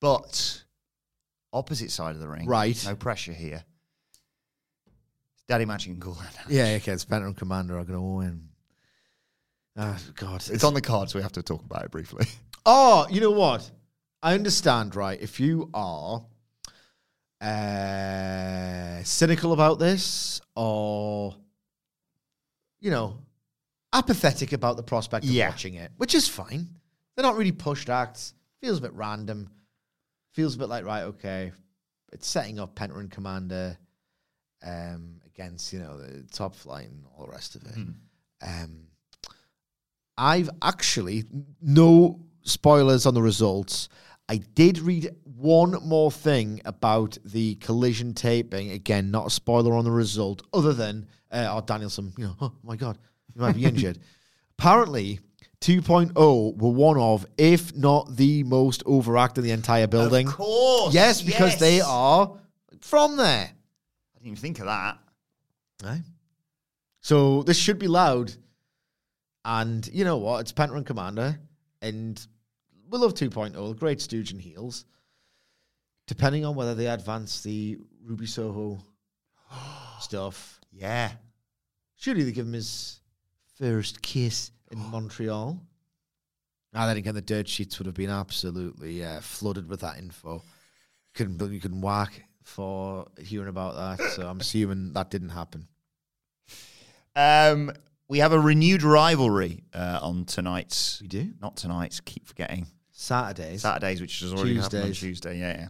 But 0.00 0.62
opposite 1.52 1.90
side 1.90 2.14
of 2.14 2.20
the 2.20 2.28
ring, 2.28 2.46
Right. 2.46 2.82
No 2.86 2.94
pressure 2.96 3.32
here. 3.32 3.62
It's 5.34 5.44
Daddy 5.48 5.64
Magic 5.64 5.92
and 5.92 6.00
Cool 6.00 6.14
Hand. 6.14 6.34
Yeah, 6.48 6.74
okay, 6.76 6.92
it's 6.92 7.04
and 7.04 7.36
Komander 7.36 7.70
are 7.72 7.84
going 7.84 7.98
to 7.98 8.00
win. 8.00 8.48
Oh, 9.76 9.98
God. 10.16 10.44
It's 10.50 10.64
on 10.64 10.74
the 10.74 10.80
card, 10.80 11.10
so 11.10 11.18
we 11.18 11.22
have 11.22 11.32
to 11.32 11.42
talk 11.42 11.64
about 11.64 11.84
it 11.84 11.90
briefly. 11.90 12.26
Oh, 12.64 13.08
you 13.10 13.20
know 13.20 13.32
what? 13.32 13.68
I 14.22 14.34
understand, 14.34 14.94
right? 14.94 15.20
If 15.20 15.40
you 15.40 15.68
are 15.74 16.24
uh, 17.40 19.02
cynical 19.02 19.52
about 19.52 19.80
this 19.80 20.40
or, 20.54 21.34
you 22.80 22.92
know, 22.92 23.18
apathetic 23.92 24.52
about 24.52 24.76
the 24.76 24.82
prospect 24.84 25.24
of 25.24 25.30
Yeah. 25.30 25.48
watching 25.48 25.74
it, 25.74 25.90
which 25.96 26.14
is 26.14 26.28
fine. 26.28 26.68
They're 27.16 27.24
not 27.24 27.36
really 27.36 27.50
pushed 27.50 27.90
acts. 27.90 28.32
Feels 28.60 28.78
a 28.78 28.82
bit 28.82 28.92
random. 28.92 29.50
Feels 30.32 30.54
a 30.54 30.58
bit 30.58 30.68
like, 30.68 30.84
right, 30.84 31.02
okay, 31.02 31.52
it's 32.12 32.26
setting 32.26 32.58
up 32.58 32.74
Penta 32.74 32.98
and 32.98 33.10
Komander 33.10 33.76
um, 34.64 35.20
against, 35.26 35.72
you 35.72 35.78
know, 35.78 35.98
the 35.98 36.22
top 36.32 36.54
flight 36.54 36.88
and 36.88 37.04
all 37.16 37.26
the 37.26 37.32
rest 37.32 37.54
of 37.54 37.62
it. 37.64 37.74
Um, 38.46 38.86
I've 40.16 40.50
actually 40.62 41.24
no 41.60 42.20
spoilers 42.42 43.06
on 43.06 43.14
the 43.14 43.22
results. 43.22 43.88
I 44.28 44.36
did 44.36 44.78
read 44.78 45.10
one 45.24 45.72
more 45.84 46.10
thing 46.10 46.60
about 46.64 47.18
the 47.24 47.56
collision 47.56 48.14
taping. 48.14 48.70
Again, 48.70 49.10
not 49.10 49.26
a 49.26 49.30
spoiler 49.30 49.74
on 49.74 49.84
the 49.84 49.90
result, 49.90 50.42
other 50.52 50.72
than 50.72 51.06
uh, 51.30 51.48
oh 51.50 51.60
Danielson, 51.60 52.12
you 52.16 52.26
know, 52.26 52.36
oh 52.40 52.52
my 52.62 52.76
god, 52.76 52.98
he 53.32 53.40
might 53.40 53.56
be 53.56 53.64
injured. 53.64 53.98
Apparently, 54.58 55.20
2.0 55.62 56.56
were 56.58 56.70
one 56.70 56.98
of, 56.98 57.24
if 57.38 57.74
not 57.74 58.16
the 58.16 58.42
most 58.42 58.82
overact 58.84 59.38
in 59.38 59.44
the 59.44 59.52
entire 59.52 59.86
building. 59.86 60.26
Of 60.28 60.34
course. 60.34 60.92
Yes, 60.92 61.22
because 61.22 61.58
they 61.58 61.80
are 61.80 62.36
from 62.80 63.16
there. 63.16 63.48
I 63.48 64.18
didn't 64.18 64.26
even 64.26 64.36
think 64.36 64.58
of 64.58 64.66
that. 64.66 64.98
Right. 65.82 66.02
So 67.00 67.42
this 67.42 67.56
should 67.56 67.78
be 67.78 67.88
loud. 67.88 68.32
And 69.44 69.88
you 69.92 70.04
know 70.04 70.18
what? 70.18 70.40
It's 70.40 70.52
Penta 70.52 70.76
and 70.76 70.86
Komander. 70.86 71.38
And 71.80 72.24
we 72.90 72.98
love 72.98 73.14
2.0, 73.14 73.78
great 73.78 74.00
stooge 74.00 74.32
and 74.32 74.40
heels. 74.40 74.84
Depending 76.06 76.44
on 76.44 76.54
whether 76.54 76.74
they 76.74 76.88
advance 76.88 77.42
the 77.42 77.78
Ruby 78.04 78.26
Soho 78.26 78.78
stuff. 80.00 80.60
Yeah. 80.72 81.12
Surely 81.96 82.24
they 82.24 82.32
give 82.32 82.46
him 82.46 82.52
his 82.52 83.00
first 83.58 84.02
kiss 84.02 84.50
in 84.72 84.78
Montreal. 84.90 85.60
Ah, 86.74 86.86
then 86.86 86.96
again, 86.96 87.14
the 87.14 87.22
dirt 87.22 87.46
sheets 87.48 87.78
would 87.78 87.86
have 87.86 87.94
been 87.94 88.10
absolutely 88.10 89.04
uh, 89.04 89.20
flooded 89.20 89.68
with 89.68 89.80
that 89.80 89.98
info. 89.98 90.42
Couldn't 91.14 91.40
you 91.52 91.60
couldn't 91.60 91.82
whack 91.82 92.24
for 92.42 93.06
hearing 93.20 93.48
about 93.48 93.98
that. 93.98 94.10
So 94.12 94.26
I'm 94.26 94.40
assuming 94.40 94.92
that 94.94 95.10
didn't 95.10 95.30
happen. 95.30 95.68
Um, 97.14 97.72
we 98.08 98.18
have 98.18 98.32
a 98.32 98.40
renewed 98.40 98.82
rivalry 98.82 99.64
uh, 99.74 99.98
on 100.02 100.24
tonight's. 100.24 101.00
We 101.02 101.08
do 101.08 101.32
Not 101.40 101.56
tonight's. 101.56 102.00
Keep 102.00 102.26
forgetting. 102.26 102.66
Saturdays. 102.90 103.62
Saturdays, 103.62 104.00
which 104.00 104.20
has 104.20 104.32
already 104.32 104.56
happened 104.56 104.84
on 104.84 104.92
Tuesday. 104.92 105.38
Yeah, 105.38 105.68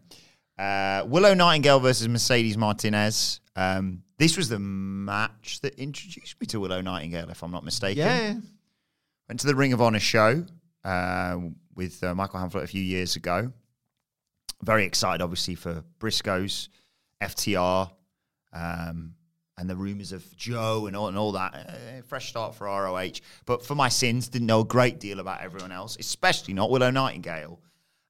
yeah. 0.58 1.02
Uh, 1.02 1.04
Willow 1.06 1.34
Nightingale 1.34 1.80
versus 1.80 2.08
Mercedes 2.08 2.56
Martinez. 2.56 3.40
Um, 3.56 4.02
this 4.18 4.36
was 4.36 4.48
the 4.48 4.58
match 4.58 5.60
that 5.62 5.74
introduced 5.76 6.40
me 6.40 6.46
to 6.48 6.60
Willow 6.60 6.80
Nightingale, 6.80 7.30
if 7.30 7.42
I'm 7.42 7.50
not 7.50 7.64
mistaken. 7.64 7.98
Yeah. 7.98 8.34
Went 9.32 9.40
to 9.40 9.46
the 9.46 9.54
Ring 9.54 9.72
of 9.72 9.80
Honor 9.80 9.98
show 9.98 10.44
uh, 10.84 11.38
with 11.74 12.04
uh, 12.04 12.14
Michael 12.14 12.38
Hamlet 12.38 12.64
a 12.64 12.66
few 12.66 12.82
years 12.82 13.16
ago. 13.16 13.50
Very 14.62 14.84
excited, 14.84 15.22
obviously, 15.22 15.54
for 15.54 15.82
Briscoes, 15.98 16.68
FTR, 17.22 17.90
um, 18.52 19.14
and 19.56 19.70
the 19.70 19.74
rumors 19.74 20.12
of 20.12 20.36
Joe 20.36 20.84
and 20.84 20.94
all, 20.94 21.08
and 21.08 21.16
all 21.16 21.32
that. 21.32 21.54
Uh, 21.54 22.02
fresh 22.02 22.28
start 22.28 22.54
for 22.54 22.66
ROH. 22.66 23.22
But 23.46 23.64
for 23.64 23.74
my 23.74 23.88
sins, 23.88 24.28
didn't 24.28 24.48
know 24.48 24.60
a 24.60 24.66
great 24.66 25.00
deal 25.00 25.18
about 25.18 25.40
everyone 25.40 25.72
else, 25.72 25.96
especially 25.98 26.52
not 26.52 26.70
Willow 26.70 26.90
Nightingale. 26.90 27.58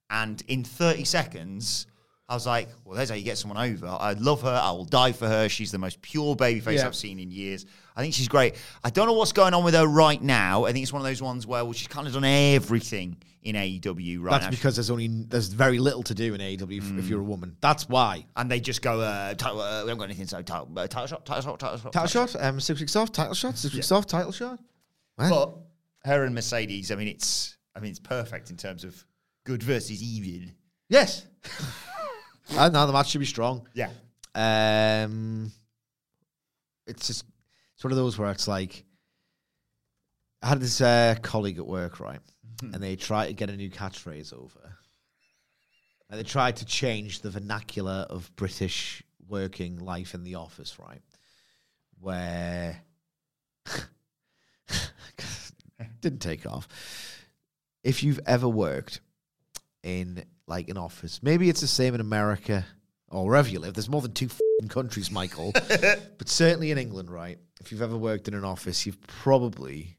And 0.09 0.43
in 0.49 0.65
30 0.65 1.05
seconds, 1.05 1.87
I 2.29 2.35
was 2.35 2.47
like, 2.47 2.69
well, 2.85 2.95
there's 2.95 3.09
how 3.09 3.15
you 3.15 3.23
get 3.23 3.37
someone 3.37 3.57
over. 3.57 3.85
I 3.85 4.13
love 4.13 4.41
her. 4.43 4.49
I 4.63 4.71
will 4.71 4.85
die 4.85 5.11
for 5.11 5.27
her. 5.27 5.49
She's 5.49 5.71
the 5.71 5.77
most 5.77 6.01
pure 6.01 6.35
babyface 6.35 6.77
Yeah. 6.77 6.87
I've 6.87 6.95
seen 6.95 7.19
in 7.19 7.29
years. 7.31 7.65
I 7.95 8.01
think 8.01 8.13
she's 8.13 8.29
great. 8.29 8.55
I 8.83 8.89
don't 8.89 9.07
know 9.07 9.13
what's 9.13 9.33
going 9.33 9.53
on 9.53 9.63
with 9.63 9.73
her 9.73 9.85
right 9.85 10.21
now. 10.21 10.63
I 10.63 10.71
think 10.71 10.83
it's 10.83 10.93
one 10.93 11.01
of 11.01 11.05
those 11.05 11.21
ones 11.21 11.45
where 11.45 11.63
well, 11.63 11.73
she's 11.73 11.89
kind 11.89 12.07
of 12.07 12.13
done 12.13 12.23
everything 12.23 13.17
in 13.43 13.55
AEW 13.55 14.21
right 14.21 14.31
That's 14.31 14.45
now. 14.45 14.49
because 14.51 14.77
there's 14.77 14.89
only 14.89 15.09
there's 15.09 15.49
very 15.49 15.77
little 15.79 16.01
to 16.03 16.13
do 16.15 16.33
in 16.33 16.39
AEW 16.39 16.77
if, 16.77 16.97
if 16.97 17.09
you're 17.09 17.19
a 17.19 17.23
woman. 17.23 17.57
That's 17.59 17.89
why. 17.89 18.25
and 18.37 18.49
they 18.49 18.61
just 18.61 18.81
go, 18.81 19.01
uh, 19.01 19.33
title, 19.33 19.59
uh, 19.59 19.83
we 19.83 19.89
haven't 19.89 19.97
got 19.97 20.05
anything, 20.05 20.25
so 20.27 20.41
title, 20.41 20.69
uh, 20.77 20.87
title 20.87 21.07
shot, 21.07 21.25
title 21.25 21.41
shot, 21.43 21.59
title 21.59 21.77
shot. 21.77 21.91
Title 21.91 22.07
shot, 22.07 22.35
um, 22.41 22.59
six 22.61 22.79
weeks 22.79 22.95
off, 22.95 23.11
title 23.11 23.33
shot, 23.33 23.57
six 23.57 23.73
weeks 23.75 23.91
off, 23.91 24.07
title 24.07 24.31
shot. 24.31 24.59
Well, 25.17 25.29
But 26.03 26.09
her 26.09 26.23
and 26.23 26.33
Mercedes, 26.33 26.89
I 26.89 26.95
mean, 26.95 27.09
it's, 27.09 27.57
I 27.75 27.81
mean, 27.81 27.91
it's 27.91 27.99
perfect 27.99 28.49
in 28.49 28.55
terms 28.55 28.85
of 28.85 29.05
good 29.43 29.61
versus 29.61 30.01
evil. 30.01 30.49
yes. 30.87 31.25
and 32.57 32.73
now 32.73 32.85
the 32.85 32.93
match 32.93 33.09
should 33.09 33.19
be 33.19 33.25
strong. 33.25 33.67
Yeah. 33.73 33.89
Um, 34.35 35.51
it's 36.87 37.07
just 37.07 37.25
it's 37.75 37.83
one 37.83 37.91
of 37.91 37.97
those 37.97 38.17
where 38.17 38.31
it's 38.31 38.47
like 38.47 38.83
I 40.41 40.47
had 40.47 40.59
this 40.59 40.81
uh, 40.81 41.15
colleague 41.21 41.57
at 41.57 41.67
work, 41.67 41.99
right, 41.99 42.19
and 42.61 42.75
they 42.75 42.95
tried 42.95 43.27
to 43.27 43.33
get 43.33 43.49
a 43.49 43.55
new 43.55 43.69
catchphrase 43.69 44.33
over, 44.33 44.77
and 46.09 46.19
they 46.19 46.23
tried 46.23 46.57
to 46.57 46.65
change 46.65 47.21
the 47.21 47.29
vernacular 47.29 48.05
of 48.09 48.35
British 48.35 49.03
working 49.27 49.79
life 49.79 50.13
in 50.13 50.23
the 50.23 50.35
office, 50.35 50.77
right, 50.79 51.01
where 51.99 52.81
didn't 56.01 56.19
take 56.19 56.45
off. 56.45 56.67
If 57.83 58.03
you've 58.03 58.19
ever 58.25 58.47
worked 58.47 58.99
in 59.81 60.23
like 60.47 60.69
an 60.69 60.77
office, 60.77 61.21
maybe 61.23 61.49
it's 61.49 61.61
the 61.61 61.67
same 61.67 61.95
in 61.95 62.01
America 62.01 62.65
or 63.09 63.25
wherever 63.25 63.49
you 63.49 63.59
live. 63.59 63.73
There's 63.73 63.89
more 63.89 64.01
than 64.01 64.13
two 64.13 64.25
f***ing 64.25 64.69
countries, 64.69 65.11
Michael, 65.11 65.51
but 65.53 66.27
certainly 66.27 66.71
in 66.71 66.77
England, 66.77 67.09
right? 67.11 67.37
If 67.61 67.71
you've 67.71 67.81
ever 67.81 67.97
worked 67.97 68.27
in 68.27 68.33
an 68.33 68.43
office, 68.43 68.85
you've 68.85 69.01
probably 69.01 69.97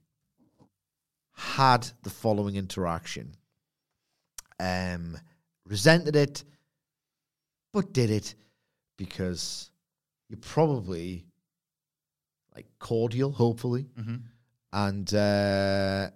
had 1.33 1.89
the 2.03 2.11
following 2.11 2.57
interaction. 2.57 3.35
Um, 4.61 5.19
resented 5.67 6.17
it, 6.17 6.45
but 7.73 7.93
did 7.93 8.11
it 8.11 8.35
because 8.97 9.71
you're 10.29 10.39
probably 10.39 11.27
like 12.55 12.67
cordial, 12.79 13.33
hopefully, 13.33 13.87
and 14.73 15.13
uh, 15.15 16.11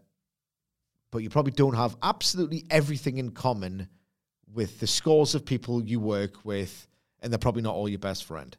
but 1.11 1.19
you 1.19 1.31
probably 1.31 1.53
don't 1.53 1.75
have 1.75 1.97
absolutely 2.03 2.65
everything 2.71 3.19
in 3.19 3.31
common 3.31 3.89
with 4.55 4.81
the 4.81 4.87
scores 4.87 5.35
of 5.35 5.45
people 5.45 5.83
you 5.83 6.01
work 6.01 6.45
with, 6.45 6.87
and 7.21 7.33
they're 7.33 7.39
probably 7.39 7.63
not 7.63 7.75
all 7.75 7.89
your 7.89 7.99
best 7.99 8.25
friend, 8.25 8.57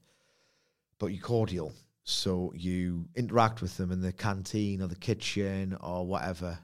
but 0.99 1.07
you're 1.07 1.21
cordial. 1.21 1.73
So 2.03 2.51
you 2.55 3.05
interact 3.15 3.61
with 3.61 3.77
them 3.77 3.91
in 3.91 4.01
the 4.01 4.11
canteen 4.11 4.81
or 4.81 4.87
the 4.87 4.95
kitchen 4.95 5.77
or 5.81 6.05
whatever. 6.05 6.57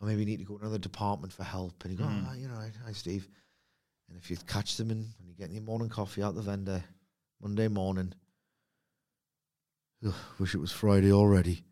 Or 0.00 0.08
maybe 0.08 0.20
you 0.20 0.26
need 0.26 0.40
to 0.40 0.44
go 0.44 0.58
to 0.58 0.62
another 0.62 0.78
department 0.78 1.32
for 1.32 1.44
help. 1.44 1.84
And 1.84 1.92
you 1.92 1.98
go, 1.98 2.04
oh, 2.04 2.34
you 2.34 2.48
know, 2.48 2.54
hi, 2.84 2.92
Steve. 2.92 3.28
And 4.08 4.18
if 4.18 4.30
you 4.30 4.36
catch 4.46 4.76
them 4.76 4.90
in 4.90 4.98
when 4.98 5.28
you're 5.28 5.36
getting 5.36 5.54
your 5.54 5.64
morning 5.64 5.88
coffee 5.88 6.22
out 6.22 6.34
the 6.34 6.42
vendor 6.42 6.84
Monday 7.40 7.68
morning, 7.68 8.12
ugh, 10.06 10.14
wish 10.38 10.54
it 10.54 10.60
was 10.60 10.72
Friday 10.72 11.12
already. 11.12 11.64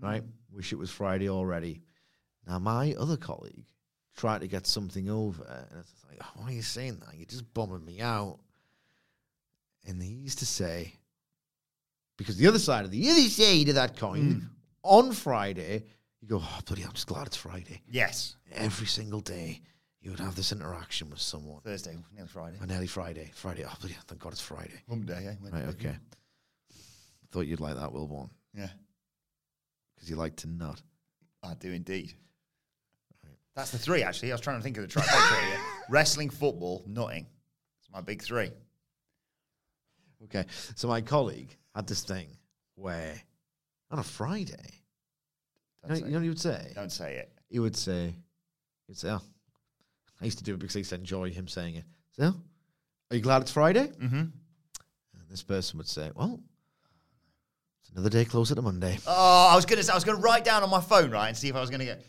Hmm. 0.00 0.06
right? 0.06 0.22
Wish 0.50 0.72
it 0.72 0.78
was 0.78 0.90
Friday 0.90 1.28
already. 1.28 1.82
Now, 2.46 2.58
my 2.58 2.94
other 2.94 3.16
colleague 3.16 3.64
tried 4.16 4.42
to 4.42 4.48
get 4.48 4.66
something 4.66 5.08
over, 5.08 5.42
and 5.70 5.80
it's 5.80 6.04
like, 6.08 6.18
oh, 6.22 6.30
why 6.36 6.48
are 6.48 6.52
you 6.52 6.62
saying 6.62 7.00
that? 7.00 7.16
You're 7.16 7.26
just 7.26 7.52
bumming 7.54 7.84
me 7.84 8.00
out. 8.00 8.38
And 9.86 10.02
he 10.02 10.10
used 10.10 10.38
to 10.40 10.46
say, 10.46 10.94
because 12.16 12.36
the 12.36 12.46
other 12.46 12.58
side 12.58 12.84
of 12.84 12.90
the 12.90 13.10
other 13.10 13.20
side 13.22 13.68
of 13.68 13.74
that 13.76 13.96
coin, 13.96 14.48
on 14.82 15.12
Friday, 15.12 15.84
you 16.20 16.28
go, 16.28 16.40
oh, 16.42 16.58
bloody, 16.66 16.82
I'm 16.84 16.92
just 16.92 17.06
glad 17.06 17.26
it's 17.26 17.36
Friday. 17.36 17.82
Yes. 17.90 18.36
Every 18.54 18.86
single 18.86 19.20
day, 19.20 19.60
you 20.00 20.10
would 20.10 20.20
have 20.20 20.36
this 20.36 20.52
interaction 20.52 21.10
with 21.10 21.20
someone. 21.20 21.60
Thursday, 21.62 21.96
nearly 22.14 22.28
Friday. 22.28 22.58
Oh, 22.62 22.66
nearly 22.66 22.86
Friday. 22.86 23.30
Friday. 23.34 23.64
Oh, 23.66 23.74
bloody, 23.80 23.96
thank 24.06 24.20
God 24.20 24.32
it's 24.32 24.40
Friday. 24.40 24.82
Monday, 24.88 25.28
eh? 25.28 25.50
Right, 25.50 25.64
okay. 25.68 25.96
Thought 27.30 27.46
you'd 27.46 27.60
like 27.60 27.76
that, 27.76 27.90
Wilbourn, 27.90 28.28
Yeah, 28.54 28.68
because 29.94 30.10
you 30.10 30.16
like 30.16 30.36
to 30.36 30.48
nut. 30.48 30.80
I 31.42 31.54
do 31.54 31.72
indeed. 31.72 32.12
That's 33.54 33.70
the 33.70 33.78
three, 33.78 34.02
actually. 34.02 34.32
I 34.32 34.34
was 34.34 34.40
trying 34.40 34.58
to 34.58 34.62
think 34.62 34.78
of 34.78 34.82
the 34.82 35.00
trifecta 35.00 35.46
here. 35.46 35.58
Wrestling, 35.90 36.30
football, 36.30 36.84
nutting. 36.86 37.26
It's 37.80 37.90
my 37.92 38.00
big 38.00 38.22
three. 38.22 38.50
Okay. 40.24 40.44
So 40.74 40.88
my 40.88 41.00
colleague 41.00 41.54
had 41.74 41.86
this 41.86 42.02
thing 42.02 42.28
where 42.76 43.14
on 43.90 43.98
a 43.98 44.02
Friday, 44.02 44.82
you 45.82 45.88
know, 45.88 45.94
say, 45.94 46.00
you 46.00 46.06
know 46.06 46.14
what 46.14 46.22
he 46.22 46.28
would 46.28 46.40
say? 46.40 46.72
don't 46.74 46.92
say 46.92 47.16
it. 47.16 47.32
He 47.48 47.58
would 47.58 47.76
say, 47.76 48.14
he'd 48.86 48.96
say, 48.96 49.10
oh, 49.10 49.20
I 50.20 50.24
used 50.24 50.38
to 50.38 50.44
do 50.44 50.54
it 50.54 50.58
because 50.58 50.76
I 50.76 50.78
used 50.78 50.90
to 50.90 50.96
enjoy 50.96 51.30
him 51.30 51.48
saying 51.48 51.76
it. 51.76 51.84
So, 52.12 52.34
are 53.10 53.16
you 53.16 53.20
glad 53.20 53.42
it's 53.42 53.50
Friday? 53.50 53.88
Mm-hmm. 53.88 54.16
And 54.16 54.32
this 55.28 55.42
person 55.42 55.78
would 55.78 55.88
say, 55.88 56.10
well, 56.14 56.40
it's 57.82 57.90
another 57.90 58.08
day 58.08 58.24
closer 58.24 58.54
to 58.54 58.62
Monday. 58.62 58.98
Oh, 59.06 59.48
I 59.50 59.56
was 59.56 59.66
gonna. 59.66 59.82
I 59.90 59.94
was 59.94 60.04
gonna 60.04 60.20
write 60.20 60.44
down 60.44 60.62
on 60.62 60.70
my 60.70 60.80
phone, 60.80 61.10
right, 61.10 61.28
and 61.28 61.36
see 61.36 61.48
if 61.48 61.56
I 61.56 61.60
was 61.60 61.68
gonna 61.68 61.84
get. 61.84 62.04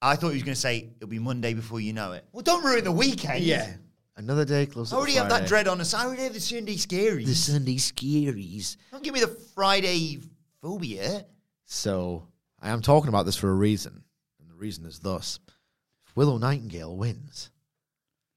I 0.00 0.16
thought 0.16 0.28
he 0.28 0.34
was 0.34 0.42
gonna 0.42 0.54
say 0.54 0.90
it'll 0.96 1.08
be 1.08 1.18
Monday 1.18 1.54
before 1.54 1.80
you 1.80 1.92
know 1.92 2.12
it. 2.12 2.24
Well, 2.32 2.42
don't 2.42 2.64
ruin 2.64 2.84
the 2.84 2.92
weekend. 2.92 3.44
Yeah. 3.44 3.74
Another 4.16 4.44
day 4.44 4.66
closer 4.66 4.96
I 4.96 4.98
already 4.98 5.12
to 5.14 5.20
have 5.20 5.28
that 5.28 5.46
dread 5.46 5.68
on 5.68 5.78
the 5.78 5.84
side. 5.84 6.02
I 6.02 6.06
already 6.06 6.24
have 6.24 6.34
the 6.34 6.40
Sunday 6.40 6.74
scaries. 6.74 7.26
The 7.26 7.34
Sunday 7.34 7.76
scaries. 7.76 8.76
Don't 8.90 9.04
give 9.04 9.14
me 9.14 9.20
the 9.20 9.28
Friday 9.54 10.18
phobia. 10.60 11.24
So 11.64 12.26
I 12.60 12.70
am 12.70 12.82
talking 12.82 13.08
about 13.08 13.26
this 13.26 13.36
for 13.36 13.48
a 13.48 13.54
reason. 13.54 14.02
And 14.40 14.50
the 14.50 14.56
reason 14.56 14.86
is 14.86 14.98
thus. 14.98 15.38
If 16.04 16.16
Willow 16.16 16.36
Nightingale 16.38 16.96
wins, 16.96 17.50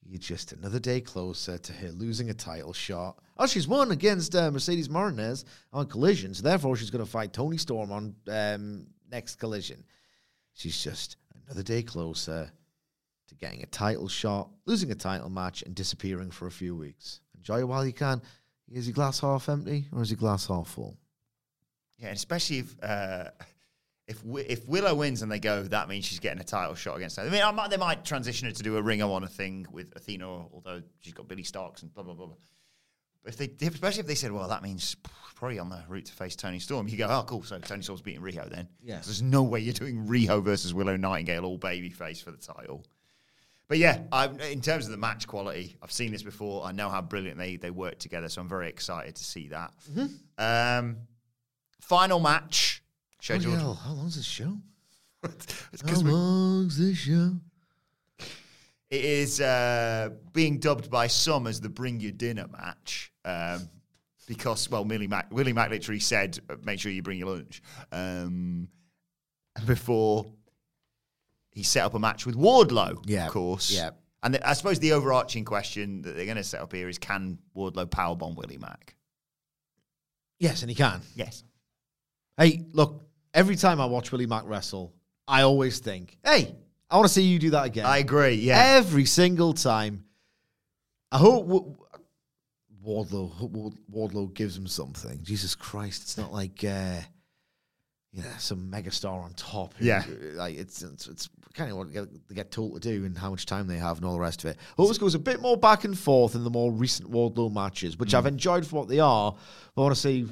you're 0.05 0.19
just 0.19 0.51
another 0.51 0.79
day 0.79 1.01
closer 1.01 1.57
to 1.57 1.73
her 1.73 1.89
losing 1.89 2.29
a 2.29 2.33
title 2.33 2.73
shot. 2.73 3.17
Oh, 3.37 3.47
she's 3.47 3.67
won 3.67 3.91
against 3.91 4.35
uh, 4.35 4.51
Mercedes 4.51 4.89
Martinez 4.89 5.45
on 5.73 5.87
Collision, 5.87 6.33
so 6.33 6.43
therefore 6.43 6.75
she's 6.75 6.91
going 6.91 7.03
to 7.03 7.09
fight 7.09 7.33
Toni 7.33 7.57
Storm 7.57 7.91
on 7.91 8.15
um, 8.27 8.87
next 9.09 9.35
Collision. 9.37 9.83
She's 10.53 10.83
just 10.83 11.15
another 11.51 11.63
day 11.63 11.83
closer 11.83 12.49
to 13.27 13.35
getting 13.35 13.61
a 13.61 13.65
title 13.65 14.07
shot, 14.07 14.49
losing 14.65 14.89
a 14.91 14.95
title 14.95 15.29
match, 15.29 15.63
and 15.63 15.75
disappearing 15.75 16.31
for 16.31 16.47
a 16.47 16.51
few 16.51 16.73
weeks. 16.73 17.19
Enjoy 17.35 17.59
it 17.59 17.67
while 17.67 17.85
you 17.85 17.91
can. 17.91 18.21
Is 18.71 18.87
your 18.87 18.93
glass 18.93 19.19
half 19.19 19.49
empty 19.49 19.85
or 19.91 20.01
is 20.01 20.09
your 20.09 20.17
glass 20.17 20.47
half 20.47 20.69
full? 20.69 20.97
Yeah, 21.97 22.07
and 22.07 22.15
especially 22.15 22.59
if 22.59 22.75
uh, 22.81 23.25
if 24.07 24.23
if 24.25 24.65
Willow 24.65 24.95
wins 24.95 25.23
and 25.23 25.31
they 25.31 25.39
go, 25.39 25.63
that 25.63 25.89
means 25.89 26.05
she's 26.05 26.19
getting 26.19 26.39
a 26.39 26.45
title 26.45 26.75
shot 26.75 26.95
against 26.95 27.17
her. 27.17 27.23
I 27.23 27.29
mean, 27.29 27.43
I 27.43 27.51
might, 27.51 27.69
they 27.69 27.77
might 27.77 28.05
transition 28.05 28.47
her 28.47 28.53
to 28.53 28.63
do 28.63 28.77
a 28.77 28.81
Ring 28.81 29.01
of 29.01 29.11
Honor 29.11 29.27
thing 29.27 29.67
with 29.71 29.91
Athena, 29.93 30.25
although 30.25 30.81
she's 31.01 31.13
got 31.13 31.27
Billie 31.27 31.43
Starkz 31.43 31.81
and 31.81 31.93
blah 31.93 32.03
blah 32.03 32.13
blah. 32.13 32.27
blah. 32.27 32.35
If 33.25 33.37
they, 33.37 33.51
especially 33.67 34.01
if 34.01 34.07
they 34.07 34.15
said, 34.15 34.31
well, 34.31 34.47
that 34.47 34.63
means 34.63 34.95
probably 35.35 35.59
on 35.59 35.69
the 35.69 35.83
route 35.87 36.05
to 36.05 36.13
face 36.13 36.35
Toni 36.35 36.59
Storm, 36.59 36.87
you 36.87 36.97
go, 36.97 37.07
oh, 37.07 37.23
cool. 37.27 37.43
So 37.43 37.59
Toni 37.59 37.83
Storm's 37.83 38.01
beating 38.01 38.21
Riho 38.21 38.49
then. 38.49 38.67
Yeah. 38.83 38.99
There's 39.03 39.21
no 39.21 39.43
way 39.43 39.59
you're 39.59 39.73
doing 39.73 40.07
Riho 40.07 40.43
versus 40.43 40.73
Willow 40.73 40.97
Nightingale 40.97 41.45
all 41.45 41.57
babyface 41.57 42.23
for 42.23 42.31
the 42.31 42.37
title. 42.37 42.85
But 43.67 43.77
yeah, 43.77 44.01
I, 44.11 44.27
in 44.27 44.61
terms 44.61 44.85
of 44.85 44.91
the 44.91 44.97
match 44.97 45.27
quality, 45.27 45.77
I've 45.81 45.91
seen 45.91 46.11
this 46.11 46.23
before. 46.23 46.65
I 46.65 46.73
know 46.73 46.89
how 46.89 47.01
brilliant 47.01 47.37
they, 47.37 47.55
they 47.55 47.71
work 47.71 47.99
together, 47.99 48.27
so 48.27 48.41
I'm 48.41 48.49
very 48.49 48.67
excited 48.67 49.15
to 49.15 49.23
see 49.23 49.47
that. 49.47 49.71
Um, 50.37 50.97
final 51.79 52.19
match 52.19 52.83
scheduled. 53.21 53.57
hell, 53.57 53.75
how 53.75 53.93
long's 53.93 54.17
this 54.17 54.25
show? 54.25 54.57
How 55.85 55.99
long's 56.01 56.77
this 56.79 56.97
show? 56.97 57.35
It 58.91 59.03
is 59.05 59.39
uh, 59.41 60.09
being 60.33 60.59
dubbed 60.59 60.91
by 60.91 61.07
some 61.07 61.47
as 61.47 61.59
the 61.61 61.69
Bring 61.69 61.99
Your 62.01 62.11
Dinner 62.11 62.45
match. 62.51 63.11
Um, 63.25 63.69
because, 64.27 64.69
well, 64.69 64.85
Willie 64.85 65.07
Mack, 65.07 65.31
Willie 65.33 65.53
Mack 65.53 65.69
literally 65.71 65.99
said, 65.99 66.37
uh, 66.49 66.55
make 66.63 66.79
sure 66.79 66.91
you 66.91 67.01
bring 67.01 67.17
your 67.17 67.29
lunch. 67.29 67.61
Um, 67.91 68.67
before 69.65 70.25
he 71.51 71.63
set 71.63 71.83
up 71.83 71.93
a 71.95 71.99
match 71.99 72.25
with 72.25 72.35
Wardlow, 72.35 73.03
Yeah, 73.05 73.25
of 73.27 73.31
course. 73.31 73.71
yeah. 73.71 73.91
And 74.23 74.35
the, 74.35 74.47
I 74.47 74.53
suppose 74.53 74.77
the 74.79 74.91
overarching 74.93 75.43
question 75.45 76.01
that 76.03 76.15
they're 76.15 76.25
going 76.25 76.37
to 76.37 76.43
set 76.43 76.61
up 76.61 76.71
here 76.73 76.87
is 76.87 76.97
can 76.97 77.39
Wardlow 77.55 77.87
powerbomb 77.87 78.35
Willie 78.35 78.57
Mack? 78.59 78.95
Yes, 80.39 80.61
and 80.61 80.69
he 80.69 80.75
can. 80.75 81.01
Yes. 81.15 81.43
Hey, 82.37 82.65
look, 82.73 83.03
every 83.33 83.55
time 83.55 83.81
I 83.81 83.85
watch 83.85 84.11
Willie 84.11 84.25
Mack 84.27 84.43
wrestle, 84.45 84.93
I 85.27 85.41
always 85.43 85.79
think, 85.79 86.17
hey, 86.23 86.55
I 86.91 86.97
want 86.97 87.07
to 87.07 87.13
see 87.13 87.23
you 87.23 87.39
do 87.39 87.51
that 87.51 87.65
again. 87.65 87.85
I 87.85 87.99
agree, 87.99 88.33
yeah. 88.35 88.75
Every 88.77 89.05
single 89.05 89.53
time. 89.53 90.03
I 91.11 91.17
hope 91.17 91.47
w- 91.47 91.75
Wardlow, 92.85 93.31
hope 93.31 93.53
Wardlow 93.93 94.33
gives 94.33 94.57
him 94.57 94.67
something. 94.67 95.19
Jesus 95.23 95.55
Christ, 95.55 96.01
it's 96.03 96.17
not 96.17 96.33
like, 96.33 96.63
uh, 96.63 96.99
you 98.11 98.23
know, 98.23 98.29
some 98.39 98.69
megastar 98.71 99.23
on 99.23 99.33
top. 99.35 99.73
Yeah. 99.79 100.03
Like, 100.33 100.57
it's, 100.57 100.81
it's, 100.81 101.07
it's 101.07 101.29
kind 101.53 101.71
of 101.71 101.77
what 101.77 101.93
they 102.27 102.35
get, 102.35 102.51
told 102.51 102.73
to 102.73 102.79
do 102.79 103.05
and 103.05 103.17
how 103.17 103.29
much 103.29 103.45
time 103.45 103.67
they 103.67 103.77
have 103.77 103.97
and 103.97 104.05
all 104.05 104.13
the 104.13 104.19
rest 104.19 104.43
of 104.43 104.49
it. 104.51 104.57
Hope 104.77 104.87
this 104.87 104.97
goes 104.97 105.15
a 105.15 105.19
bit 105.19 105.41
more 105.41 105.55
back 105.57 105.83
and 105.83 105.97
forth 105.97 106.35
in 106.35 106.43
the 106.43 106.49
more 106.49 106.71
recent 106.71 107.09
Wardlow 107.11 107.53
matches, 107.53 107.97
which 107.97 108.11
Mm. 108.11 108.17
I've 108.17 108.25
enjoyed 108.25 108.65
for 108.65 108.77
what 108.77 108.87
they 108.89 108.99
are. 108.99 109.35
But 109.75 109.81
I 109.81 109.83
want 109.85 109.95
to 109.95 110.01
see 110.01 110.27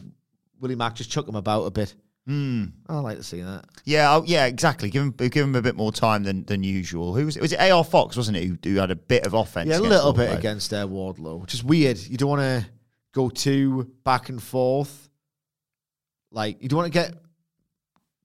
Willie 0.60 0.76
Mack 0.76 0.96
just 0.96 1.12
chuck 1.12 1.26
them 1.26 1.36
about 1.36 1.64
a 1.64 1.72
bit. 1.72 1.94
Mm. 2.30 2.74
I 2.88 3.00
like 3.00 3.18
to 3.18 3.24
see 3.24 3.42
that. 3.42 3.66
Yeah, 3.86 4.16
oh, 4.16 4.24
yeah, 4.24 4.46
exactly. 4.46 4.92
Give 4.92 5.02
him, 5.02 5.12
give 5.12 5.34
him 5.34 5.56
a 5.56 5.64
bit 5.64 5.76
more 5.76 5.92
time 5.92 6.24
than, 6.24 6.44
than 6.44 6.64
usual. 6.64 7.16
Who 7.16 7.26
was 7.26 7.36
it? 7.36 7.42
Was 7.42 7.54
it 7.54 7.60
AR 7.60 7.84
Fox, 7.84 8.16
wasn't 8.16 8.38
it, 8.38 8.46
who, 8.46 8.58
who 8.64 8.76
had 8.76 8.92
a 8.92 8.96
bit 8.96 9.26
of 9.26 9.34
offense? 9.34 9.70
Yeah, 9.70 9.80
a 9.80 9.82
little 9.82 10.14
bit 10.14 10.30
Wardlow? 10.30 10.38
against 10.38 10.74
uh, 10.74 10.86
Wardlow, 10.86 11.42
which 11.42 11.56
is 11.56 11.64
weird. 11.64 11.98
You 11.98 12.18
don't 12.18 12.30
want 12.30 12.42
to 12.42 12.70
go 13.14 13.30
too 13.30 13.92
back 14.04 14.30
and 14.30 14.42
forth. 14.42 15.10
Like, 16.32 16.62
you 16.62 16.70
don't 16.70 16.78
want 16.78 16.94
to 16.94 17.00
get 17.00 17.16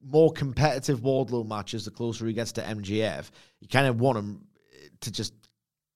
more 0.06 0.30
competitive 0.30 1.00
Wardlow 1.00 1.48
matches 1.48 1.86
the 1.86 1.90
closer 1.90 2.26
he 2.26 2.34
gets 2.34 2.52
to 2.52 2.60
MJF. 2.60 3.30
You 3.60 3.68
kind 3.68 3.86
of 3.86 4.00
want 4.00 4.18
him 4.18 4.46
to 5.00 5.10
just 5.10 5.32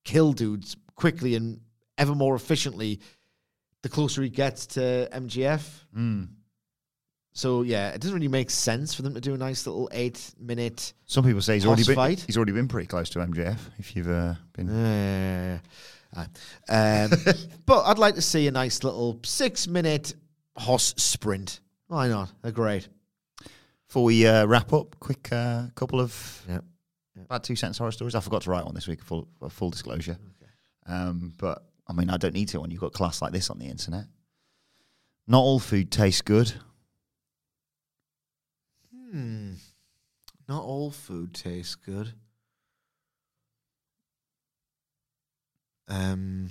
kill 0.05 0.33
dudes 0.33 0.77
quickly 0.95 1.35
and 1.35 1.61
ever 1.99 2.15
more 2.15 2.35
efficiently 2.35 3.01
the 3.83 3.91
closer 3.91 4.23
he 4.23 4.31
gets 4.31 4.67
to 4.67 5.09
MJF. 5.13 5.69
Mm. 5.95 6.29
So, 7.39 7.63
yeah, 7.63 7.91
it 7.91 8.01
doesn't 8.01 8.17
really 8.17 8.27
make 8.27 8.51
sense 8.51 8.95
for 8.95 9.03
them 9.03 9.15
to 9.15 9.21
do 9.21 9.33
a 9.33 9.37
nice 9.37 9.65
little 9.65 9.89
eight 9.93 10.35
minute. 10.41 10.93
Some 11.07 11.23
people 11.25 11.41
say 11.41 11.55
he's 11.55 11.67
already 11.67 11.85
been 11.85 11.95
fight? 11.95 12.25
he's 12.27 12.37
already 12.37 12.51
been 12.51 12.67
pretty 12.67 12.89
close 12.89 13.11
to 13.11 13.21
MJF. 13.21 13.59
If 13.79 13.95
you've 13.95 14.11
uh, 14.11 14.35
been, 14.55 14.69
Uh, 14.69 15.59
um, 16.69 17.11
but 17.67 17.85
I'd 17.85 17.99
like 18.01 18.17
to 18.17 18.23
see 18.23 18.49
a 18.49 18.51
nice 18.51 18.83
little 18.83 19.21
six 19.23 19.69
minute 19.69 20.17
Hoss 20.57 20.95
sprint. 20.97 21.61
Why 21.87 22.09
not? 22.09 22.33
They're 22.43 22.51
great. 22.51 22.89
before 23.87 24.03
we 24.03 24.27
uh, 24.27 24.45
wrap 24.47 24.73
up, 24.73 24.99
quick 24.99 25.29
uh, 25.31 25.67
couple 25.77 26.01
of 26.01 26.43
Yep. 26.49 26.65
bad 27.29 27.45
two 27.45 27.55
sentence 27.55 27.79
horror 27.79 27.93
stories. 27.93 28.17
I 28.17 28.21
forgot 28.21 28.43
to 28.43 28.51
write 28.51 28.65
one 28.65 28.75
this 28.75 28.89
week. 28.89 29.01
Full 29.05 29.29
full 29.49 29.71
disclosure. 29.71 30.19
Um, 30.87 31.35
but 31.39 31.63
I 31.87 31.93
mean, 31.93 32.11
I 32.11 32.17
don't 32.17 32.35
need 32.35 32.49
to 32.49 32.61
when 32.61 32.73
you've 32.73 32.81
got 32.81 32.93
class 32.95 33.23
like 33.23 33.31
this 33.33 33.49
on 33.49 33.61
the 33.61 33.67
internet. 33.67 34.07
Not 35.29 35.39
all 35.39 35.61
food 35.61 35.93
tastes 35.93 36.23
good. 36.23 36.53
Not 40.49 40.65
all 40.65 40.91
food 40.91 41.35
tastes 41.35 41.75
good. 41.75 42.13
Um. 45.89 46.51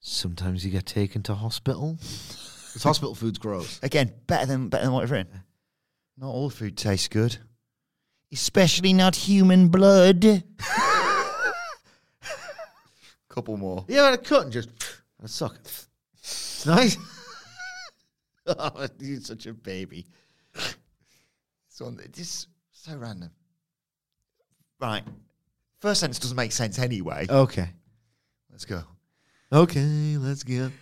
Sometimes 0.00 0.64
you 0.64 0.70
get 0.70 0.86
taken 0.86 1.22
to 1.24 1.34
hospital. 1.34 1.98
Because 1.98 2.82
hospital 2.82 3.14
food's 3.14 3.38
gross. 3.38 3.80
Again, 3.82 4.12
better 4.26 4.46
than 4.46 4.68
better 4.68 4.84
than 4.84 4.92
what 4.92 5.02
you've 5.02 5.10
written. 5.10 5.42
Not 6.16 6.28
all 6.28 6.50
food 6.50 6.76
tastes 6.76 7.08
good, 7.08 7.36
especially 8.32 8.92
not 8.92 9.16
human 9.16 9.68
blood. 9.68 10.44
Couple 13.28 13.56
more. 13.56 13.84
Yeah, 13.88 14.06
had 14.06 14.14
a 14.14 14.18
cut 14.18 14.44
and 14.44 14.52
just 14.52 14.70
a 15.22 15.28
suck? 15.28 15.58
It's 16.14 16.66
nice. 16.66 16.96
oh, 18.46 18.88
you're 18.98 19.20
such 19.20 19.46
a 19.46 19.52
baby. 19.52 20.06
So 21.78 21.86
on 21.86 21.96
just 22.12 22.48
so 22.72 22.96
random. 22.96 23.30
Right. 24.80 25.04
First 25.80 26.00
sentence 26.00 26.18
doesn't 26.18 26.36
make 26.36 26.50
sense 26.50 26.76
anyway. 26.76 27.26
Okay. 27.30 27.68
Let's 28.50 28.64
go. 28.64 28.82
Okay, 29.52 30.16
let's 30.16 30.42
go. 30.42 30.72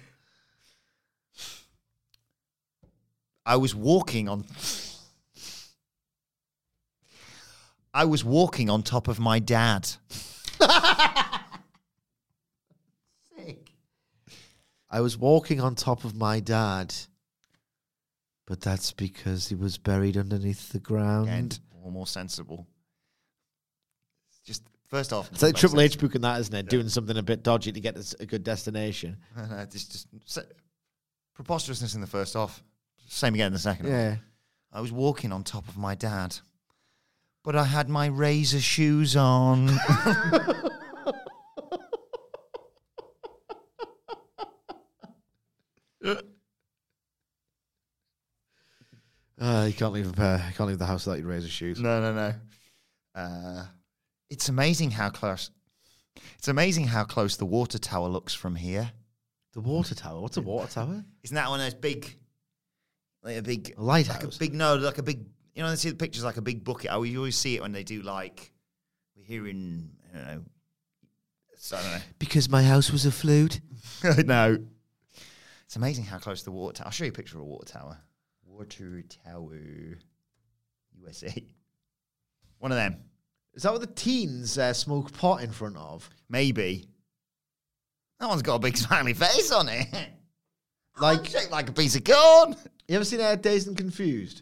I 3.44 3.56
was 3.56 3.74
walking 3.74 4.26
on. 4.30 4.46
I 7.92 8.06
was 8.06 8.24
walking 8.24 8.70
on 8.70 8.82
top 8.82 9.06
of 9.06 9.20
my 9.20 9.38
dad. 9.38 9.84
Sick. 13.36 13.70
I 14.88 15.02
was 15.02 15.18
walking 15.18 15.60
on 15.60 15.74
top 15.74 16.04
of 16.04 16.16
my 16.16 16.40
dad 16.40 16.94
but 18.46 18.60
that's 18.60 18.92
because 18.92 19.48
he 19.48 19.54
was 19.54 19.76
buried 19.76 20.16
underneath 20.16 20.70
the 20.70 20.78
ground. 20.78 21.28
And 21.28 21.58
more, 21.82 21.92
more 21.92 22.06
sensible. 22.06 22.66
Just 24.44 24.62
first 24.86 25.12
off, 25.12 25.30
it's 25.32 25.42
like 25.42 25.50
makes 25.50 25.60
Triple 25.60 25.78
sense. 25.80 25.94
H 25.94 26.00
booking 26.00 26.20
that, 26.22 26.40
isn't 26.40 26.54
it? 26.54 26.68
Doing 26.68 26.88
something 26.88 27.16
a 27.16 27.22
bit 27.22 27.42
dodgy 27.42 27.72
to 27.72 27.80
get 27.80 27.96
us 27.96 28.14
a 28.20 28.26
good 28.26 28.44
destination. 28.44 29.16
Uh, 29.36 29.66
just, 29.66 29.92
just 29.92 30.08
se- 30.24 30.46
preposterousness 31.34 31.94
in 31.94 32.00
the 32.00 32.06
first 32.06 32.36
off. 32.36 32.62
Same 33.08 33.34
again 33.34 33.48
in 33.48 33.52
the 33.52 33.58
second. 33.58 33.86
Yeah. 33.88 34.16
I 34.72 34.80
was 34.80 34.92
walking 34.92 35.32
on 35.32 35.44
top 35.44 35.68
of 35.68 35.76
my 35.76 35.94
dad, 35.94 36.36
but 37.44 37.56
I 37.56 37.64
had 37.64 37.88
my 37.88 38.06
razor 38.06 38.60
shoes 38.60 39.16
on. 39.16 39.68
Uh, 49.40 49.66
you 49.68 49.74
can't 49.74 49.92
leave 49.92 50.08
a 50.08 50.12
pair. 50.12 50.44
You 50.48 50.54
can't 50.54 50.68
leave 50.68 50.78
the 50.78 50.86
house 50.86 51.06
without 51.06 51.18
your 51.18 51.28
razor 51.28 51.48
shoes. 51.48 51.80
no, 51.80 52.00
no, 52.00 52.12
no. 52.14 52.34
Uh, 53.14 53.64
it's 54.30 54.48
amazing 54.48 54.90
how 54.90 55.10
close. 55.10 55.50
It's 56.38 56.48
amazing 56.48 56.86
how 56.86 57.04
close 57.04 57.36
the 57.36 57.46
water 57.46 57.78
tower 57.78 58.08
looks 58.08 58.34
from 58.34 58.54
here. 58.54 58.90
The 59.52 59.60
water 59.60 59.94
tower. 59.94 60.20
What's 60.20 60.36
a 60.36 60.42
water 60.42 60.70
tower? 60.72 61.04
Isn't 61.22 61.34
that 61.34 61.48
one 61.48 61.60
of 61.60 61.66
those 61.66 61.74
big, 61.74 62.14
like 63.22 63.36
a 63.36 63.42
big 63.42 63.74
A 63.76 63.82
lighthouse? 63.82 64.22
Like 64.22 64.34
a 64.34 64.38
big 64.38 64.54
no, 64.54 64.76
like 64.76 64.98
a 64.98 65.02
big. 65.02 65.24
You 65.54 65.62
know, 65.62 65.70
they 65.70 65.76
see 65.76 65.88
the 65.88 65.96
pictures 65.96 66.24
like 66.24 66.36
a 66.36 66.42
big 66.42 66.62
bucket. 66.64 66.90
I 66.90 66.94
always 66.94 67.16
always 67.16 67.36
see 67.36 67.56
it 67.56 67.62
when 67.62 67.72
they 67.72 67.82
do 67.82 68.02
like 68.02 68.52
we're 69.16 69.24
here 69.24 69.46
in. 69.46 69.90
I 70.12 70.18
don't 70.18 70.26
know. 70.26 70.42
So, 71.56 71.76
I 71.76 71.82
don't 71.82 71.92
know. 71.92 71.98
Because 72.18 72.50
my 72.50 72.62
house 72.62 72.90
was 72.90 73.06
a 73.06 73.10
flute. 73.10 73.60
no. 74.26 74.58
It's 75.64 75.76
amazing 75.76 76.04
how 76.04 76.18
close 76.18 76.42
the 76.42 76.52
water 76.52 76.74
tower. 76.74 76.86
I'll 76.86 76.92
show 76.92 77.04
you 77.04 77.10
a 77.10 77.14
picture 77.14 77.36
of 77.36 77.42
a 77.42 77.46
water 77.46 77.66
tower. 77.72 77.98
Water 78.56 79.02
tower, 79.24 79.98
USA. 81.00 81.44
One 82.58 82.72
of 82.72 82.76
them, 82.78 82.96
Is 83.54 83.62
that 83.64 83.72
what 83.72 83.80
the 83.82 83.86
teens 83.86 84.56
uh, 84.56 84.72
smoke 84.72 85.12
pot 85.12 85.42
in 85.42 85.50
front 85.52 85.76
of? 85.76 86.08
maybe. 86.28 86.86
That 88.18 88.28
one's 88.28 88.42
got 88.42 88.54
a 88.56 88.58
big 88.60 88.76
smiley 88.86 89.14
face 89.14 89.52
on 89.52 89.68
it. 89.68 89.86
Like- 90.98 91.18
like 91.18 91.26
shaped 91.28 91.50
like 91.52 91.68
a 91.68 91.72
piece 91.72 91.94
of 91.94 92.04
corn. 92.04 92.56
You 92.88 92.96
ever 92.96 93.04
seen 93.04 93.20
uh, 93.20 93.34
Dazed 93.34 93.68
and 93.68 93.76
Confused? 93.76 94.40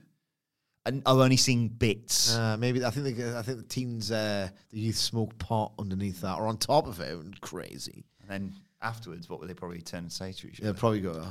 And 0.87 1.03
I've 1.05 1.17
only 1.19 1.37
seen 1.37 1.67
bits. 1.67 2.33
Uh, 2.37 2.57
maybe 2.57 2.85
I 2.85 2.91
think 2.91 3.17
they, 3.17 3.37
I 3.37 3.43
think 3.43 3.59
the 3.59 3.65
teens, 3.65 4.13
uh, 4.13 4.49
the 4.71 4.79
youth 4.79 4.95
smoke 4.95 5.37
pot 5.39 5.73
underneath 5.81 6.21
that 6.21 6.39
or 6.39 6.47
on 6.47 6.57
top 6.59 6.87
of 6.87 7.01
it. 7.01 7.41
Crazy. 7.41 8.05
and 8.21 8.31
then 8.31 8.55
afterwards, 8.81 9.29
what 9.29 9.41
would 9.41 9.49
they 9.49 9.55
probably 9.55 9.81
turn 9.81 10.05
and 10.05 10.13
say 10.13 10.31
to 10.31 10.47
each 10.47 10.61
other? 10.61 10.69
Other? 10.71 10.79
probably 10.79 11.01
go. 11.01 11.27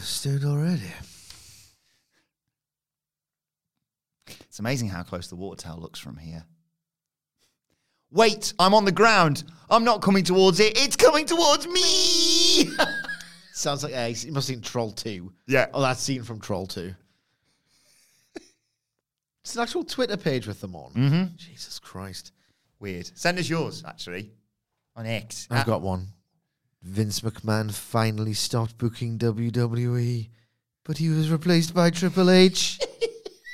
Stoned 0.00 0.44
already. 0.44 0.92
It's 4.28 4.58
amazing 4.58 4.88
how 4.88 5.02
close 5.02 5.28
the 5.28 5.36
water 5.36 5.62
tower 5.62 5.78
looks 5.78 5.98
from 5.98 6.16
here. 6.16 6.44
Wait, 8.10 8.52
I'm 8.58 8.74
on 8.74 8.84
the 8.84 8.92
ground. 8.92 9.44
I'm 9.70 9.84
not 9.84 10.02
coming 10.02 10.22
towards 10.24 10.60
it. 10.60 10.76
It's 10.78 10.96
coming 10.96 11.24
towards 11.24 11.66
me. 11.66 12.70
Sounds 13.54 13.82
like 13.82 13.94
uh, 13.94 14.12
you 14.14 14.32
must 14.32 14.48
have 14.48 14.56
seen 14.56 14.60
Troll 14.60 14.90
Two. 14.92 15.32
Yeah. 15.46 15.66
Oh, 15.72 15.80
that 15.82 15.96
scene 15.96 16.22
from 16.22 16.40
Troll 16.40 16.66
Two. 16.66 16.94
It's 19.44 19.56
an 19.56 19.62
actual 19.62 19.82
Twitter 19.82 20.16
page 20.16 20.46
with 20.46 20.60
them 20.60 20.76
on. 20.76 20.92
mm-hmm. 20.92 21.24
Jesus 21.36 21.80
Christ. 21.80 22.30
Weird. 22.78 23.10
Send 23.18 23.40
us 23.40 23.48
yours, 23.48 23.82
actually, 23.84 24.30
on 24.94 25.04
X. 25.04 25.48
I've 25.50 25.58
At- 25.60 25.66
got 25.66 25.82
one. 25.82 26.06
Vince 26.82 27.20
McMahon 27.20 27.72
finally 27.72 28.34
stopped 28.34 28.76
booking 28.76 29.18
WWE, 29.18 30.28
but 30.84 30.98
he 30.98 31.08
was 31.08 31.30
replaced 31.30 31.72
by 31.74 31.90
Triple 31.90 32.30
H. 32.30 32.80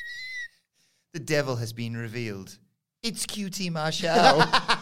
the 1.13 1.21
devil 1.21 1.57
has 1.57 1.73
been 1.73 1.97
revealed. 1.97 2.59
It's 3.03 3.27
QT 3.27 3.71
Marshall. 3.71 4.43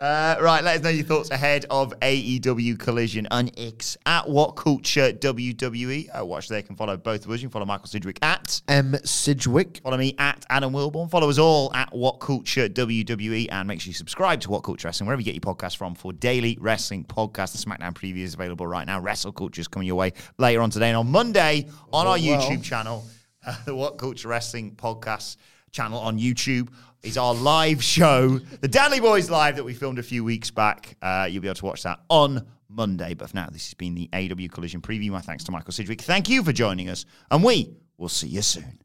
Uh, 0.00 0.36
right, 0.40 0.62
let 0.62 0.76
us 0.76 0.82
know 0.84 0.90
your 0.90 1.04
thoughts 1.04 1.28
ahead 1.32 1.66
of 1.70 1.92
AEW 2.02 2.78
Collision 2.78 3.26
on 3.32 3.50
X 3.56 3.96
at 4.06 4.28
What 4.28 4.52
Culture 4.52 5.12
WWE. 5.12 6.08
Uh, 6.16 6.24
watch 6.24 6.46
there, 6.46 6.58
you 6.60 6.62
can 6.64 6.76
follow 6.76 6.96
both 6.96 7.24
of 7.24 7.30
us. 7.32 7.40
You 7.42 7.48
can 7.48 7.52
follow 7.52 7.66
Michael 7.66 7.88
Sidgwick 7.88 8.20
at 8.22 8.62
M. 8.68 8.94
Sidgwick. 9.04 9.80
Follow 9.82 9.96
me 9.96 10.14
at 10.16 10.46
Adam 10.50 10.72
Wilbourn. 10.72 11.10
Follow 11.10 11.28
us 11.28 11.38
all 11.38 11.74
at 11.74 11.92
What 11.92 12.20
Culture 12.20 12.68
WWE. 12.68 13.48
And 13.50 13.66
make 13.66 13.80
sure 13.80 13.88
you 13.88 13.94
subscribe 13.94 14.40
to 14.42 14.50
What 14.50 14.60
Culture 14.60 14.86
Wrestling, 14.86 15.08
wherever 15.08 15.20
you 15.20 15.24
get 15.24 15.34
your 15.34 15.52
podcast 15.52 15.76
from, 15.76 15.96
for 15.96 16.12
daily 16.12 16.56
wrestling 16.60 17.02
podcast. 17.02 17.50
The 17.60 17.68
SmackDown 17.68 17.92
preview 17.92 18.18
is 18.22 18.34
available 18.34 18.68
right 18.68 18.86
now. 18.86 19.00
Wrestle 19.00 19.32
Culture 19.32 19.60
is 19.60 19.66
coming 19.66 19.88
your 19.88 19.96
way 19.96 20.12
later 20.38 20.60
on 20.60 20.70
today. 20.70 20.90
And 20.90 20.96
on 20.96 21.10
Monday, 21.10 21.66
on 21.92 22.06
our 22.06 22.16
Oh, 22.16 22.20
well. 22.24 22.40
YouTube 22.40 22.62
channel, 22.62 23.04
uh, 23.44 23.56
the 23.64 23.74
What 23.74 23.98
Culture 23.98 24.28
Wrestling 24.28 24.76
podcast 24.76 25.38
channel 25.72 25.98
on 25.98 26.18
YouTube 26.20 26.68
is 27.02 27.16
our 27.16 27.34
live 27.34 27.82
show, 27.82 28.38
the 28.60 28.68
Danley 28.68 29.00
Boys 29.00 29.30
Live 29.30 29.56
that 29.56 29.64
we 29.64 29.74
filmed 29.74 29.98
a 29.98 30.02
few 30.02 30.24
weeks 30.24 30.50
back. 30.50 30.96
Uh, 31.00 31.28
you'll 31.30 31.42
be 31.42 31.48
able 31.48 31.56
to 31.56 31.64
watch 31.66 31.82
that 31.84 32.00
on 32.08 32.46
Monday. 32.68 33.14
But 33.14 33.30
for 33.30 33.36
now, 33.36 33.48
this 33.50 33.66
has 33.66 33.74
been 33.74 33.94
the 33.94 34.08
AW 34.12 34.48
Collision 34.52 34.80
preview. 34.80 35.10
My 35.10 35.20
thanks 35.20 35.44
to 35.44 35.52
Michael 35.52 35.72
Sidgwick. 35.72 36.02
Thank 36.02 36.28
you 36.28 36.42
for 36.42 36.52
joining 36.52 36.88
us. 36.88 37.04
And 37.30 37.44
we 37.44 37.76
will 37.96 38.08
see 38.08 38.28
you 38.28 38.42
soon. 38.42 38.82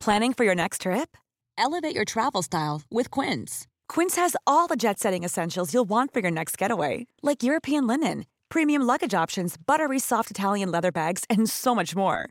Planning 0.00 0.32
for 0.32 0.44
your 0.44 0.54
next 0.54 0.82
trip? 0.82 1.16
Elevate 1.56 1.94
your 1.94 2.04
travel 2.04 2.42
style 2.42 2.82
with 2.90 3.10
Quince. 3.10 3.66
Quince 3.88 4.16
has 4.16 4.36
all 4.46 4.68
the 4.68 4.76
jet 4.76 5.00
setting 5.00 5.24
essentials 5.24 5.74
you'll 5.74 5.84
want 5.84 6.12
for 6.12 6.20
your 6.20 6.30
next 6.30 6.56
getaway, 6.56 7.06
like 7.22 7.42
European 7.42 7.86
linen, 7.86 8.26
premium 8.48 8.82
luggage 8.82 9.14
options, 9.14 9.56
buttery 9.56 9.98
soft 9.98 10.30
Italian 10.30 10.70
leather 10.70 10.92
bags, 10.92 11.24
and 11.28 11.50
so 11.50 11.74
much 11.74 11.96
more. 11.96 12.30